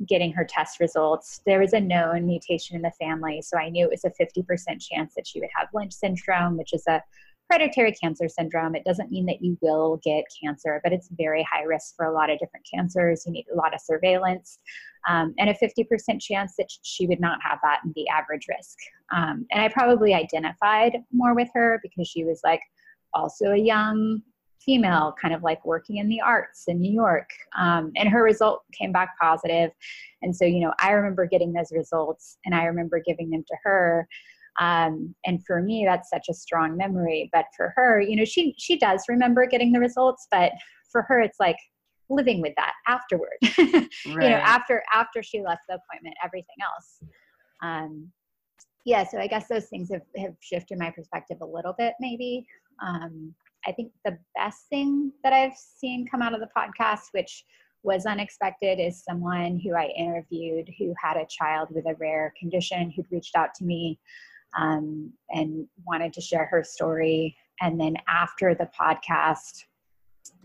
getting 0.08 0.32
her 0.32 0.46
test 0.46 0.80
results. 0.80 1.42
There 1.46 1.60
was 1.60 1.74
a 1.74 1.80
known 1.82 2.26
mutation 2.26 2.76
in 2.76 2.84
the 2.84 2.92
family 2.92 3.42
so 3.42 3.58
I 3.58 3.70
knew 3.70 3.86
it 3.86 3.92
was 3.92 4.06
a 4.06 4.12
50% 4.12 4.80
chance 4.80 5.14
that 5.16 5.28
she 5.28 5.40
would 5.40 5.50
have 5.56 5.70
Lynch 5.74 5.94
syndrome 5.94 6.56
which 6.58 6.74
is 6.74 6.86
a 6.88 7.02
hereditary 7.50 7.92
cancer 7.94 8.28
syndrome. 8.30 8.76
It 8.76 8.86
doesn't 8.86 9.12
mean 9.12 9.26
that 9.26 9.42
you 9.42 9.58
will 9.62 10.00
get 10.04 10.26
cancer, 10.42 10.80
but 10.84 10.94
it's 10.94 11.10
very 11.18 11.44
high 11.44 11.64
risk 11.64 11.96
for 11.96 12.06
a 12.06 12.14
lot 12.14 12.30
of 12.30 12.40
different 12.40 12.68
cancers. 12.72 13.24
You 13.26 13.34
need 13.34 13.46
a 13.52 13.56
lot 13.56 13.74
of 13.74 13.82
surveillance. 13.82 14.60
Um, 15.08 15.34
and 15.40 15.50
a 15.50 15.54
50% 15.54 16.22
chance 16.22 16.56
that 16.58 16.68
she 16.84 17.08
would 17.08 17.22
not 17.22 17.40
have 17.42 17.60
that 17.64 17.80
and 17.84 17.94
be 17.94 18.08
average 18.10 18.48
risk. 18.50 18.78
Um, 19.16 19.46
and 19.52 19.62
I 19.62 19.70
probably 19.70 20.14
identified 20.14 20.98
more 21.12 21.34
with 21.34 21.48
her 21.54 21.80
because 21.82 22.08
she 22.08 22.26
was 22.26 22.42
like 22.44 22.62
also 23.14 23.52
a 23.52 23.58
young 23.58 24.22
female, 24.60 25.16
kind 25.20 25.34
of 25.34 25.42
like 25.42 25.64
working 25.66 25.98
in 25.98 26.10
the 26.10 26.22
arts 26.22 26.66
in 26.68 26.80
New 26.80 26.92
York. 26.92 27.30
Um, 27.58 27.92
and 27.96 28.10
her 28.10 28.22
result 28.22 28.64
came 28.74 28.92
back 28.92 29.16
positive. 29.20 29.72
And 30.22 30.36
so, 30.36 30.46
you 30.46 30.60
know, 30.60 30.74
I 30.80 30.92
remember 30.92 31.26
getting 31.26 31.54
those 31.54 31.72
results 31.72 32.38
and 32.46 32.54
I 32.54 32.66
remember 32.66 33.02
giving 33.04 33.30
them 33.30 33.44
to 33.48 33.58
her. 33.64 34.08
Um, 34.60 35.16
and 35.26 35.44
for 35.46 35.62
me, 35.62 35.86
that's 35.86 36.10
such 36.10 36.28
a 36.30 36.34
strong 36.34 36.76
memory. 36.76 37.30
But 37.32 37.46
for 37.56 37.74
her, 37.76 38.02
you 38.02 38.16
know, 38.16 38.26
she 38.26 38.54
she 38.58 38.78
does 38.78 39.04
remember 39.08 39.46
getting 39.46 39.72
the 39.72 39.80
results, 39.80 40.28
but 40.32 40.52
for 40.92 41.04
her, 41.04 41.22
it's 41.22 41.40
like 41.40 41.58
living 42.10 42.42
with 42.42 42.54
that 42.58 42.74
afterward. 42.88 43.38
right. 43.42 43.88
You 44.06 44.20
know, 44.20 44.42
after 44.44 44.84
after 44.94 45.24
she 45.24 45.42
left 45.42 45.62
the 45.70 45.76
appointment, 45.76 46.16
everything 46.24 46.56
else. 46.62 47.00
Um, 47.62 48.12
yeah, 48.86 49.04
so 49.04 49.20
I 49.20 49.28
guess 49.28 49.48
those 49.48 49.66
things 49.66 49.92
have, 49.92 50.02
have 50.18 50.36
shifted 50.42 50.80
my 50.80 50.90
perspective 50.90 51.38
a 51.42 51.46
little 51.46 51.76
bit, 51.78 51.94
maybe. 52.00 52.46
Um, 52.82 53.36
I 53.68 53.72
think 53.72 53.92
the 54.06 54.18
best 54.36 54.68
thing 54.70 55.12
that 55.24 55.34
I've 55.34 55.56
seen 55.56 56.08
come 56.08 56.22
out 56.22 56.34
of 56.34 56.40
the 56.40 56.50
podcast, 56.58 57.08
which 57.12 57.44
was 57.84 58.06
unexpected, 58.06 58.80
is 58.80 59.04
someone 59.04 59.60
who 59.60 59.76
I 59.76 59.88
interviewed 59.98 60.70
who 60.78 60.94
had 61.02 61.18
a 61.18 61.28
child 61.30 61.70
with 61.72 61.86
a 61.88 61.96
rare 61.96 62.34
condition 62.40 62.92
who'd 62.92 63.12
reached 63.12 63.36
out 63.36 63.54
to 63.56 63.66
me 63.66 64.00
um, 64.58 65.12
and 65.30 65.68
wanted 65.86 66.14
to 66.14 66.22
share 66.22 66.46
her 66.46 66.64
story. 66.64 67.36
And 67.62 67.80
then 67.80 67.96
after 68.08 68.56
the 68.56 68.70
podcast, 68.80 69.66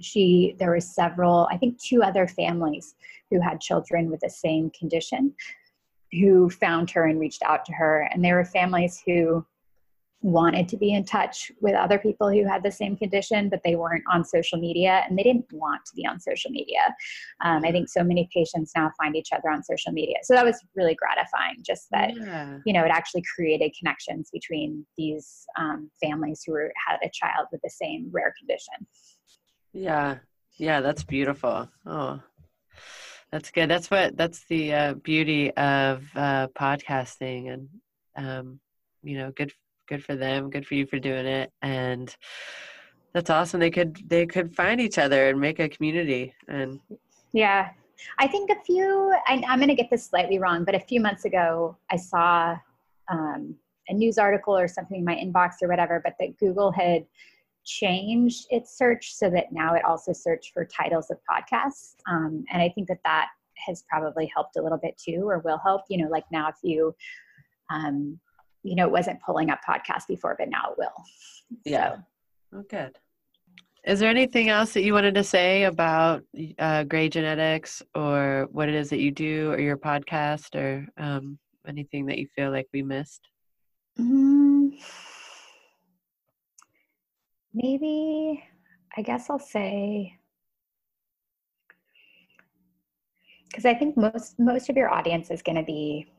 she 0.01 0.57
there 0.59 0.71
were 0.71 0.81
several, 0.81 1.49
I 1.51 1.57
think 1.57 1.81
two 1.81 2.03
other 2.03 2.27
families 2.27 2.95
who 3.31 3.41
had 3.41 3.61
children 3.61 4.11
with 4.11 4.21
the 4.21 4.31
same 4.31 4.71
condition 4.71 5.35
who 6.13 6.49
found 6.49 6.91
her 6.91 7.07
and 7.07 7.19
reached 7.19 7.43
out 7.43 7.65
to 7.67 7.73
her. 7.73 8.09
And 8.13 8.25
there 8.25 8.37
were 8.37 8.45
families 8.45 9.03
who 9.05 9.45
wanted 10.25 10.67
to 10.67 10.79
be 10.79 10.95
in 10.95 11.05
touch 11.05 11.53
with 11.61 11.75
other 11.75 11.99
people 11.99 12.31
who 12.31 12.47
had 12.47 12.63
the 12.63 12.71
same 12.71 12.97
condition, 12.97 13.51
but 13.51 13.61
they 13.63 13.77
weren't 13.77 14.03
on 14.11 14.25
social 14.25 14.59
media 14.59 15.05
and 15.07 15.19
they 15.19 15.23
didn't 15.23 15.45
want 15.53 15.85
to 15.85 15.95
be 15.95 16.07
on 16.07 16.19
social 16.19 16.51
media. 16.51 16.81
Um, 17.43 17.63
I 17.63 17.71
think 17.71 17.91
so 17.91 18.03
many 18.03 18.27
patients 18.33 18.73
now 18.75 18.91
find 18.97 19.15
each 19.15 19.33
other 19.33 19.51
on 19.51 19.63
social 19.63 19.93
media. 19.93 20.17
So 20.23 20.33
that 20.35 20.47
was 20.47 20.65
really 20.75 20.95
gratifying, 20.95 21.57
just 21.63 21.89
that, 21.91 22.17
yeah. 22.17 22.57
you 22.65 22.73
know, 22.73 22.85
it 22.85 22.91
actually 22.91 23.23
created 23.35 23.75
connections 23.79 24.31
between 24.33 24.87
these 24.97 25.45
um, 25.59 25.91
families 26.03 26.43
who 26.47 26.53
were, 26.53 26.73
had 26.87 26.97
a 27.05 27.11
child 27.13 27.49
with 27.53 27.61
the 27.63 27.69
same 27.71 28.09
rare 28.11 28.33
condition. 28.39 28.87
Yeah. 29.75 30.21
Yeah. 30.57 30.81
That's 30.81 31.05
beautiful. 31.05 31.69
Oh, 31.85 32.21
that's 33.31 33.51
good. 33.51 33.69
That's 33.69 33.91
what, 33.91 34.17
that's 34.17 34.47
the 34.47 34.73
uh, 34.73 34.95
beauty 34.95 35.51
of 35.51 36.03
uh, 36.15 36.49
podcasting 36.49 37.53
and, 37.53 37.69
um, 38.17 38.61
you 39.03 39.19
know, 39.19 39.31
good 39.31 39.53
good 39.89 40.05
for 40.05 40.17
them 40.17 40.51
good 40.51 40.67
for 40.67 40.75
you 40.75 40.87
for 40.87 40.99
doing 40.99 41.27
it 41.27 41.53
and 41.63 42.17
that's 43.15 43.31
awesome. 43.31 43.61
They 43.61 43.71
could 43.71 43.97
they 44.09 44.27
could 44.27 44.55
find 44.55 44.81
each 44.81 44.99
other 44.99 45.29
and 45.29 45.41
make 45.41 45.61
a 45.61 45.69
community 45.69 46.35
and 46.49 46.81
yeah. 47.33 47.71
I 48.19 48.27
think 48.27 48.51
a 48.51 48.61
few 48.67 49.15
I, 49.27 49.43
am 49.47 49.61
going 49.61 49.69
to 49.69 49.75
get 49.75 49.89
this 49.89 50.05
slightly 50.05 50.39
wrong 50.39 50.65
but 50.65 50.75
a 50.75 50.81
few 50.81 51.01
months 51.01 51.25
ago 51.25 51.77
i 51.91 51.97
saw 51.97 52.59
um, 53.09 53.55
a 53.89 53.95
news 53.95 54.19
article 54.19 54.57
or 54.57 54.67
something 54.67 54.99
in 54.99 55.05
my 55.05 55.15
inbox 55.15 55.63
or 55.63 55.69
whatever 55.69 56.01
but 56.05 56.15
that 56.19 56.37
google 56.39 56.73
had 56.73 57.07
changed 57.65 58.47
its 58.51 58.77
search 58.77 59.15
so 59.15 59.31
that 59.31 59.53
now 59.53 59.75
it 59.75 59.85
also 59.85 60.13
searched 60.13 60.53
for 60.53 60.67
titles 60.67 61.11
of 61.11 61.19
podcasts. 61.31 61.95
Um, 62.11 62.45
and 62.51 62.61
i 62.61 62.69
think 62.69 62.89
that 62.89 63.01
that 63.05 63.29
has 63.65 63.85
probably 63.89 64.31
helped 64.35 64.57
a 64.57 64.63
little 64.63 64.79
bit 64.79 64.99
too 64.99 65.23
or 65.27 65.39
will 65.39 65.59
help 65.59 65.83
you 65.89 66.03
know 66.03 66.11
like 66.11 66.25
now 66.33 66.49
if 66.49 66.57
you 66.63 66.95
um, 67.71 68.19
you 68.65 68.75
know, 68.75 68.87
it 68.87 68.93
wasn't 68.93 69.21
pulling 69.25 69.51
up 69.51 69.61
podcasts 69.69 70.09
before, 70.09 70.35
but 70.39 70.49
now 70.49 70.73
it 70.73 70.79
will. 70.79 71.05
Yeah. 71.65 71.97
So. 71.97 71.99
Oh, 72.57 72.65
good. 72.69 72.99
Is 73.87 74.01
there 74.01 74.09
anything 74.09 74.49
else 74.49 74.73
that 74.73 74.83
you 74.83 74.95
wanted 74.95 75.15
to 75.15 75.23
say 75.23 75.65
about 75.65 76.23
uh, 76.59 76.85
Grey 76.85 77.11
Genetics 77.11 77.83
or 77.95 78.49
what 78.51 78.71
it 78.71 78.75
is 78.75 78.89
that 78.91 78.99
you 78.99 79.11
do 79.11 79.53
or 79.53 79.61
your 79.61 79.77
podcast 79.77 80.55
or 80.55 80.87
um, 80.97 81.39
anything 81.69 82.07
that 82.07 82.17
you 82.17 82.27
feel 82.35 82.51
like 82.51 82.67
we 82.73 82.83
missed? 82.83 83.29
Mm, 84.01 84.71
maybe, 87.53 88.43
I 88.97 89.03
guess 89.03 89.29
I'll 89.29 89.39
say, 89.39 90.19
because 93.49 93.67
I 93.67 93.75
think 93.75 93.99
most 93.99 94.39
most 94.41 94.71
of 94.71 94.77
your 94.77 94.93
audience 94.93 95.31
is 95.31 95.43
going 95.43 95.57
to 95.57 95.63
be 95.63 96.11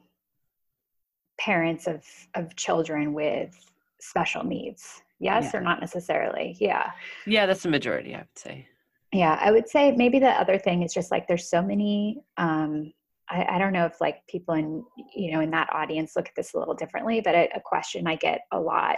parents 1.39 1.88
of 1.88 2.03
of 2.36 2.55
children 2.55 3.13
with 3.13 3.55
special 3.99 4.43
needs. 4.43 5.01
Yes 5.19 5.51
yeah. 5.53 5.59
or 5.59 5.63
not 5.63 5.79
necessarily? 5.79 6.57
Yeah. 6.59 6.91
Yeah 7.25 7.45
that's 7.45 7.63
the 7.63 7.69
majority 7.69 8.13
i 8.13 8.19
would 8.19 8.27
say. 8.38 8.67
Yeah 9.13 9.38
i 9.41 9.51
would 9.51 9.69
say 9.69 9.91
maybe 9.91 10.19
the 10.19 10.29
other 10.29 10.57
thing 10.57 10.83
is 10.83 10.93
just 10.93 11.11
like 11.11 11.27
there's 11.27 11.49
so 11.49 11.61
many 11.61 12.21
um 12.38 12.91
I, 13.27 13.55
I 13.55 13.57
don't 13.57 13.73
know 13.73 13.86
if 13.86 13.99
like 14.01 14.25
people 14.27 14.55
in 14.55 14.83
you 15.15 15.31
know 15.31 15.39
in 15.39 15.51
that 15.51 15.69
audience 15.73 16.15
look 16.15 16.27
at 16.27 16.36
this 16.36 16.53
a 16.53 16.59
little 16.59 16.73
differently 16.73 17.21
but 17.21 17.36
a, 17.36 17.49
a 17.55 17.61
question 17.61 18.07
i 18.07 18.15
get 18.15 18.41
a 18.51 18.59
lot 18.59 18.97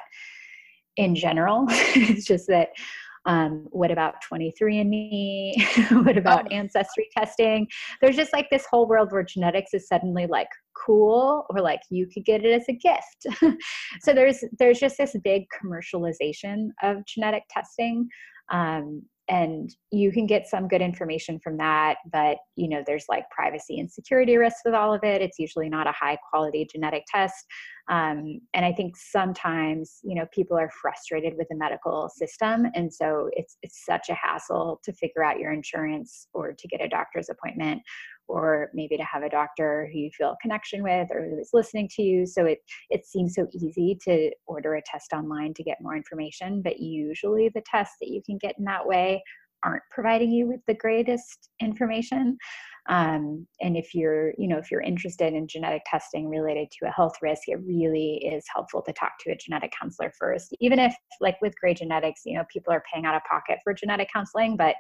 in 0.98 1.16
general 1.16 1.66
it's 1.70 2.26
just 2.26 2.48
that 2.48 2.70
um, 3.28 3.68
what 3.72 3.92
about 3.92 4.16
23andMe 4.24 5.54
what 6.06 6.18
about 6.18 6.46
oh. 6.46 6.56
ancestry 6.56 7.10
testing? 7.16 7.68
There's 8.02 8.16
just 8.16 8.34
like 8.34 8.50
this 8.50 8.66
whole 8.72 8.88
world 8.88 9.12
where 9.12 9.24
genetics 9.24 9.74
is 9.74 9.88
suddenly 9.88 10.26
like 10.28 10.48
cool 10.74 11.46
or 11.50 11.60
like 11.60 11.82
you 11.90 12.08
could 12.08 12.24
get 12.24 12.46
it 12.46 12.54
as 12.54 12.66
a 12.70 12.74
gift. 12.74 13.62
So 14.02 14.14
there's 14.14 14.44
there's 14.60 14.80
just 14.80 14.98
this 14.98 15.16
big 15.24 15.46
commercialization 15.62 16.70
of 16.82 17.06
genetic 17.06 17.44
testing 17.50 18.08
um, 18.52 19.04
and 19.30 19.70
you 19.92 20.12
can 20.12 20.26
get 20.26 20.48
some 20.48 20.68
good 20.68 20.82
information 20.82 21.40
from 21.44 21.58
that 21.58 21.98
but 22.12 22.38
you 22.56 22.70
know 22.70 22.82
there's 22.86 23.06
like 23.10 23.30
privacy 23.30 23.80
and 23.80 23.92
security 23.92 24.38
risks 24.38 24.62
with 24.64 24.74
all 24.74 24.94
of 24.94 25.04
it. 25.04 25.22
It's 25.22 25.40
usually 25.40 25.70
not 25.70 25.88
a 25.88 25.92
high 25.92 26.18
quality 26.30 26.68
genetic 26.72 27.04
test 27.14 27.46
um, 27.90 28.40
and 28.54 28.66
i 28.66 28.72
think 28.72 28.96
sometimes 28.98 30.00
you 30.04 30.16
know 30.16 30.26
people 30.34 30.58
are 30.58 30.72
frustrated 30.82 31.34
with 31.38 31.48
the 31.50 31.56
medical 31.56 32.10
system 32.10 32.68
and 32.76 32.94
so 32.94 33.30
it's 33.34 33.58
it's 33.62 33.86
such 33.86 34.10
a 34.10 34.14
hassle 34.14 34.80
to 34.84 34.94
figure 34.94 35.24
out 35.24 35.40
your 35.40 35.52
insurance 35.52 36.28
or 36.34 36.54
to 36.54 36.68
get 36.68 36.82
a 36.82 36.88
doctor's 36.88 37.30
appointment 37.30 37.82
or 38.28 38.70
maybe 38.74 38.98
to 38.98 39.04
have 39.04 39.24
a 39.24 39.30
doctor 39.30 39.90
who 39.92 40.00
you 40.00 40.10
feel 40.12 40.32
a 40.32 40.38
connection 40.42 40.84
with 40.84 41.08
or 41.12 41.30
who 41.30 41.40
is 41.40 41.52
listening 41.54 41.88
to 41.88 42.02
you. 42.02 42.26
So 42.26 42.46
it 42.46 42.60
it 42.90 43.06
seems 43.06 43.36
so 43.36 43.48
easy 43.54 43.98
to 44.04 44.32
order 44.48 44.76
a 44.76 44.82
test 44.82 45.14
online 45.14 45.54
to 45.54 45.64
get 45.64 45.78
more 45.82 45.96
information 45.96 46.62
but 46.62 46.80
usually 46.80 47.50
the 47.50 47.64
tests 47.66 47.96
that 48.02 48.10
you 48.10 48.22
can 48.26 48.38
get 48.38 48.56
in 48.58 48.66
that 48.66 48.86
way 48.86 49.24
aren't 49.64 49.84
providing 49.92 50.32
you 50.32 50.48
with 50.48 50.62
the 50.68 50.74
greatest 50.74 51.50
information 51.62 52.38
um, 52.90 53.46
and 53.62 53.76
if 53.76 53.94
you're 53.94 54.34
you 54.38 54.48
know 54.48 54.58
if 54.58 54.72
you're 54.72 54.82
interested 54.82 55.34
in 55.34 55.48
genetic 55.48 55.82
testing 55.86 56.30
related 56.30 56.70
to 56.72 56.88
a 56.88 56.92
health 56.92 57.16
risk 57.22 57.44
it 57.48 57.60
really 57.66 58.22
is 58.26 58.46
helpful 58.54 58.82
to 58.82 58.94
talk 58.94 59.14
to 59.20 59.32
a 59.32 59.36
genetic 59.36 59.72
counselor 59.80 60.12
first 60.18 60.56
even 60.60 60.80
if 60.80 60.96
like 61.22 61.40
with 61.42 61.54
Grey 61.60 61.74
Genetics 61.74 62.22
you 62.26 62.38
know 62.38 62.44
people 62.52 62.74
are 62.74 62.84
paying 62.92 63.06
out 63.06 63.16
of 63.16 63.22
pocket 63.30 63.60
for 63.64 63.74
genetic 63.74 64.10
counseling 64.14 64.56
but 64.58 64.76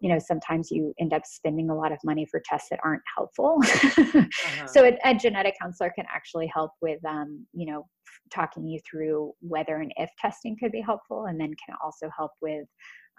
you 0.00 0.08
know 0.08 0.18
sometimes 0.18 0.70
you 0.70 0.92
end 0.98 1.12
up 1.12 1.24
spending 1.24 1.70
a 1.70 1.74
lot 1.74 1.92
of 1.92 1.98
money 2.04 2.26
for 2.30 2.42
tests 2.44 2.68
that 2.70 2.80
aren't 2.82 3.02
helpful 3.16 3.58
uh-huh. 3.62 4.66
so 4.66 4.84
a, 4.84 4.98
a, 5.04 5.14
genetic 5.14 5.54
counselor 5.60 5.92
can 5.94 6.04
actually 6.12 6.50
help 6.52 6.72
with 6.82 7.02
um, 7.06 7.46
you 7.54 7.66
know 7.66 7.86
talking 8.34 8.66
you 8.66 8.80
through 8.88 9.32
whether 9.40 9.76
and 9.76 9.92
if 9.96 10.10
testing 10.18 10.56
could 10.60 10.72
be 10.72 10.80
helpful 10.80 11.26
and 11.26 11.40
then 11.40 11.54
can 11.64 11.76
also 11.82 12.10
help 12.16 12.32
with 12.42 12.66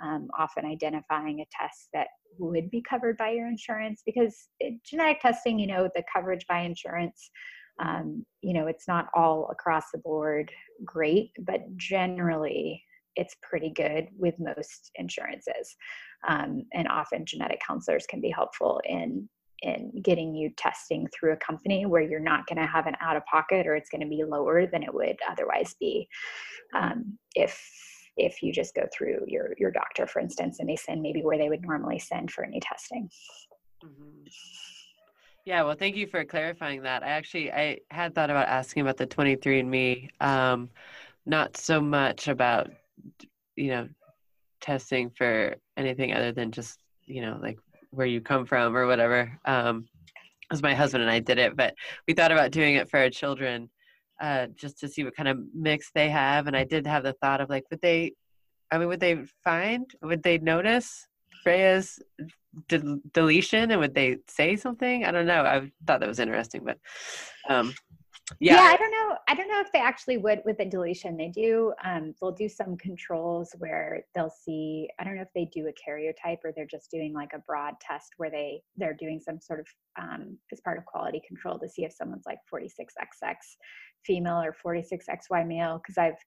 um, 0.01 0.27
often 0.37 0.65
identifying 0.65 1.41
a 1.41 1.45
test 1.51 1.89
that 1.93 2.07
would 2.39 2.69
be 2.71 2.81
covered 2.81 3.17
by 3.17 3.29
your 3.29 3.47
insurance 3.47 4.01
because 4.05 4.47
genetic 4.85 5.21
testing 5.21 5.59
you 5.59 5.67
know 5.67 5.89
the 5.95 6.03
coverage 6.11 6.45
by 6.47 6.61
insurance 6.61 7.29
um, 7.79 8.25
you 8.41 8.53
know 8.53 8.67
it's 8.67 8.87
not 8.87 9.07
all 9.15 9.47
across 9.51 9.85
the 9.91 9.99
board 9.99 10.51
great 10.85 11.31
but 11.45 11.61
generally 11.77 12.83
it's 13.15 13.35
pretty 13.41 13.69
good 13.69 14.07
with 14.17 14.39
most 14.39 14.91
insurances. 14.95 15.75
Um, 16.27 16.63
and 16.73 16.87
often 16.87 17.25
genetic 17.25 17.61
counselors 17.65 18.05
can 18.07 18.21
be 18.21 18.29
helpful 18.29 18.81
in 18.85 19.29
in 19.61 19.93
getting 20.01 20.35
you 20.35 20.49
testing 20.57 21.07
through 21.07 21.31
a 21.31 21.37
company 21.37 21.85
where 21.85 22.01
you're 22.01 22.19
not 22.19 22.45
going 22.47 22.57
to 22.57 22.65
have 22.65 22.85
an 22.85 22.97
out 22.99 23.15
of 23.15 23.25
pocket 23.25 23.65
or 23.65 23.77
it's 23.77 23.89
going 23.89 24.01
to 24.01 24.07
be 24.07 24.21
lower 24.21 24.67
than 24.67 24.83
it 24.83 24.93
would 24.93 25.15
otherwise 25.29 25.73
be 25.79 26.05
um, 26.75 27.17
if 27.33 27.65
if 28.17 28.43
you 28.43 28.51
just 28.53 28.75
go 28.75 28.87
through 28.93 29.23
your 29.27 29.53
your 29.57 29.71
doctor 29.71 30.05
for 30.05 30.19
instance 30.19 30.59
and 30.59 30.69
they 30.69 30.75
send 30.75 31.01
maybe 31.01 31.21
where 31.21 31.37
they 31.37 31.49
would 31.49 31.61
normally 31.61 31.99
send 31.99 32.31
for 32.31 32.43
any 32.43 32.59
testing 32.59 33.09
mm-hmm. 33.83 34.27
yeah 35.45 35.63
well 35.63 35.75
thank 35.75 35.95
you 35.95 36.07
for 36.07 36.23
clarifying 36.23 36.81
that 36.83 37.03
i 37.03 37.07
actually 37.07 37.51
i 37.51 37.77
had 37.89 38.13
thought 38.13 38.29
about 38.29 38.47
asking 38.47 38.81
about 38.81 38.97
the 38.97 39.07
23andMe 39.07 40.09
um, 40.21 40.69
not 41.25 41.57
so 41.57 41.81
much 41.81 42.27
about 42.27 42.69
you 43.55 43.69
know 43.69 43.87
testing 44.61 45.09
for 45.09 45.55
anything 45.77 46.13
other 46.13 46.31
than 46.31 46.51
just 46.51 46.79
you 47.05 47.21
know 47.21 47.37
like 47.41 47.57
where 47.91 48.07
you 48.07 48.21
come 48.21 48.45
from 48.45 48.75
or 48.75 48.87
whatever 48.87 49.31
um 49.45 49.87
as 50.51 50.61
my 50.61 50.73
husband 50.73 51.01
and 51.01 51.11
i 51.11 51.19
did 51.19 51.37
it 51.37 51.55
but 51.55 51.73
we 52.07 52.13
thought 52.13 52.31
about 52.31 52.51
doing 52.51 52.75
it 52.75 52.89
for 52.89 52.99
our 52.99 53.09
children 53.09 53.69
uh 54.21 54.47
just 54.55 54.79
to 54.79 54.87
see 54.87 55.03
what 55.03 55.15
kind 55.15 55.29
of 55.29 55.37
mix 55.53 55.91
they 55.93 56.09
have 56.09 56.47
and 56.47 56.55
i 56.55 56.63
did 56.63 56.85
have 56.85 57.03
the 57.03 57.13
thought 57.13 57.41
of 57.41 57.49
like 57.49 57.63
would 57.71 57.81
they 57.81 58.13
i 58.71 58.77
mean 58.77 58.87
would 58.87 58.99
they 58.99 59.17
find 59.43 59.91
would 60.01 60.23
they 60.23 60.37
notice 60.37 61.07
freya's 61.43 61.99
de- 62.67 62.99
deletion 63.13 63.71
and 63.71 63.79
would 63.79 63.95
they 63.95 64.17
say 64.27 64.55
something? 64.55 65.05
I 65.05 65.11
don't 65.11 65.25
know. 65.25 65.43
I 65.43 65.71
thought 65.85 65.99
that 65.99 66.07
was 66.07 66.19
interesting 66.19 66.63
but 66.63 66.77
um 67.49 67.73
yeah. 68.39 68.55
yeah. 68.55 68.61
i 68.73 68.77
don't 68.77 68.91
know 68.91 69.17
i 69.27 69.35
don't 69.35 69.47
know 69.47 69.59
if 69.59 69.71
they 69.71 69.79
actually 69.79 70.17
would 70.17 70.41
with 70.45 70.57
the 70.57 70.65
deletion 70.65 71.17
they 71.17 71.29
do 71.29 71.73
um, 71.83 72.13
they'll 72.19 72.31
do 72.31 72.49
some 72.49 72.77
controls 72.77 73.53
where 73.59 74.03
they'll 74.15 74.29
see 74.29 74.87
i 74.99 75.03
don't 75.03 75.15
know 75.15 75.21
if 75.21 75.33
they 75.35 75.45
do 75.53 75.67
a 75.67 75.89
karyotype 75.89 76.37
or 76.43 76.51
they're 76.55 76.65
just 76.65 76.89
doing 76.91 77.13
like 77.13 77.31
a 77.33 77.39
broad 77.39 77.73
test 77.79 78.13
where 78.17 78.29
they 78.29 78.61
they're 78.77 78.95
doing 78.99 79.19
some 79.19 79.39
sort 79.39 79.59
of 79.59 79.67
um, 80.01 80.37
as 80.51 80.59
part 80.61 80.77
of 80.77 80.85
quality 80.85 81.21
control 81.27 81.59
to 81.59 81.69
see 81.69 81.83
if 81.83 81.93
someone's 81.93 82.25
like 82.25 82.39
46xx 82.53 83.35
female 84.05 84.41
or 84.41 84.55
46xy 84.65 85.47
male 85.47 85.79
because 85.79 85.97
i've 85.97 86.17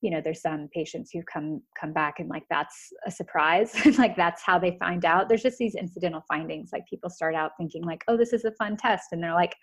you 0.00 0.10
know 0.10 0.20
there's 0.22 0.40
some 0.40 0.68
patients 0.72 1.10
who 1.12 1.22
come 1.32 1.60
come 1.78 1.92
back 1.92 2.20
and 2.20 2.28
like 2.28 2.44
that's 2.48 2.92
a 3.06 3.10
surprise 3.10 3.74
like 3.98 4.16
that's 4.16 4.42
how 4.42 4.58
they 4.58 4.76
find 4.78 5.04
out 5.04 5.28
there's 5.28 5.42
just 5.42 5.58
these 5.58 5.74
incidental 5.74 6.22
findings 6.28 6.70
like 6.72 6.86
people 6.88 7.10
start 7.10 7.34
out 7.34 7.52
thinking 7.58 7.82
like 7.82 8.02
oh 8.08 8.16
this 8.16 8.32
is 8.32 8.44
a 8.44 8.52
fun 8.52 8.76
test 8.76 9.08
and 9.12 9.22
they're 9.22 9.34
like 9.34 9.54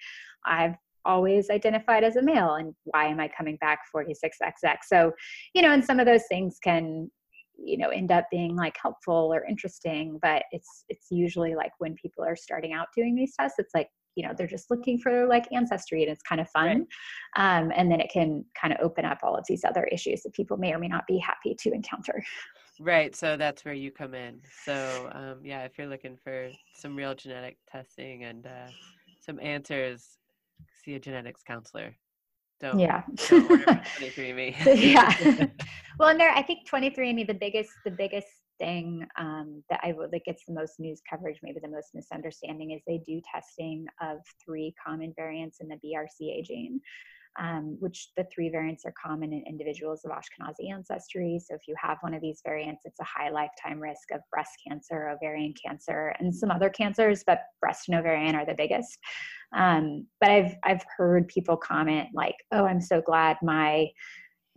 i've 0.45 0.75
always 1.05 1.49
identified 1.49 2.03
as 2.03 2.15
a 2.15 2.21
male 2.21 2.55
and 2.55 2.73
why 2.85 3.05
am 3.05 3.19
i 3.19 3.27
coming 3.27 3.57
back 3.57 3.79
46xx 3.95 4.77
so 4.85 5.11
you 5.53 5.61
know 5.61 5.71
and 5.71 5.83
some 5.83 5.99
of 5.99 6.05
those 6.05 6.23
things 6.29 6.57
can 6.63 7.09
you 7.57 7.77
know 7.77 7.89
end 7.89 8.11
up 8.11 8.25
being 8.31 8.55
like 8.55 8.75
helpful 8.81 9.33
or 9.33 9.45
interesting 9.45 10.19
but 10.21 10.43
it's 10.51 10.83
it's 10.89 11.07
usually 11.09 11.55
like 11.55 11.71
when 11.79 11.95
people 11.95 12.23
are 12.23 12.35
starting 12.35 12.73
out 12.73 12.87
doing 12.95 13.15
these 13.15 13.33
tests 13.37 13.59
it's 13.59 13.73
like 13.73 13.87
you 14.15 14.25
know 14.25 14.33
they're 14.37 14.47
just 14.47 14.71
looking 14.71 14.97
for 14.97 15.27
like 15.27 15.45
ancestry 15.51 16.01
and 16.01 16.11
it's 16.11 16.23
kind 16.23 16.41
of 16.41 16.49
fun 16.49 16.85
right. 17.37 17.57
um, 17.59 17.71
and 17.75 17.91
then 17.91 17.99
it 17.99 18.09
can 18.11 18.43
kind 18.59 18.73
of 18.73 18.79
open 18.81 19.05
up 19.05 19.19
all 19.23 19.35
of 19.35 19.45
these 19.47 19.63
other 19.63 19.83
issues 19.85 20.21
that 20.23 20.33
people 20.33 20.57
may 20.57 20.73
or 20.73 20.79
may 20.79 20.87
not 20.87 21.05
be 21.07 21.17
happy 21.17 21.55
to 21.59 21.71
encounter. 21.71 22.23
Right 22.79 23.15
so 23.15 23.37
that's 23.37 23.63
where 23.63 23.73
you 23.73 23.91
come 23.91 24.13
in. 24.13 24.41
So 24.63 25.09
um, 25.13 25.39
yeah 25.43 25.63
if 25.63 25.77
you're 25.77 25.87
looking 25.87 26.17
for 26.17 26.49
some 26.73 26.95
real 26.95 27.13
genetic 27.13 27.57
testing 27.69 28.23
and 28.23 28.45
uh, 28.45 28.69
some 29.19 29.39
answers 29.39 30.17
see 30.85 30.95
a 30.95 30.99
genetics 30.99 31.41
counselor. 31.43 31.95
Don't, 32.61 32.79
yeah. 32.79 33.03
don't 33.27 33.49
23andMe. 33.49 34.55
yeah. 34.79 35.13
well, 35.99 36.09
and 36.09 36.19
there, 36.19 36.31
I 36.31 36.41
think 36.41 36.69
23andMe, 36.69 37.27
the 37.27 37.33
biggest, 37.33 37.71
the 37.83 37.91
biggest 37.91 38.27
thing 38.59 39.05
um, 39.19 39.61
that 39.69 39.81
I 39.83 39.91
would 39.91 40.13
like 40.13 40.23
gets 40.23 40.45
the 40.47 40.53
most 40.53 40.79
news 40.79 41.01
coverage, 41.09 41.39
maybe 41.43 41.59
the 41.61 41.67
most 41.67 41.89
misunderstanding, 41.93 42.71
is 42.71 42.81
they 42.87 43.01
do 43.05 43.19
testing 43.33 43.85
of 44.01 44.19
three 44.43 44.73
common 44.85 45.13
variants 45.17 45.57
in 45.59 45.67
the 45.67 45.75
BRCA 45.75 46.45
gene 46.45 46.79
um, 47.39 47.77
which 47.79 48.09
the 48.15 48.25
three 48.33 48.49
variants 48.49 48.85
are 48.85 48.93
common 49.01 49.33
in 49.33 49.43
individuals 49.47 50.05
of 50.05 50.11
Ashkenazi 50.11 50.71
ancestry. 50.71 51.39
So 51.43 51.55
if 51.55 51.61
you 51.67 51.75
have 51.81 51.97
one 52.01 52.13
of 52.13 52.21
these 52.21 52.41
variants, 52.45 52.83
it's 52.85 52.99
a 52.99 53.03
high 53.03 53.29
lifetime 53.29 53.79
risk 53.79 54.11
of 54.13 54.21
breast 54.31 54.51
cancer, 54.67 55.09
ovarian 55.09 55.53
cancer, 55.63 56.13
and 56.19 56.33
some 56.33 56.51
other 56.51 56.69
cancers, 56.69 57.23
but 57.25 57.41
breast 57.61 57.89
and 57.89 57.97
ovarian 57.97 58.35
are 58.35 58.45
the 58.45 58.55
biggest. 58.55 58.97
Um, 59.55 60.07
but 60.21 60.31
I've 60.31 60.55
I've 60.63 60.85
heard 60.97 61.27
people 61.27 61.57
comment 61.57 62.09
like, 62.13 62.35
"Oh, 62.51 62.65
I'm 62.65 62.81
so 62.81 63.01
glad 63.01 63.37
my." 63.41 63.89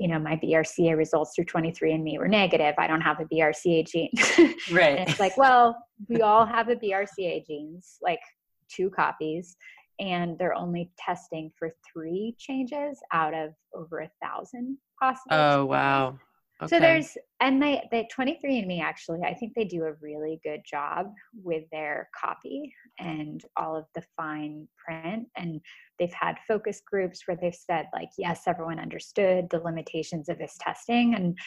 you 0.00 0.06
know, 0.06 0.20
my 0.20 0.36
BRCA 0.36 0.96
results 0.96 1.32
through 1.34 1.46
23andMe 1.46 2.18
were 2.18 2.28
negative. 2.28 2.72
I 2.78 2.86
don't 2.86 3.00
have 3.00 3.18
a 3.18 3.24
BRCA 3.24 3.84
gene. 3.84 4.12
Right. 4.70 4.96
and 4.96 5.10
it's 5.10 5.18
like, 5.18 5.36
well, 5.36 5.76
we 6.08 6.20
all 6.20 6.46
have 6.46 6.68
a 6.68 6.76
BRCA 6.76 7.44
genes, 7.44 7.96
like 8.00 8.20
two 8.68 8.90
copies 8.90 9.56
and 9.98 10.38
they're 10.38 10.54
only 10.54 10.90
testing 10.98 11.50
for 11.58 11.74
three 11.92 12.34
changes 12.38 13.00
out 13.12 13.34
of 13.34 13.50
over 13.74 14.00
a 14.00 14.10
thousand 14.22 14.78
possible. 15.00 15.28
Oh 15.30 15.50
changes. 15.50 15.68
wow. 15.68 16.18
Okay. 16.60 16.76
So 16.76 16.80
there's 16.80 17.16
and 17.40 17.62
they 17.62 17.86
they 17.92 18.08
23andMe 18.16 18.82
actually 18.82 19.20
I 19.22 19.32
think 19.32 19.54
they 19.54 19.64
do 19.64 19.84
a 19.84 19.92
really 20.00 20.40
good 20.42 20.62
job 20.68 21.06
with 21.44 21.62
their 21.70 22.08
copy 22.20 22.74
and 22.98 23.40
all 23.56 23.76
of 23.76 23.84
the 23.94 24.02
fine 24.16 24.66
print 24.76 25.28
and 25.36 25.60
they've 26.00 26.12
had 26.12 26.36
focus 26.48 26.82
groups 26.84 27.22
where 27.26 27.36
they've 27.40 27.54
said 27.54 27.86
like 27.92 28.08
yes 28.18 28.42
everyone 28.48 28.80
understood 28.80 29.48
the 29.50 29.60
limitations 29.60 30.28
of 30.28 30.38
this 30.38 30.56
testing 30.58 31.14
and 31.14 31.38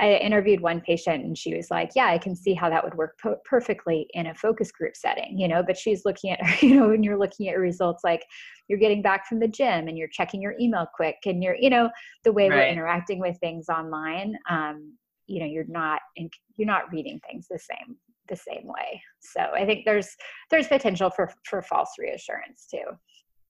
I 0.00 0.14
interviewed 0.14 0.60
one 0.60 0.80
patient 0.80 1.24
and 1.24 1.36
she 1.36 1.54
was 1.54 1.70
like, 1.70 1.90
Yeah, 1.94 2.06
I 2.06 2.18
can 2.18 2.34
see 2.34 2.54
how 2.54 2.70
that 2.70 2.82
would 2.82 2.94
work 2.94 3.18
po- 3.22 3.36
perfectly 3.44 4.08
in 4.14 4.26
a 4.26 4.34
focus 4.34 4.72
group 4.72 4.96
setting, 4.96 5.38
you 5.38 5.46
know. 5.46 5.62
But 5.62 5.76
she's 5.76 6.04
looking 6.04 6.32
at, 6.32 6.40
you 6.62 6.76
know, 6.76 6.88
when 6.88 7.02
you're 7.02 7.18
looking 7.18 7.48
at 7.48 7.58
results 7.58 8.02
like 8.02 8.24
you're 8.68 8.78
getting 8.78 9.02
back 9.02 9.26
from 9.26 9.40
the 9.40 9.48
gym 9.48 9.88
and 9.88 9.98
you're 9.98 10.08
checking 10.08 10.40
your 10.40 10.54
email 10.60 10.86
quick 10.94 11.16
and 11.26 11.42
you're, 11.42 11.56
you 11.56 11.70
know, 11.70 11.90
the 12.24 12.32
way 12.32 12.48
right. 12.48 12.56
we're 12.56 12.66
interacting 12.66 13.20
with 13.20 13.38
things 13.40 13.68
online, 13.68 14.34
um, 14.48 14.96
you 15.26 15.40
know, 15.40 15.46
you're 15.46 15.64
not, 15.68 16.00
in, 16.16 16.30
you're 16.56 16.66
not 16.66 16.90
reading 16.90 17.20
things 17.28 17.46
the 17.50 17.58
same 17.58 17.96
the 18.28 18.36
same 18.36 18.66
way. 18.66 19.02
So 19.20 19.40
I 19.40 19.66
think 19.66 19.84
there's 19.84 20.16
there's 20.50 20.68
potential 20.68 21.10
for 21.10 21.30
for 21.44 21.60
false 21.60 21.90
reassurance 21.98 22.66
too. 22.70 22.84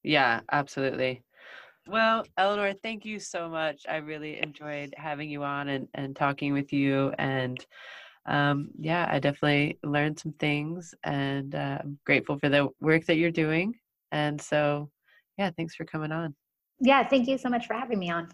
Yeah, 0.02 0.40
absolutely. 0.50 1.22
Well, 1.86 2.24
Eleanor, 2.36 2.72
thank 2.72 3.04
you 3.04 3.18
so 3.18 3.48
much. 3.48 3.82
I 3.88 3.96
really 3.96 4.40
enjoyed 4.40 4.94
having 4.96 5.30
you 5.30 5.42
on 5.42 5.68
and, 5.68 5.88
and 5.94 6.14
talking 6.14 6.52
with 6.52 6.72
you. 6.72 7.12
And 7.18 7.64
um, 8.26 8.68
yeah, 8.78 9.08
I 9.10 9.18
definitely 9.18 9.78
learned 9.82 10.18
some 10.18 10.32
things 10.32 10.94
and 11.02 11.54
uh, 11.54 11.78
I'm 11.80 11.98
grateful 12.04 12.38
for 12.38 12.48
the 12.48 12.68
work 12.80 13.06
that 13.06 13.16
you're 13.16 13.30
doing. 13.30 13.74
And 14.12 14.40
so, 14.40 14.90
yeah, 15.38 15.50
thanks 15.56 15.74
for 15.74 15.84
coming 15.84 16.12
on. 16.12 16.34
Yeah, 16.80 17.06
thank 17.08 17.28
you 17.28 17.38
so 17.38 17.48
much 17.48 17.66
for 17.66 17.74
having 17.74 17.98
me 17.98 18.10
on. 18.10 18.28